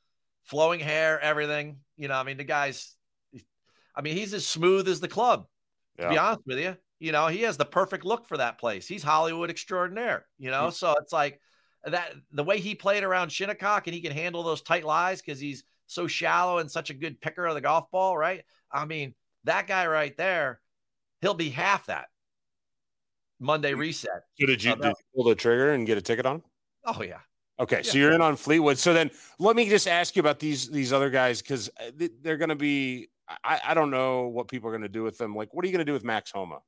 flowing 0.44 0.78
hair, 0.78 1.20
everything. 1.20 1.78
You 1.96 2.06
know, 2.06 2.14
I 2.14 2.22
mean, 2.22 2.36
the 2.36 2.44
guy's, 2.44 2.94
I 3.96 4.02
mean, 4.02 4.16
he's 4.16 4.32
as 4.32 4.46
smooth 4.46 4.86
as 4.86 5.00
the 5.00 5.08
club, 5.08 5.48
yeah. 5.98 6.04
to 6.04 6.10
be 6.10 6.18
honest 6.18 6.42
with 6.46 6.60
you. 6.60 6.76
You 7.00 7.10
know, 7.10 7.26
he 7.26 7.42
has 7.42 7.56
the 7.56 7.64
perfect 7.64 8.04
look 8.04 8.28
for 8.28 8.36
that 8.36 8.58
place. 8.58 8.86
He's 8.86 9.02
Hollywood 9.02 9.50
extraordinaire, 9.50 10.24
you 10.38 10.52
know? 10.52 10.70
So 10.70 10.94
it's 11.00 11.12
like 11.12 11.40
that 11.82 12.12
the 12.30 12.44
way 12.44 12.60
he 12.60 12.76
played 12.76 13.02
around 13.02 13.32
Shinnecock 13.32 13.88
and 13.88 13.94
he 13.94 14.00
can 14.00 14.12
handle 14.12 14.44
those 14.44 14.62
tight 14.62 14.84
lies 14.84 15.20
because 15.20 15.40
he's 15.40 15.64
so 15.88 16.06
shallow 16.06 16.58
and 16.58 16.70
such 16.70 16.90
a 16.90 16.94
good 16.94 17.20
picker 17.20 17.44
of 17.44 17.56
the 17.56 17.60
golf 17.60 17.90
ball, 17.90 18.16
right? 18.16 18.44
I 18.70 18.84
mean, 18.84 19.16
that 19.42 19.66
guy 19.66 19.88
right 19.88 20.16
there, 20.16 20.60
he'll 21.22 21.34
be 21.34 21.50
half 21.50 21.86
that 21.86 22.06
Monday 23.40 23.74
reset. 23.74 24.22
So 24.38 24.46
did 24.46 24.62
you, 24.62 24.74
did 24.76 24.84
you 24.84 24.94
pull 25.14 25.24
the 25.24 25.34
trigger 25.34 25.72
and 25.72 25.86
get 25.86 25.98
a 25.98 26.02
ticket 26.02 26.26
on? 26.26 26.42
Oh 26.84 27.02
yeah. 27.02 27.18
Okay, 27.58 27.76
yeah. 27.76 27.82
so 27.82 27.98
you're 27.98 28.12
in 28.12 28.20
on 28.20 28.36
Fleetwood. 28.36 28.78
So 28.78 28.92
then, 28.92 29.10
let 29.38 29.56
me 29.56 29.68
just 29.68 29.88
ask 29.88 30.14
you 30.14 30.20
about 30.20 30.38
these 30.38 30.68
these 30.68 30.92
other 30.92 31.10
guys 31.10 31.40
because 31.42 31.70
uh, 31.80 32.06
they're 32.22 32.36
going 32.36 32.50
to 32.50 32.56
be. 32.56 33.08
I, 33.42 33.60
I 33.64 33.74
don't 33.74 33.90
know 33.90 34.28
what 34.28 34.46
people 34.46 34.68
are 34.68 34.72
going 34.72 34.82
to 34.82 34.88
do 34.88 35.02
with 35.02 35.18
them. 35.18 35.34
Like, 35.34 35.52
what 35.52 35.64
are 35.64 35.68
you 35.68 35.72
going 35.72 35.84
to 35.84 35.90
do 35.90 35.94
with 35.94 36.04
Max 36.04 36.30
Homa? 36.30 36.60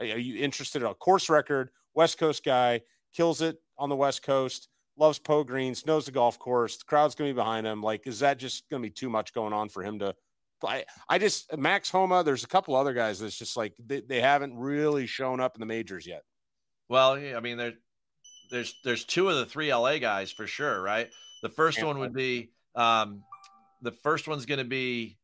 Are, 0.00 0.06
you 0.06 0.42
interested 0.42 0.80
in 0.80 0.88
a 0.88 0.94
course 0.94 1.28
record, 1.28 1.70
West 1.94 2.16
Coast 2.16 2.42
guy, 2.42 2.80
kills 3.14 3.42
it 3.42 3.58
on 3.76 3.90
the 3.90 3.96
West 3.96 4.22
Coast? 4.22 4.68
loves 4.96 5.18
Poa 5.18 5.44
greens, 5.44 5.86
knows 5.86 6.06
the 6.06 6.12
golf 6.12 6.38
course. 6.38 6.76
The 6.76 6.84
crowd's 6.84 7.14
going 7.14 7.28
to 7.28 7.34
be 7.34 7.38
behind 7.38 7.66
him. 7.66 7.82
Like, 7.82 8.06
is 8.06 8.20
that 8.20 8.38
just 8.38 8.68
going 8.70 8.82
to 8.82 8.88
be 8.88 8.92
too 8.92 9.10
much 9.10 9.32
going 9.32 9.52
on 9.52 9.68
for 9.68 9.82
him 9.82 9.98
to? 10.00 10.14
I, 10.64 10.84
I 11.08 11.18
just 11.18 11.56
Max 11.56 11.90
Homa. 11.90 12.22
There's 12.22 12.44
a 12.44 12.48
couple 12.48 12.74
other 12.74 12.94
guys 12.94 13.20
that's 13.20 13.38
just 13.38 13.56
like 13.56 13.74
they, 13.84 14.00
they 14.00 14.20
haven't 14.20 14.56
really 14.56 15.06
shown 15.06 15.40
up 15.40 15.56
in 15.56 15.60
the 15.60 15.66
majors 15.66 16.06
yet. 16.06 16.22
Well, 16.88 17.12
I 17.12 17.40
mean, 17.40 17.56
there, 17.56 17.74
there's 18.50 18.74
there's 18.84 19.04
two 19.04 19.28
of 19.28 19.36
the 19.36 19.46
three 19.46 19.72
LA 19.72 19.98
guys 19.98 20.32
for 20.32 20.46
sure, 20.46 20.80
right? 20.80 21.10
The 21.42 21.48
first 21.48 21.82
one 21.82 21.98
would 21.98 22.14
be 22.14 22.50
um, 22.74 23.22
the 23.82 23.92
first 23.92 24.28
one's 24.28 24.46
going 24.46 24.58
to 24.58 24.64
be 24.64 25.18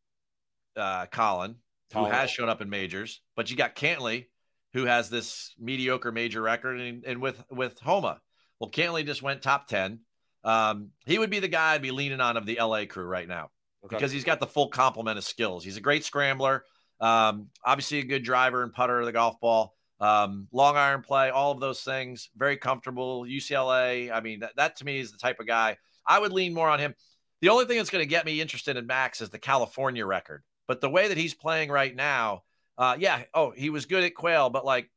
uh, 0.77 1.07
Collin, 1.07 1.57
who 1.95 2.05
has 2.05 2.31
shown 2.31 2.49
up 2.49 2.61
in 2.61 2.69
majors, 2.69 3.23
but 3.37 3.51
you 3.51 3.57
got 3.57 3.75
Cantlay, 3.75 4.27
who 4.75 4.85
has 4.85 5.09
this 5.09 5.55
mediocre 5.59 6.13
major 6.13 6.43
record, 6.43 6.81
and, 6.81 7.05
and 7.05 7.21
with 7.21 7.43
with 7.51 7.79
Homa, 7.81 8.21
well, 8.61 8.71
Cantlay 8.71 9.05
just 9.05 9.23
went 9.23 9.43
top 9.43 9.67
10. 9.67 10.01
Um, 10.45 10.91
he 11.07 11.19
would 11.19 11.31
be 11.31 11.39
the 11.39 11.49
guy 11.49 11.75
I'd 11.75 11.83
be 11.83 11.91
leaning 11.91 12.21
on 12.21 12.37
of 12.37 12.47
the 12.47 12.59
LA 12.61 12.85
crew 12.85 13.05
right 13.05 13.27
now 13.27 13.51
okay. 13.85 13.97
because 13.97 14.13
he's 14.13 14.25
got 14.25 14.41
the 14.41 14.47
full 14.47 14.69
complement 14.69 15.19
of 15.19 15.25
skills. 15.25 15.65
He's 15.65 15.77
a 15.77 15.81
great 15.81 16.05
scrambler, 16.05 16.65
um, 17.01 17.49
obviously 17.65 17.99
a 17.99 18.05
good 18.05 18.25
driver 18.25 18.63
and 18.63 18.73
putter 18.73 19.01
of 19.01 19.07
the 19.07 19.13
golf 19.13 19.41
ball, 19.41 19.75
um, 20.01 20.49
long 20.53 20.77
iron 20.77 21.03
play, 21.03 21.31
all 21.31 21.53
of 21.53 21.61
those 21.61 21.83
things. 21.83 22.31
Very 22.37 22.57
comfortable. 22.57 23.25
UCLA. 23.25 24.13
I 24.13 24.21
mean, 24.21 24.41
that, 24.41 24.53
that 24.57 24.77
to 24.77 24.85
me 24.85 24.99
is 24.99 25.13
the 25.13 25.19
type 25.19 25.41
of 25.41 25.47
guy 25.47 25.77
I 26.07 26.19
would 26.19 26.33
lean 26.33 26.55
more 26.55 26.69
on 26.69 26.79
him. 26.79 26.95
The 27.41 27.49
only 27.49 27.65
thing 27.65 27.77
that's 27.77 27.91
going 27.91 28.03
to 28.03 28.09
get 28.09 28.25
me 28.25 28.41
interested 28.41 28.77
in 28.77 28.87
Max 28.87 29.21
is 29.21 29.31
the 29.31 29.39
California 29.39 30.07
record. 30.07 30.43
But 30.69 30.81
the 30.81 30.91
way 30.91 31.09
that 31.09 31.17
he's 31.17 31.35
playing 31.35 31.71
right 31.71 31.95
now, 31.95 32.43
uh, 32.79 32.97
yeah, 32.99 33.25
oh, 33.35 33.51
he 33.51 33.71
was 33.71 33.87
good 33.87 34.05
at 34.05 34.15
Quail, 34.15 34.49
but 34.51 34.65
like 34.65 34.91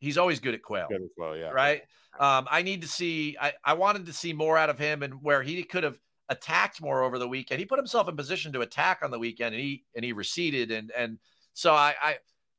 he's 0.00 0.18
always 0.18 0.40
good 0.40 0.54
at 0.54 0.62
Quail. 0.62 0.86
Good 0.88 1.02
at 1.02 1.14
Quail, 1.16 1.36
yeah. 1.36 1.50
Right. 1.50 1.82
Um, 2.18 2.48
I 2.50 2.62
need 2.62 2.82
to 2.82 2.88
see. 2.88 3.36
I, 3.40 3.52
I 3.64 3.74
wanted 3.74 4.06
to 4.06 4.12
see 4.12 4.32
more 4.32 4.58
out 4.58 4.70
of 4.70 4.78
him 4.78 5.02
and 5.02 5.22
where 5.22 5.42
he 5.42 5.62
could 5.62 5.84
have 5.84 5.98
attacked 6.28 6.80
more 6.80 7.02
over 7.02 7.18
the 7.18 7.28
weekend. 7.28 7.60
He 7.60 7.66
put 7.66 7.78
himself 7.78 8.08
in 8.08 8.16
position 8.16 8.52
to 8.52 8.60
attack 8.60 9.00
on 9.02 9.10
the 9.10 9.18
weekend, 9.18 9.54
and 9.54 9.62
he 9.62 9.84
and 9.94 10.04
he 10.04 10.12
receded. 10.12 10.70
And 10.70 10.90
and 10.96 11.18
so 11.52 11.72
I 11.72 11.94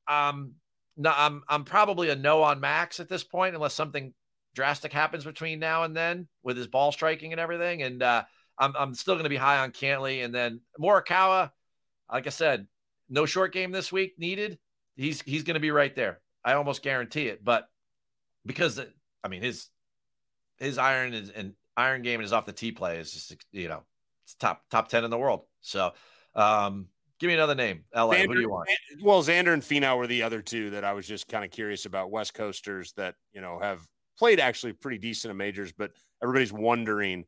I 0.08 0.30
um 0.30 0.54
no 0.96 1.14
I'm 1.16 1.44
I'm 1.48 1.64
probably 1.64 2.10
a 2.10 2.16
no 2.16 2.44
on 2.44 2.60
Max 2.60 3.00
at 3.00 3.10
this 3.10 3.24
point 3.24 3.56
unless 3.56 3.74
something 3.74 4.14
drastic 4.58 4.92
happens 4.92 5.24
between 5.24 5.60
now 5.60 5.84
and 5.84 5.96
then 5.96 6.28
with 6.42 6.58
his 6.58 6.66
ball 6.66 6.92
striking 6.92 7.32
and 7.32 7.40
everything. 7.40 7.84
And 7.84 8.02
uh, 8.02 8.24
I'm 8.58 8.74
I'm 8.78 8.94
still 8.96 9.14
going 9.16 9.24
to 9.24 9.30
be 9.30 9.36
high 9.36 9.60
on 9.60 9.72
Cantlay, 9.72 10.26
and 10.26 10.34
then 10.34 10.62
Morikawa. 10.80 11.52
Like 12.12 12.26
I 12.26 12.32
said, 12.32 12.68
no 13.10 13.26
short 13.26 13.54
game 13.54 13.72
this 13.72 13.92
week 13.92 14.16
needed. 14.18 14.58
He's 14.96 15.22
he's 15.22 15.44
going 15.44 15.56
to 15.56 15.60
be 15.60 15.72
right 15.72 15.96
there. 15.96 16.22
I 16.44 16.54
almost 16.54 16.82
guarantee 16.82 17.28
it. 17.28 17.44
But 17.44 17.70
because 18.46 18.80
I 19.24 19.28
mean, 19.28 19.44
his 19.44 19.68
his 20.58 20.78
iron 20.78 21.14
is, 21.14 21.30
and 21.30 21.54
iron 21.78 22.02
game 22.02 22.16
and 22.16 22.24
his 22.24 22.34
off 22.34 22.46
the 22.46 22.52
tee 22.52 22.72
play 22.72 22.98
is 22.98 23.14
just 23.14 23.36
you 23.52 23.70
know 23.70 23.84
it's 24.24 24.36
top 24.36 24.64
top 24.70 24.90
ten 24.90 25.04
in 25.04 25.10
the 25.10 25.18
world. 25.18 25.44
So 25.62 25.92
um, 26.36 26.88
give 27.20 27.30
me 27.30 27.36
another 27.36 27.56
name. 27.56 27.86
LA. 27.96 28.16
Xander, 28.16 28.26
Who 28.28 28.36
do 28.36 28.42
you 28.42 28.50
want? 28.50 28.70
Well, 29.02 29.24
Xander 29.24 29.54
and 29.54 29.62
Finau 29.62 29.98
were 29.98 30.08
the 30.08 30.24
other 30.24 30.42
two 30.42 30.72
that 30.72 30.84
I 30.84 30.94
was 30.94 31.08
just 31.08 31.28
kind 31.28 31.46
of 31.46 31.52
curious 31.52 31.86
about. 31.86 32.12
West 32.12 32.34
Coasters 32.34 32.94
that 32.98 33.16
you 33.32 33.42
know 33.42 33.60
have 33.60 33.82
played 34.18 34.40
actually 34.40 34.74
pretty 34.74 34.98
decent 34.98 35.32
in 35.32 35.38
majors, 35.38 35.72
but 35.72 35.92
everybody's 36.22 36.52
wondering 36.52 37.26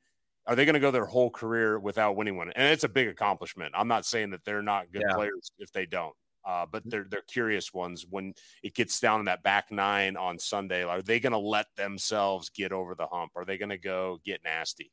are 0.49 0.55
they 0.55 0.65
going 0.65 0.73
to 0.73 0.79
go 0.79 0.89
their 0.89 1.05
whole 1.05 1.29
career 1.29 1.79
without 1.79 2.15
winning 2.15 2.35
one? 2.35 2.51
And 2.55 2.73
it's 2.73 2.83
a 2.83 2.89
big 2.89 3.07
accomplishment. 3.07 3.73
I'm 3.77 3.87
not 3.87 4.03
saying 4.03 4.31
that 4.31 4.43
they're 4.43 4.63
not 4.63 4.91
good 4.91 5.03
yeah. 5.07 5.13
players 5.13 5.51
if 5.59 5.71
they 5.71 5.85
don't. 5.85 6.15
Uh, 6.49 6.65
but 6.65 6.81
they're 6.83 7.05
they're 7.07 7.21
curious 7.21 7.71
ones 7.75 8.07
when 8.09 8.33
it 8.63 8.73
gets 8.73 8.99
down 8.99 9.19
in 9.19 9.25
that 9.27 9.43
back 9.43 9.71
nine 9.71 10.17
on 10.17 10.39
Sunday. 10.39 10.83
Are 10.83 11.03
they 11.03 11.19
going 11.19 11.33
to 11.33 11.37
let 11.37 11.67
themselves 11.75 12.49
get 12.49 12.71
over 12.71 12.95
the 12.95 13.05
hump? 13.05 13.33
Are 13.35 13.45
they 13.45 13.59
going 13.59 13.69
to 13.69 13.77
go 13.77 14.19
get 14.25 14.43
nasty? 14.43 14.91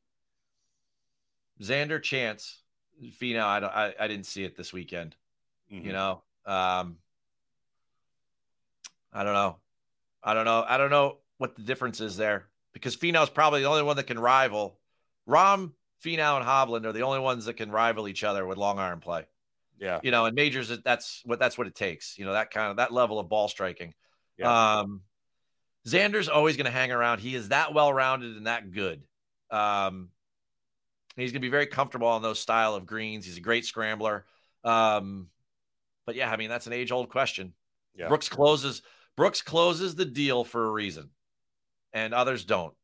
Xander 1.62 2.02
Chance, 2.02 2.62
Finau, 3.18 3.46
I 3.46 3.60
don't, 3.60 3.72
I, 3.72 3.94
I 3.98 4.06
didn't 4.06 4.26
see 4.26 4.44
it 4.44 4.54
this 4.54 4.70
weekend. 4.70 5.16
Mm-hmm. 5.72 5.86
You 5.86 5.92
know, 5.94 6.22
um, 6.44 6.98
I 9.10 9.24
don't 9.24 9.32
know, 9.32 9.56
I 10.22 10.34
don't 10.34 10.44
know, 10.44 10.62
I 10.68 10.76
don't 10.76 10.90
know 10.90 11.16
what 11.38 11.56
the 11.56 11.62
difference 11.62 12.02
is 12.02 12.18
there 12.18 12.48
because 12.74 12.94
Finau's 12.98 13.30
probably 13.30 13.62
the 13.62 13.68
only 13.68 13.82
one 13.82 13.96
that 13.96 14.06
can 14.06 14.18
rival. 14.18 14.78
Rahm. 15.26 15.72
Finau, 16.04 16.36
and 16.36 16.46
Hovland 16.46 16.84
are 16.84 16.92
the 16.92 17.00
only 17.00 17.20
ones 17.20 17.46
that 17.46 17.54
can 17.54 17.70
rival 17.70 18.06
each 18.06 18.24
other 18.24 18.44
with 18.44 18.58
long 18.58 18.78
iron 18.78 19.00
play. 19.00 19.24
Yeah. 19.78 20.00
You 20.02 20.10
know, 20.10 20.26
in 20.26 20.34
majors, 20.34 20.72
that's 20.84 21.22
what 21.24 21.38
that's 21.38 21.58
what 21.58 21.66
it 21.66 21.74
takes. 21.74 22.18
You 22.18 22.24
know, 22.24 22.32
that 22.32 22.50
kind 22.50 22.70
of 22.70 22.76
that 22.76 22.92
level 22.92 23.18
of 23.18 23.28
ball 23.28 23.48
striking. 23.48 23.94
Yeah. 24.38 24.78
Um, 24.78 25.02
Xander's 25.86 26.28
always 26.28 26.56
going 26.56 26.66
to 26.66 26.72
hang 26.72 26.90
around. 26.90 27.20
He 27.20 27.34
is 27.34 27.50
that 27.50 27.72
well 27.72 27.92
rounded 27.92 28.36
and 28.36 28.46
that 28.46 28.72
good. 28.72 29.02
Um, 29.50 30.08
he's 31.16 31.30
going 31.30 31.40
to 31.40 31.46
be 31.46 31.50
very 31.50 31.66
comfortable 31.66 32.08
on 32.08 32.22
those 32.22 32.38
style 32.38 32.74
of 32.74 32.86
greens. 32.86 33.24
He's 33.24 33.36
a 33.36 33.42
great 33.42 33.64
scrambler. 33.64 34.24
Um, 34.64 35.28
but 36.06 36.16
yeah, 36.16 36.30
I 36.30 36.36
mean 36.36 36.48
that's 36.48 36.66
an 36.66 36.72
age 36.72 36.90
old 36.90 37.08
question. 37.08 37.52
Yeah. 37.94 38.08
Brooks 38.08 38.28
closes. 38.28 38.82
Brooks 39.16 39.42
closes 39.42 39.94
the 39.94 40.04
deal 40.04 40.44
for 40.44 40.66
a 40.66 40.70
reason, 40.70 41.10
and 41.92 42.12
others 42.12 42.44
don't. 42.44 42.74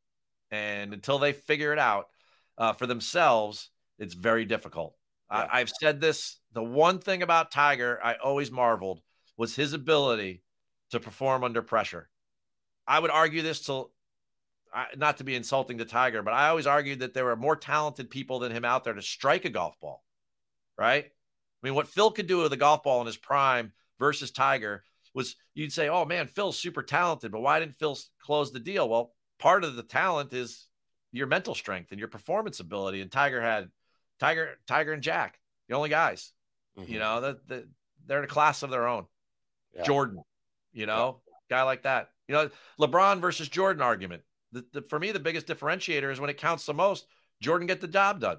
And 0.51 0.95
until 0.95 1.19
they 1.19 1.33
figure 1.33 1.73
it 1.73 1.79
out 1.79 2.09
uh, 2.57 2.73
for 2.73 2.87
themselves, 2.87 3.71
it's 3.99 4.15
very 4.15 4.45
difficult. 4.45 4.95
Yeah. 5.33 5.49
I, 5.51 5.61
I've 5.61 5.71
said 5.81 6.01
this. 6.01 6.39
The 6.53 6.63
one 6.63 6.99
thing 6.99 7.23
about 7.23 7.51
Tiger 7.51 7.99
I 8.03 8.15
always 8.15 8.51
marveled 8.51 9.01
was 9.37 9.57
his 9.57 9.73
ability 9.73 10.43
to 10.91 11.01
perform 11.01 11.43
under 11.43 11.63
pressure. 11.63 12.11
I 12.87 12.99
would 12.99 13.11
argue 13.11 13.43
this 13.43 13.65
till 13.65 13.93
not 14.97 15.19
to 15.19 15.25
be 15.25 15.35
insulting 15.35 15.79
to 15.79 15.85
Tiger, 15.85 16.23
but 16.23 16.35
I 16.35 16.49
always 16.49 16.67
argued 16.67 17.01
that 17.01 17.15
there 17.15 17.25
were 17.25 17.37
more 17.37 17.57
talented 17.57 18.11
people 18.11 18.39
than 18.39 18.53
him 18.53 18.65
out 18.65 18.85
there 18.85 18.95
to 18.95 19.03
strike 19.03 19.45
a 19.45 19.51
golf 19.51 19.79
ball. 19.81 20.05
Right? 20.79 21.05
I 21.05 21.67
mean, 21.67 21.75
what 21.75 21.89
Phil 21.89 22.11
could 22.11 22.27
do 22.27 22.39
with 22.39 22.53
a 22.53 22.57
golf 22.57 22.83
ball 22.83 23.01
in 23.01 23.07
his 23.07 23.17
prime 23.17 23.73
versus 23.99 24.31
Tiger 24.31 24.85
was 25.15 25.37
you'd 25.55 25.73
say, 25.73 25.89
oh 25.89 26.05
man, 26.05 26.27
Phil's 26.27 26.59
super 26.59 26.83
talented, 26.83 27.33
but 27.33 27.41
why 27.41 27.61
didn't 27.61 27.79
Phil 27.79 27.97
close 28.21 28.53
the 28.53 28.61
deal? 28.61 28.89
Well, 28.89 29.13
part 29.39 29.65
of 29.65 29.77
the 29.77 29.83
talent 29.83 30.33
is 30.33 30.67
your 31.13 31.27
mental 31.27 31.55
strength 31.55 31.91
and 31.91 31.99
your 31.99 32.09
performance 32.09 32.61
ability. 32.61 33.01
And 33.01 33.13
Tiger 33.13 33.41
had 33.41 33.71
Tiger, 34.23 34.51
Tiger 34.67 34.93
and 34.93 35.03
Jack, 35.03 35.39
the 35.69 35.75
only 35.75 35.89
guys. 35.89 36.33
Mm-hmm. 36.79 36.93
You 36.93 36.99
know 37.01 37.21
that 37.21 37.49
the, 37.49 37.69
they're 38.07 38.19
in 38.19 38.25
a 38.25 38.29
class 38.29 38.63
of 38.63 38.71
their 38.71 38.87
own. 38.87 39.07
Yeah. 39.75 39.83
Jordan, 39.83 40.23
you 40.73 40.87
know, 40.87 41.21
yeah. 41.27 41.57
guy 41.57 41.63
like 41.65 41.83
that. 41.83 42.11
You 42.29 42.35
know, 42.35 42.51
LeBron 42.81 43.21
versus 43.21 43.49
Jordan 43.49 43.83
argument. 43.83 44.23
The, 44.53 44.65
the, 44.73 44.83
for 44.83 44.99
me, 44.99 45.13
the 45.13 45.19
biggest 45.19 45.47
differentiator 45.47 46.11
is 46.13 46.21
when 46.21 46.31
it 46.31 46.37
counts 46.37 46.67
the 46.67 46.75
most. 46.75 47.07
Jordan 47.41 47.67
get 47.67 47.81
the 47.81 47.89
job 47.89 48.21
done. 48.21 48.39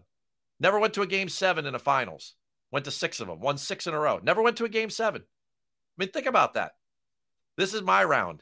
Never 0.60 0.80
went 0.80 0.94
to 0.94 1.02
a 1.02 1.08
game 1.08 1.28
seven 1.28 1.66
in 1.66 1.74
the 1.74 1.80
finals. 1.80 2.36
Went 2.72 2.86
to 2.86 2.92
six 2.92 3.20
of 3.20 3.28
them. 3.28 3.40
Won 3.42 3.58
six 3.58 3.86
in 3.86 3.94
a 3.94 4.00
row. 4.00 4.20
Never 4.24 4.42
went 4.42 4.58
to 4.58 4.66
a 4.66 4.70
game 4.70 4.90
seven. 4.90 5.22
I 5.22 5.96
mean, 5.98 6.10
think 6.10 6.28
about 6.28 6.54
that. 6.54 6.76
This 7.58 7.74
is 7.74 7.82
my 7.82 8.04
round. 8.04 8.42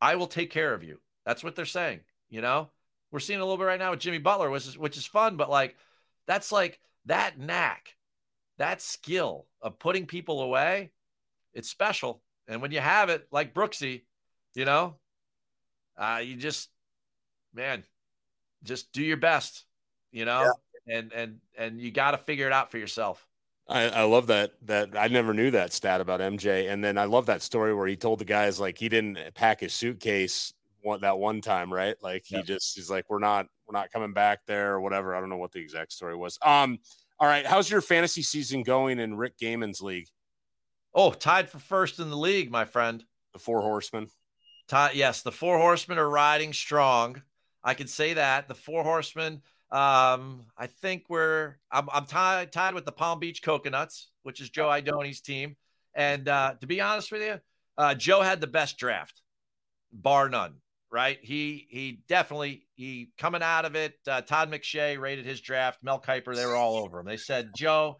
I 0.00 0.16
will 0.16 0.26
take 0.26 0.50
care 0.50 0.72
of 0.72 0.82
you. 0.82 1.00
That's 1.26 1.44
what 1.44 1.54
they're 1.54 1.66
saying. 1.66 2.00
You 2.30 2.40
know, 2.40 2.70
we're 3.12 3.20
seeing 3.20 3.40
a 3.40 3.44
little 3.44 3.58
bit 3.58 3.64
right 3.64 3.78
now 3.78 3.90
with 3.90 4.00
Jimmy 4.00 4.18
Butler, 4.18 4.50
which 4.50 4.66
is 4.66 4.78
which 4.78 4.96
is 4.96 5.04
fun, 5.04 5.36
but 5.36 5.50
like 5.50 5.76
that's 6.30 6.52
like 6.52 6.78
that 7.06 7.40
knack, 7.40 7.96
that 8.58 8.80
skill 8.80 9.46
of 9.60 9.80
putting 9.80 10.06
people 10.06 10.42
away. 10.42 10.92
It's 11.54 11.68
special, 11.68 12.22
and 12.46 12.62
when 12.62 12.70
you 12.70 12.78
have 12.78 13.08
it, 13.08 13.26
like 13.32 13.52
Brooksy, 13.52 14.02
you 14.54 14.64
know, 14.64 14.94
uh, 15.98 16.20
you 16.22 16.36
just 16.36 16.68
man, 17.52 17.82
just 18.62 18.92
do 18.92 19.02
your 19.02 19.16
best. 19.16 19.64
You 20.12 20.24
know, 20.24 20.52
yeah. 20.86 20.98
and 20.98 21.12
and 21.12 21.38
and 21.58 21.80
you 21.80 21.90
got 21.90 22.12
to 22.12 22.18
figure 22.18 22.46
it 22.46 22.52
out 22.52 22.70
for 22.70 22.78
yourself. 22.78 23.26
I, 23.68 23.88
I, 23.88 24.02
love 24.02 24.28
that 24.28 24.52
that 24.66 24.90
I 24.96 25.08
never 25.08 25.34
knew 25.34 25.50
that 25.52 25.72
stat 25.72 26.00
about 26.00 26.20
MJ. 26.20 26.70
And 26.70 26.82
then 26.82 26.98
I 26.98 27.04
love 27.04 27.26
that 27.26 27.42
story 27.42 27.74
where 27.74 27.86
he 27.86 27.96
told 27.96 28.18
the 28.18 28.24
guys 28.24 28.58
like 28.58 28.78
he 28.78 28.88
didn't 28.88 29.18
pack 29.34 29.60
his 29.60 29.72
suitcase 29.72 30.52
one, 30.82 31.00
that 31.02 31.18
one 31.18 31.40
time, 31.40 31.72
right? 31.72 31.96
Like 32.02 32.24
he 32.26 32.42
just 32.42 32.76
he's 32.76 32.90
like, 32.90 33.06
we're 33.08 33.18
not 33.18 33.46
we're 33.66 33.78
not 33.78 33.90
coming 33.92 34.12
back 34.12 34.40
there 34.46 34.74
or 34.74 34.80
whatever. 34.80 35.14
I 35.14 35.20
don't 35.20 35.28
know 35.28 35.36
what 35.36 35.52
the 35.52 35.60
exact 35.60 35.92
story 35.92 36.16
was. 36.16 36.38
Um, 36.44 36.78
all 37.18 37.28
right, 37.28 37.46
how's 37.46 37.70
your 37.70 37.80
fantasy 37.80 38.22
season 38.22 38.62
going 38.62 38.98
in 38.98 39.16
Rick 39.16 39.38
Gehman's 39.38 39.80
league? 39.80 40.08
Oh, 40.94 41.12
tied 41.12 41.48
for 41.48 41.58
first 41.58 41.98
in 41.98 42.10
the 42.10 42.16
league, 42.16 42.50
my 42.50 42.64
friend. 42.64 43.04
The 43.32 43.38
four 43.38 43.60
horsemen. 43.60 44.08
Tied, 44.68 44.94
yes, 44.94 45.22
the 45.22 45.32
four 45.32 45.58
horsemen 45.58 45.98
are 45.98 46.08
riding 46.08 46.52
strong. 46.52 47.22
I 47.62 47.74
can 47.74 47.86
say 47.86 48.14
that 48.14 48.48
the 48.48 48.54
four 48.54 48.82
horsemen 48.82 49.42
um, 49.70 50.46
I 50.58 50.66
think 50.66 51.04
we're 51.08 51.56
I'm, 51.70 51.88
I'm 51.92 52.04
tied 52.04 52.50
tied 52.50 52.74
with 52.74 52.84
the 52.84 52.92
Palm 52.92 53.20
Beach 53.20 53.42
Coconuts, 53.42 54.10
which 54.24 54.40
is 54.40 54.50
Joe 54.50 54.66
Idoni's 54.66 55.20
team. 55.20 55.56
And 55.94 56.28
uh, 56.28 56.54
to 56.60 56.66
be 56.66 56.80
honest 56.80 57.12
with 57.12 57.22
you, 57.22 57.38
uh, 57.78 57.94
Joe 57.94 58.20
had 58.20 58.40
the 58.40 58.46
best 58.48 58.78
draft, 58.78 59.22
bar 59.92 60.28
none. 60.28 60.54
Right? 60.92 61.18
He 61.22 61.68
he 61.70 62.02
definitely 62.08 62.66
he 62.74 63.10
coming 63.16 63.42
out 63.42 63.64
of 63.64 63.76
it. 63.76 63.94
Uh, 64.08 64.22
Todd 64.22 64.50
McShay 64.50 64.98
rated 64.98 65.24
his 65.24 65.40
draft. 65.40 65.84
Mel 65.84 66.00
Kiper, 66.00 66.34
they 66.34 66.46
were 66.46 66.56
all 66.56 66.76
over 66.76 66.98
him. 66.98 67.06
They 67.06 67.16
said 67.16 67.50
Joe, 67.56 67.98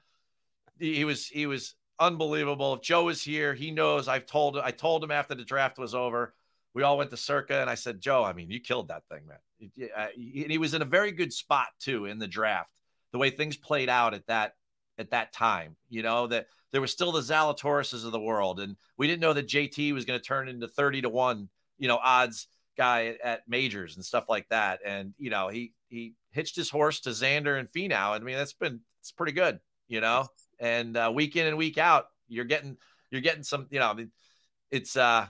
he, 0.80 1.04
was 1.04 1.26
he 1.26 1.46
was 1.46 1.74
unbelievable. 2.00 2.74
If 2.74 2.82
Joe 2.82 3.08
is 3.08 3.22
here, 3.22 3.54
he 3.54 3.70
knows. 3.70 4.08
I've 4.08 4.26
told 4.26 4.58
I 4.58 4.72
told 4.72 5.04
him 5.04 5.10
after 5.10 5.34
the 5.34 5.44
draft 5.44 5.78
was 5.78 5.94
over. 5.94 6.34
We 6.74 6.82
all 6.82 6.98
went 6.98 7.10
to 7.10 7.16
Circa, 7.16 7.60
and 7.60 7.68
I 7.68 7.74
said, 7.74 8.00
Joe, 8.00 8.22
I 8.24 8.32
mean, 8.32 8.50
you 8.50 8.60
killed 8.60 8.88
that 8.88 9.02
thing, 9.10 9.22
man 9.26 9.38
And 9.96 10.52
he 10.52 10.58
was 10.58 10.72
in 10.72 10.82
a 10.82 10.86
very 10.86 11.10
good 11.10 11.32
spot 11.32 11.68
too 11.80 12.06
in 12.06 12.18
the 12.18 12.28
draft. 12.28 12.70
The 13.12 13.18
way 13.18 13.30
things 13.30 13.56
played 13.56 13.88
out 13.88 14.14
at 14.14 14.26
that 14.28 14.54
at 14.98 15.10
that 15.10 15.32
time, 15.32 15.76
you 15.88 16.02
know 16.02 16.26
that 16.28 16.46
there 16.72 16.80
was 16.80 16.92
still 16.92 17.12
the 17.12 17.20
Zalatorises 17.20 18.04
of 18.04 18.12
the 18.12 18.20
world, 18.20 18.60
and 18.60 18.76
we 18.96 19.06
didn't 19.06 19.20
know 19.20 19.32
that 19.32 19.48
JT 19.48 19.92
was 19.92 20.04
going 20.04 20.18
to 20.18 20.24
turn 20.24 20.48
into 20.48 20.68
thirty 20.68 21.02
to 21.02 21.08
one, 21.08 21.48
you 21.78 21.88
know, 21.88 21.98
odds 22.02 22.46
guy 22.76 23.06
at, 23.06 23.20
at, 23.20 23.48
majors 23.48 23.96
and 23.96 24.04
stuff 24.04 24.24
like 24.28 24.48
that. 24.48 24.80
And 24.84 25.14
you 25.18 25.30
know, 25.30 25.48
he 25.48 25.74
he 25.88 26.14
hitched 26.30 26.56
his 26.56 26.70
horse 26.70 27.00
to 27.00 27.10
Xander 27.10 27.58
and 27.58 27.70
Finau. 27.70 28.10
I 28.10 28.18
mean, 28.18 28.36
that's 28.36 28.52
been 28.52 28.80
it's 29.00 29.12
pretty 29.12 29.32
good, 29.32 29.60
you 29.88 30.00
know. 30.00 30.26
And 30.58 30.96
uh, 30.96 31.10
week 31.14 31.36
in 31.36 31.46
and 31.46 31.56
week 31.56 31.78
out, 31.78 32.06
you're 32.28 32.44
getting 32.44 32.76
you're 33.10 33.20
getting 33.20 33.42
some, 33.42 33.66
you 33.70 33.78
know, 33.78 33.90
I 33.90 33.94
mean, 33.94 34.10
it's 34.70 34.96
uh, 34.96 35.26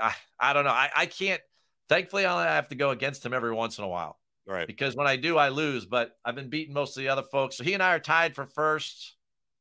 I 0.00 0.14
I 0.38 0.52
don't 0.52 0.64
know, 0.64 0.70
I 0.70 0.90
I 0.94 1.06
can't 1.06 1.40
Thankfully, 1.88 2.24
I 2.24 2.54
have 2.54 2.68
to 2.68 2.74
go 2.74 2.90
against 2.90 3.24
him 3.24 3.34
every 3.34 3.52
once 3.52 3.78
in 3.78 3.84
a 3.84 3.88
while. 3.88 4.18
Right. 4.46 4.66
Because 4.66 4.96
when 4.96 5.06
I 5.06 5.16
do, 5.16 5.36
I 5.36 5.50
lose. 5.50 5.84
But 5.84 6.16
I've 6.24 6.34
been 6.34 6.48
beating 6.48 6.74
most 6.74 6.96
of 6.96 7.02
the 7.02 7.08
other 7.08 7.22
folks. 7.22 7.56
So 7.56 7.64
he 7.64 7.74
and 7.74 7.82
I 7.82 7.94
are 7.94 8.00
tied 8.00 8.34
for 8.34 8.46
first. 8.46 9.16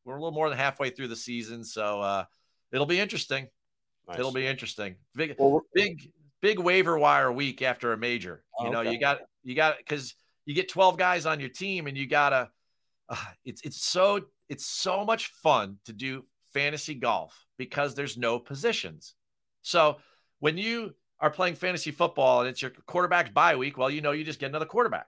We're 0.05 0.15
a 0.15 0.19
little 0.19 0.31
more 0.33 0.49
than 0.49 0.57
halfway 0.57 0.89
through 0.89 1.09
the 1.09 1.15
season. 1.15 1.63
So 1.63 2.01
uh, 2.01 2.25
it'll 2.71 2.85
be 2.85 2.99
interesting. 2.99 3.47
Nice. 4.07 4.19
It'll 4.19 4.31
be 4.31 4.47
interesting. 4.47 4.95
Big, 5.15 5.35
well, 5.37 5.61
big, 5.73 6.11
big 6.43 6.59
waiver 6.59 6.99
wire 6.99 7.31
week 7.31 7.63
after 7.63 7.93
a 7.93 7.97
major. 7.97 8.43
You 8.61 8.69
know, 8.69 8.81
you 8.81 8.99
got, 8.99 9.21
you 9.43 9.55
got, 9.55 9.77
because 9.77 10.13
you 10.45 10.53
get 10.53 10.69
12 10.69 10.97
guys 10.97 11.25
on 11.25 11.39
your 11.39 11.49
team 11.49 11.87
and 11.87 11.97
you 11.97 12.05
gotta, 12.05 12.51
uh, 13.09 13.15
it's, 13.45 13.61
it's 13.61 13.81
so, 13.81 14.21
it's 14.49 14.65
so 14.65 15.03
much 15.05 15.27
fun 15.41 15.77
to 15.85 15.93
do 15.93 16.25
fantasy 16.53 16.95
golf 16.95 17.45
because 17.57 17.95
there's 17.95 18.17
no 18.17 18.37
positions. 18.37 19.15
So 19.63 19.97
when 20.39 20.57
you, 20.57 20.93
are 21.23 21.29
playing 21.29 21.55
fantasy 21.55 21.91
football 21.91 22.41
and 22.41 22.49
it's 22.49 22.61
your 22.61 22.71
quarterback's 22.85 23.29
bye 23.29 23.55
week, 23.55 23.77
well, 23.77 23.89
you 23.89 24.01
know, 24.01 24.11
you 24.11 24.25
just 24.25 24.39
get 24.39 24.49
another 24.49 24.65
quarterback, 24.65 25.07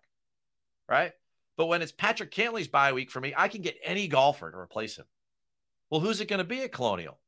right? 0.87 1.11
But 1.57 1.65
when 1.65 1.81
it's 1.81 1.91
Patrick 1.91 2.31
Cantlay's 2.31 2.69
bye 2.69 2.93
week 2.93 3.11
for 3.11 3.19
me, 3.19 3.33
I 3.35 3.49
can 3.49 3.61
get 3.61 3.77
any 3.83 4.07
golfer 4.07 4.49
to 4.49 4.57
replace 4.57 4.97
him. 4.97 5.03
Well, 5.89 5.99
who's 5.99 6.21
it 6.21 6.29
going 6.29 6.37
to 6.37 6.45
be 6.45 6.61
at 6.61 6.71
Colonial? 6.71 7.19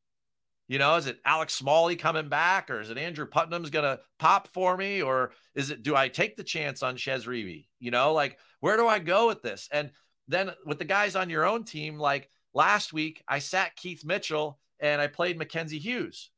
You 0.68 0.80
know, 0.80 0.96
is 0.96 1.08
it 1.08 1.20
Alex 1.26 1.54
Smalley 1.54 1.96
coming 1.96 2.28
back, 2.28 2.70
or 2.70 2.82
is 2.82 2.90
it 2.90 2.98
Andrew 2.98 3.26
Putnam's 3.26 3.70
going 3.70 3.86
to 3.86 4.02
pop 4.20 4.50
for 4.50 4.76
me, 4.76 5.02
or 5.02 5.32
is 5.56 5.72
it 5.72 5.84
do 5.84 5.96
I 5.96 6.10
take 6.10 6.36
the 6.36 6.44
chance 6.44 6.84
on 6.84 6.98
Chez 6.98 7.26
Reavie? 7.26 7.68
You 7.80 7.92
know, 7.92 8.14
like 8.14 8.38
where 8.60 8.78
do 8.78 8.88
I 8.88 9.00
go 9.00 9.28
with 9.28 9.42
this? 9.42 9.70
And 9.72 9.92
then 10.28 10.52
with 10.66 10.80
the 10.80 10.86
guys 10.86 11.16
on 11.16 11.30
your 11.30 11.46
own 11.46 11.64
team, 11.64 11.98
like 11.98 12.30
last 12.54 12.92
week, 12.92 13.24
I 13.28 13.40
sat 13.40 13.76
Keith 13.76 14.04
Mitchell 14.04 14.60
and 14.80 15.02
I 15.02 15.08
played 15.08 15.38
Mackenzie 15.38 15.80
Hughes, 15.80 16.32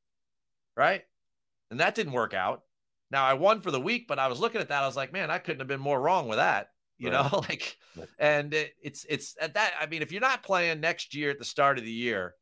right? 0.77 1.03
and 1.71 1.79
that 1.79 1.95
didn't 1.95 2.13
work 2.13 2.33
out. 2.33 2.63
Now 3.11 3.25
I 3.25 3.33
won 3.33 3.61
for 3.61 3.71
the 3.71 3.81
week, 3.81 4.07
but 4.07 4.19
I 4.19 4.27
was 4.27 4.39
looking 4.39 4.61
at 4.61 4.69
that. 4.69 4.83
I 4.83 4.87
was 4.87 4.95
like, 4.95 5.13
man, 5.13 5.31
I 5.31 5.39
couldn't 5.39 5.59
have 5.59 5.67
been 5.67 5.79
more 5.79 5.99
wrong 5.99 6.27
with 6.27 6.37
that. 6.37 6.69
You 6.97 7.11
right. 7.11 7.31
know, 7.31 7.39
like, 7.49 7.77
and 8.17 8.53
it, 8.53 8.73
it's 8.81 9.05
it's 9.09 9.35
at 9.41 9.55
that. 9.55 9.73
I 9.79 9.87
mean, 9.87 10.01
if 10.01 10.11
you're 10.11 10.21
not 10.21 10.43
playing 10.43 10.79
next 10.79 11.15
year 11.15 11.31
at 11.31 11.39
the 11.39 11.45
start 11.45 11.77
of 11.77 11.85
the 11.85 11.91
year, 11.91 12.35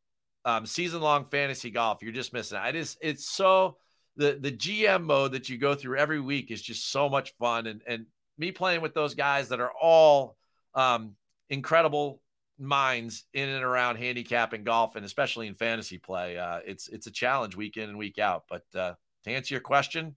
um, 0.47 0.65
season 0.65 1.01
long 1.01 1.25
fantasy 1.25 1.69
golf, 1.69 2.01
you're 2.01 2.13
just 2.13 2.31
missing. 2.31 2.57
It 2.65 2.75
is 2.75 2.97
it's 3.01 3.29
so 3.29 3.75
the 4.15 4.37
the 4.39 4.51
GM 4.51 5.03
mode 5.03 5.33
that 5.33 5.49
you 5.49 5.57
go 5.57 5.75
through 5.75 5.97
every 5.97 6.21
week 6.21 6.51
is 6.51 6.61
just 6.61 6.89
so 6.89 7.09
much 7.09 7.33
fun, 7.37 7.67
and 7.67 7.81
and 7.85 8.05
me 8.37 8.53
playing 8.53 8.79
with 8.79 8.93
those 8.93 9.13
guys 9.13 9.49
that 9.49 9.59
are 9.59 9.73
all 9.73 10.37
um, 10.73 11.15
incredible 11.49 12.21
minds 12.57 13.25
in 13.33 13.49
and 13.49 13.61
around 13.61 13.97
handicap 13.97 14.53
and 14.53 14.63
golf, 14.63 14.95
and 14.95 15.03
especially 15.05 15.47
in 15.47 15.53
fantasy 15.53 15.97
play. 15.97 16.37
Uh, 16.37 16.59
it's 16.65 16.87
it's 16.87 17.07
a 17.07 17.11
challenge 17.11 17.57
week 17.57 17.75
in 17.75 17.89
and 17.89 17.97
week 17.97 18.17
out, 18.17 18.45
but 18.47 18.63
uh, 18.73 18.93
to 19.25 19.29
answer 19.29 19.53
your 19.53 19.61
question, 19.61 20.15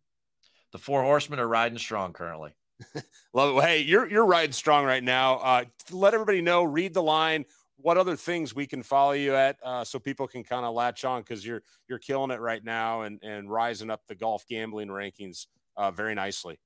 the 0.70 0.78
four 0.78 1.03
horsemen 1.03 1.41
are 1.41 1.49
riding 1.49 1.78
strong 1.78 2.12
currently. 2.12 2.55
Love 3.35 3.57
it. 3.57 3.64
Hey, 3.64 3.81
you're 3.81 4.09
you're 4.09 4.24
riding 4.24 4.53
strong 4.53 4.85
right 4.85 5.03
now. 5.03 5.39
Uh, 5.39 5.64
let 5.91 6.14
everybody 6.14 6.41
know. 6.41 6.62
Read 6.62 6.95
the 6.95 7.03
line. 7.03 7.47
What 7.83 7.97
other 7.97 8.16
things 8.16 8.55
we 8.55 8.66
can 8.66 8.83
follow 8.83 9.12
you 9.12 9.35
at, 9.35 9.57
uh, 9.62 9.85
so 9.85 9.99
people 9.99 10.26
can 10.26 10.45
kind 10.45 10.64
of 10.64 10.74
latch 10.74 11.05
on 11.05 11.22
because 11.22 11.45
you're 11.45 11.62
you're 11.89 11.99
killing 11.99 12.31
it 12.31 12.41
right 12.41 12.64
now 12.64 13.03
and 13.03 13.22
and 13.22 13.51
rising 13.51 13.91
up 13.91 14.03
the 14.07 14.14
golf 14.14 14.45
gambling 14.49 14.89
rankings 14.89 15.47
uh, 15.76 15.91
very 15.91 16.14
nicely. 16.14 16.59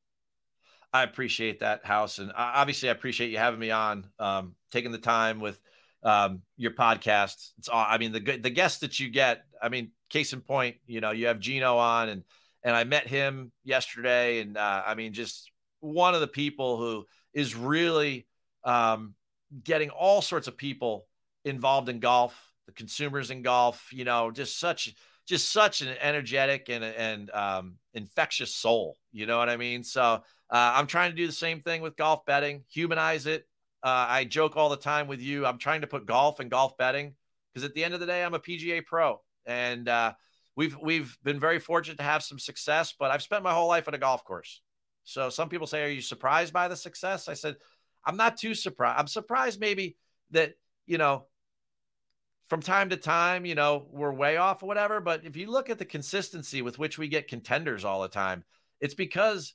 I 0.92 1.02
appreciate 1.02 1.60
that, 1.60 1.84
House, 1.84 2.18
and 2.18 2.32
obviously 2.36 2.88
I 2.88 2.92
appreciate 2.92 3.30
you 3.30 3.38
having 3.38 3.58
me 3.58 3.72
on, 3.72 4.06
um, 4.20 4.54
taking 4.70 4.92
the 4.92 4.98
time 4.98 5.40
with 5.40 5.58
um, 6.04 6.42
your 6.56 6.70
podcast. 6.70 7.50
It's 7.58 7.68
all, 7.68 7.84
I 7.88 7.98
mean 7.98 8.12
the 8.12 8.20
good 8.20 8.42
the 8.42 8.50
guests 8.50 8.78
that 8.80 9.00
you 9.00 9.10
get. 9.10 9.44
I 9.60 9.68
mean, 9.68 9.90
case 10.10 10.32
in 10.32 10.40
point, 10.40 10.76
you 10.86 11.00
know, 11.00 11.10
you 11.10 11.26
have 11.26 11.40
Geno 11.40 11.76
on, 11.78 12.08
and 12.08 12.22
and 12.62 12.76
I 12.76 12.84
met 12.84 13.08
him 13.08 13.52
yesterday, 13.64 14.40
and 14.40 14.56
uh, 14.56 14.82
I 14.86 14.94
mean, 14.94 15.12
just 15.12 15.50
one 15.80 16.14
of 16.14 16.20
the 16.20 16.28
people 16.28 16.78
who 16.78 17.06
is 17.32 17.54
really 17.54 18.26
um, 18.64 19.14
getting 19.62 19.90
all 19.90 20.22
sorts 20.22 20.48
of 20.48 20.56
people 20.56 21.06
involved 21.44 21.88
in 21.88 22.00
golf, 22.00 22.52
the 22.66 22.72
consumers 22.72 23.30
in 23.30 23.42
golf. 23.42 23.88
You 23.92 24.04
know, 24.04 24.30
just 24.30 24.58
such 24.58 24.94
just 25.26 25.50
such 25.52 25.80
an 25.80 25.94
energetic 26.00 26.68
and 26.68 26.84
and 26.84 27.30
um, 27.30 27.74
infectious 27.92 28.54
soul. 28.54 28.98
You 29.12 29.26
know 29.26 29.38
what 29.38 29.48
I 29.48 29.56
mean? 29.56 29.84
So 29.84 30.02
uh, 30.02 30.20
I'm 30.50 30.86
trying 30.86 31.10
to 31.10 31.16
do 31.16 31.26
the 31.26 31.32
same 31.32 31.60
thing 31.60 31.82
with 31.82 31.96
golf 31.96 32.24
betting, 32.26 32.64
humanize 32.68 33.26
it, 33.26 33.46
uh, 33.84 34.06
I 34.08 34.24
joke 34.24 34.56
all 34.56 34.70
the 34.70 34.78
time 34.78 35.08
with 35.08 35.20
you. 35.20 35.44
I'm 35.44 35.58
trying 35.58 35.82
to 35.82 35.86
put 35.86 36.06
golf 36.06 36.40
and 36.40 36.50
golf 36.50 36.78
betting 36.78 37.14
because 37.52 37.68
at 37.68 37.74
the 37.74 37.84
end 37.84 37.92
of 37.92 38.00
the 38.00 38.06
day, 38.06 38.24
I'm 38.24 38.32
a 38.32 38.38
PGA 38.38 38.84
pro, 38.84 39.20
and 39.44 39.86
uh, 39.86 40.14
we've 40.56 40.74
we've 40.82 41.18
been 41.22 41.38
very 41.38 41.58
fortunate 41.58 41.98
to 41.98 42.02
have 42.02 42.22
some 42.22 42.38
success. 42.38 42.94
But 42.98 43.10
I've 43.10 43.22
spent 43.22 43.44
my 43.44 43.52
whole 43.52 43.68
life 43.68 43.86
at 43.86 43.92
a 43.92 43.98
golf 43.98 44.24
course. 44.24 44.62
So 45.04 45.28
some 45.28 45.50
people 45.50 45.66
say, 45.66 45.84
"Are 45.84 45.88
you 45.88 46.00
surprised 46.00 46.54
by 46.54 46.68
the 46.68 46.76
success?" 46.76 47.28
I 47.28 47.34
said, 47.34 47.56
"I'm 48.06 48.16
not 48.16 48.36
too 48.36 48.54
surprised. 48.54 48.98
I'm 48.98 49.08
surprised 49.08 49.60
maybe 49.60 49.96
that 50.30 50.54
you 50.86 50.98
know." 50.98 51.26
From 52.50 52.60
time 52.60 52.90
to 52.90 52.98
time, 52.98 53.46
you 53.46 53.54
know, 53.54 53.86
we're 53.90 54.12
way 54.12 54.36
off 54.36 54.62
or 54.62 54.66
whatever. 54.66 55.00
But 55.00 55.24
if 55.24 55.34
you 55.34 55.50
look 55.50 55.70
at 55.70 55.78
the 55.78 55.84
consistency 55.86 56.60
with 56.60 56.78
which 56.78 56.98
we 56.98 57.08
get 57.08 57.26
contenders 57.26 57.86
all 57.86 58.02
the 58.02 58.08
time, 58.08 58.44
it's 58.80 58.94
because 58.94 59.54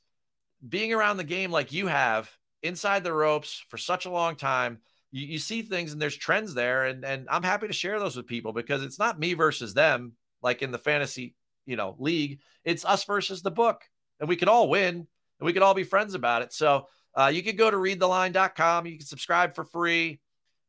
being 0.68 0.92
around 0.92 1.18
the 1.18 1.24
game 1.24 1.52
like 1.52 1.72
you 1.72 1.88
have 1.88 2.30
inside 2.64 3.04
the 3.04 3.14
ropes 3.14 3.64
for 3.70 3.78
such 3.78 4.06
a 4.06 4.12
long 4.12 4.36
time. 4.36 4.80
You, 5.12 5.26
you 5.28 5.40
see 5.40 5.62
things 5.62 5.94
and 5.94 6.02
there's 6.02 6.18
trends 6.18 6.54
there, 6.54 6.86
and 6.86 7.06
and 7.06 7.28
I'm 7.30 7.44
happy 7.44 7.68
to 7.68 7.74
share 7.74 8.00
those 8.00 8.16
with 8.16 8.28
people 8.28 8.54
because 8.54 8.84
it's 8.84 9.00
not 9.00 9.20
me 9.20 9.34
versus 9.34 9.74
them, 9.74 10.14
like 10.42 10.62
in 10.62 10.72
the 10.72 10.78
fantasy, 10.78 11.36
you 11.66 11.76
know, 11.76 11.96
league. 12.00 12.40
It's 12.64 12.86
us 12.86 13.04
versus 13.06 13.42
the 13.42 13.52
book, 13.52 13.84
and 14.20 14.28
we 14.28 14.36
could 14.36 14.50
all 14.50 14.70
win, 14.70 14.96
and 14.96 15.08
we 15.46 15.54
could 15.54 15.62
all 15.62 15.74
be 15.74 15.84
friends 15.84 16.14
about 16.16 16.42
it. 16.42 16.54
So 16.54 16.88
uh, 17.16 17.32
you 17.34 17.44
can 17.44 17.56
go 17.56 17.70
to 17.70 17.78
readtheline.com. 17.78 18.86
You 18.86 18.98
can 18.98 19.06
subscribe 19.06 19.56
for 19.56 19.64
free. 19.64 20.20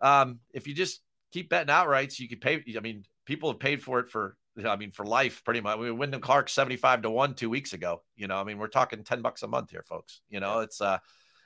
Um, 0.00 0.40
if 0.52 0.66
you 0.66 0.74
just 0.74 1.00
keep 1.32 1.50
betting 1.50 1.72
outrights, 1.72 2.18
you 2.18 2.28
could 2.28 2.40
pay. 2.40 2.62
I 2.76 2.80
mean, 2.80 3.04
people 3.26 3.50
have 3.50 3.60
paid 3.60 3.82
for 3.82 4.00
it 4.00 4.08
for 4.08 4.36
I 4.66 4.76
mean, 4.76 4.90
for 4.90 5.06
life, 5.06 5.42
pretty 5.44 5.60
much. 5.60 5.78
I 5.78 5.80
mean, 5.80 5.96
Wyndham 5.96 6.20
Clark 6.20 6.48
75 6.48 7.02
to 7.02 7.10
1 7.10 7.34
two 7.34 7.50
weeks 7.50 7.72
ago. 7.72 8.02
You 8.16 8.26
know, 8.26 8.36
I 8.36 8.44
mean, 8.44 8.58
we're 8.58 8.68
talking 8.68 9.04
10 9.04 9.22
bucks 9.22 9.42
a 9.42 9.48
month 9.48 9.70
here, 9.70 9.84
folks. 9.88 10.20
You 10.28 10.40
know, 10.40 10.60
it's 10.60 10.80
uh 10.80 10.98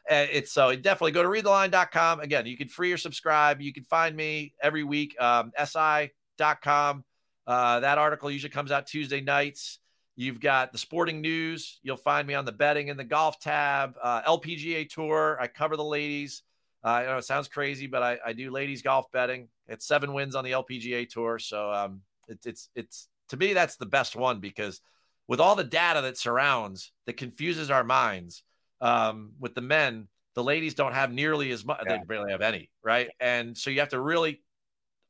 eh, 0.09 0.27
it's 0.33 0.53
so 0.53 0.75
definitely 0.75 1.13
go 1.13 1.23
to 1.23 1.29
readtheline.com. 1.29 2.21
Again, 2.21 2.47
you 2.47 2.57
can 2.57 2.69
free 2.69 2.93
or 2.93 2.97
subscribe. 2.97 3.61
You 3.61 3.73
can 3.73 3.85
find 3.85 4.17
me 4.17 4.55
every 4.63 4.85
week. 4.85 5.21
Um, 5.21 5.53
SI.com. 5.63 7.05
Uh, 7.47 7.81
that 7.81 7.99
article 7.99 8.31
usually 8.31 8.51
comes 8.51 8.73
out 8.73 8.87
Tuesday 8.87 9.21
nights. 9.21 9.79
You've 10.17 10.41
got 10.41 10.73
the 10.73 10.79
sporting 10.79 11.21
news. 11.21 11.81
You'll 11.83 11.97
find 11.97 12.27
me 12.27 12.35
on 12.35 12.45
the 12.45 12.53
betting 12.53 12.89
and 12.89 12.99
the 12.99 13.05
golf 13.05 13.41
tab. 13.41 13.95
Uh, 14.01 14.23
LPGA 14.23 14.89
Tour. 14.89 15.37
I 15.41 15.49
cover 15.49 15.77
the 15.77 15.85
ladies. 15.85 16.43
Uh, 16.85 16.89
I 16.89 17.05
know 17.07 17.19
it 17.19 17.25
sounds 17.25 17.49
crazy, 17.49 17.87
but 17.87 18.03
I, 18.03 18.19
I 18.25 18.33
do 18.33 18.51
ladies 18.51 18.83
golf 18.83 19.11
betting. 19.11 19.49
It's 19.67 19.87
seven 19.87 20.13
wins 20.13 20.35
on 20.35 20.45
the 20.45 20.53
LPGA 20.53 21.09
Tour. 21.09 21.39
So 21.39 21.73
um, 21.73 22.03
it's 22.29 22.47
it's 22.47 22.69
it's 22.75 23.09
to 23.31 23.37
me 23.37 23.55
that's 23.55 23.77
the 23.77 23.87
best 23.87 24.15
one 24.15 24.39
because 24.39 24.81
with 25.27 25.41
all 25.41 25.57
the 25.57 25.65
data 25.65 26.03
that 26.03 26.19
surrounds 26.19 26.93
that 27.07 27.17
confuses 27.17 27.71
our 27.71 27.85
minds 27.85 28.43
um, 28.81 29.33
with 29.41 29.55
the 29.55 29.63
men, 29.63 30.09
the 30.35 30.45
ladies 30.45 30.75
don't 30.75 30.93
have 30.93 31.13
nearly 31.13 31.51
as 31.51 31.65
much. 31.65 31.81
Yeah. 31.87 31.99
They 31.99 32.05
barely 32.05 32.33
have 32.33 32.43
any, 32.43 32.71
right? 32.83 33.09
And 33.19 33.57
so 33.57 33.71
you 33.71 33.81
have 33.81 33.89
to 33.91 34.01
really 34.01 34.43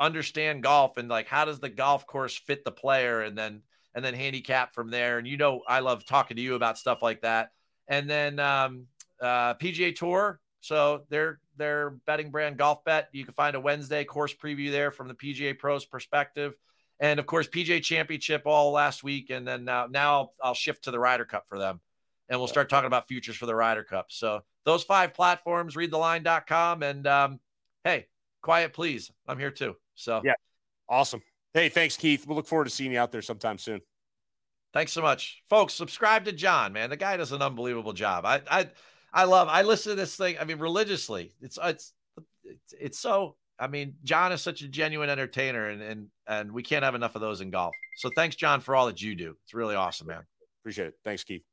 understand 0.00 0.62
golf 0.62 0.96
and 0.96 1.08
like 1.08 1.26
how 1.26 1.44
does 1.44 1.60
the 1.60 1.68
golf 1.68 2.06
course 2.06 2.36
fit 2.36 2.64
the 2.64 2.72
player, 2.72 3.20
and 3.20 3.36
then 3.36 3.62
and 3.94 4.04
then 4.04 4.14
handicap 4.14 4.74
from 4.74 4.90
there. 4.90 5.18
And 5.18 5.26
you 5.26 5.36
know, 5.36 5.62
I 5.68 5.80
love 5.80 6.04
talking 6.04 6.36
to 6.36 6.42
you 6.42 6.54
about 6.54 6.78
stuff 6.78 7.02
like 7.02 7.22
that. 7.22 7.52
And 7.88 8.08
then 8.08 8.38
um, 8.38 8.86
uh, 9.20 9.54
PGA 9.54 9.94
Tour. 9.94 10.40
So 10.60 11.04
their 11.10 11.40
their 11.56 11.90
betting 12.06 12.30
brand 12.30 12.56
Golf 12.56 12.84
Bet. 12.84 13.08
You 13.12 13.24
can 13.24 13.34
find 13.34 13.54
a 13.54 13.60
Wednesday 13.60 14.04
course 14.04 14.34
preview 14.34 14.70
there 14.70 14.90
from 14.90 15.08
the 15.08 15.14
PGA 15.14 15.58
Pros 15.58 15.84
perspective 15.84 16.54
and 17.00 17.20
of 17.20 17.26
course 17.26 17.48
PGA 17.48 17.82
Championship 17.82 18.42
all 18.46 18.70
last 18.70 19.02
week, 19.02 19.30
and 19.30 19.46
then 19.46 19.64
now 19.64 19.86
now 19.90 20.30
I'll 20.42 20.54
shift 20.54 20.84
to 20.84 20.90
the 20.90 20.98
Ryder 20.98 21.24
Cup 21.24 21.48
for 21.48 21.58
them, 21.58 21.80
and 22.28 22.38
we'll 22.38 22.48
start 22.48 22.68
talking 22.68 22.86
about 22.86 23.08
futures 23.08 23.36
for 23.36 23.46
the 23.46 23.54
Ryder 23.54 23.84
Cup. 23.84 24.06
So 24.08 24.42
those 24.64 24.84
five 24.84 25.14
platforms, 25.14 25.76
readtheline.com, 25.76 26.82
and 26.82 27.06
um, 27.06 27.40
hey, 27.84 28.06
quiet 28.42 28.72
please, 28.72 29.10
I'm 29.26 29.38
here 29.38 29.50
too. 29.50 29.76
So 29.94 30.22
yeah, 30.24 30.34
awesome. 30.88 31.22
Hey, 31.54 31.68
thanks, 31.68 31.96
Keith. 31.96 32.26
We'll 32.26 32.36
look 32.36 32.48
forward 32.48 32.64
to 32.64 32.70
seeing 32.70 32.92
you 32.92 32.98
out 32.98 33.12
there 33.12 33.22
sometime 33.22 33.58
soon. 33.58 33.80
Thanks 34.72 34.92
so 34.92 35.02
much, 35.02 35.42
folks. 35.48 35.72
Subscribe 35.72 36.24
to 36.24 36.32
John, 36.32 36.72
man. 36.72 36.90
The 36.90 36.96
guy 36.96 37.16
does 37.16 37.30
an 37.30 37.42
unbelievable 37.42 37.92
job. 37.92 38.26
I 38.26 38.42
I 38.50 38.68
I 39.12 39.24
love. 39.24 39.46
I 39.48 39.62
listen 39.62 39.90
to 39.90 39.96
this 39.96 40.16
thing. 40.16 40.36
I 40.40 40.44
mean, 40.44 40.58
religiously. 40.58 41.32
It's 41.40 41.58
it's 41.62 41.92
it's, 42.42 42.74
it's 42.78 42.98
so 42.98 43.36
I 43.56 43.68
mean, 43.68 43.94
John 44.02 44.32
is 44.32 44.42
such 44.42 44.62
a 44.62 44.68
genuine 44.68 45.10
entertainer, 45.10 45.68
and 45.68 45.80
and 45.80 46.08
and 46.26 46.50
we 46.50 46.64
can't 46.64 46.84
have 46.84 46.96
enough 46.96 47.14
of 47.14 47.20
those 47.20 47.40
in 47.40 47.50
golf. 47.50 47.74
So 47.98 48.10
thanks, 48.16 48.34
John, 48.34 48.60
for 48.60 48.74
all 48.74 48.86
that 48.86 49.00
you 49.00 49.14
do. 49.14 49.36
It's 49.44 49.54
really 49.54 49.76
awesome, 49.76 50.08
man. 50.08 50.24
Appreciate 50.62 50.88
it. 50.88 50.94
Thanks, 51.04 51.22
Keith. 51.22 51.44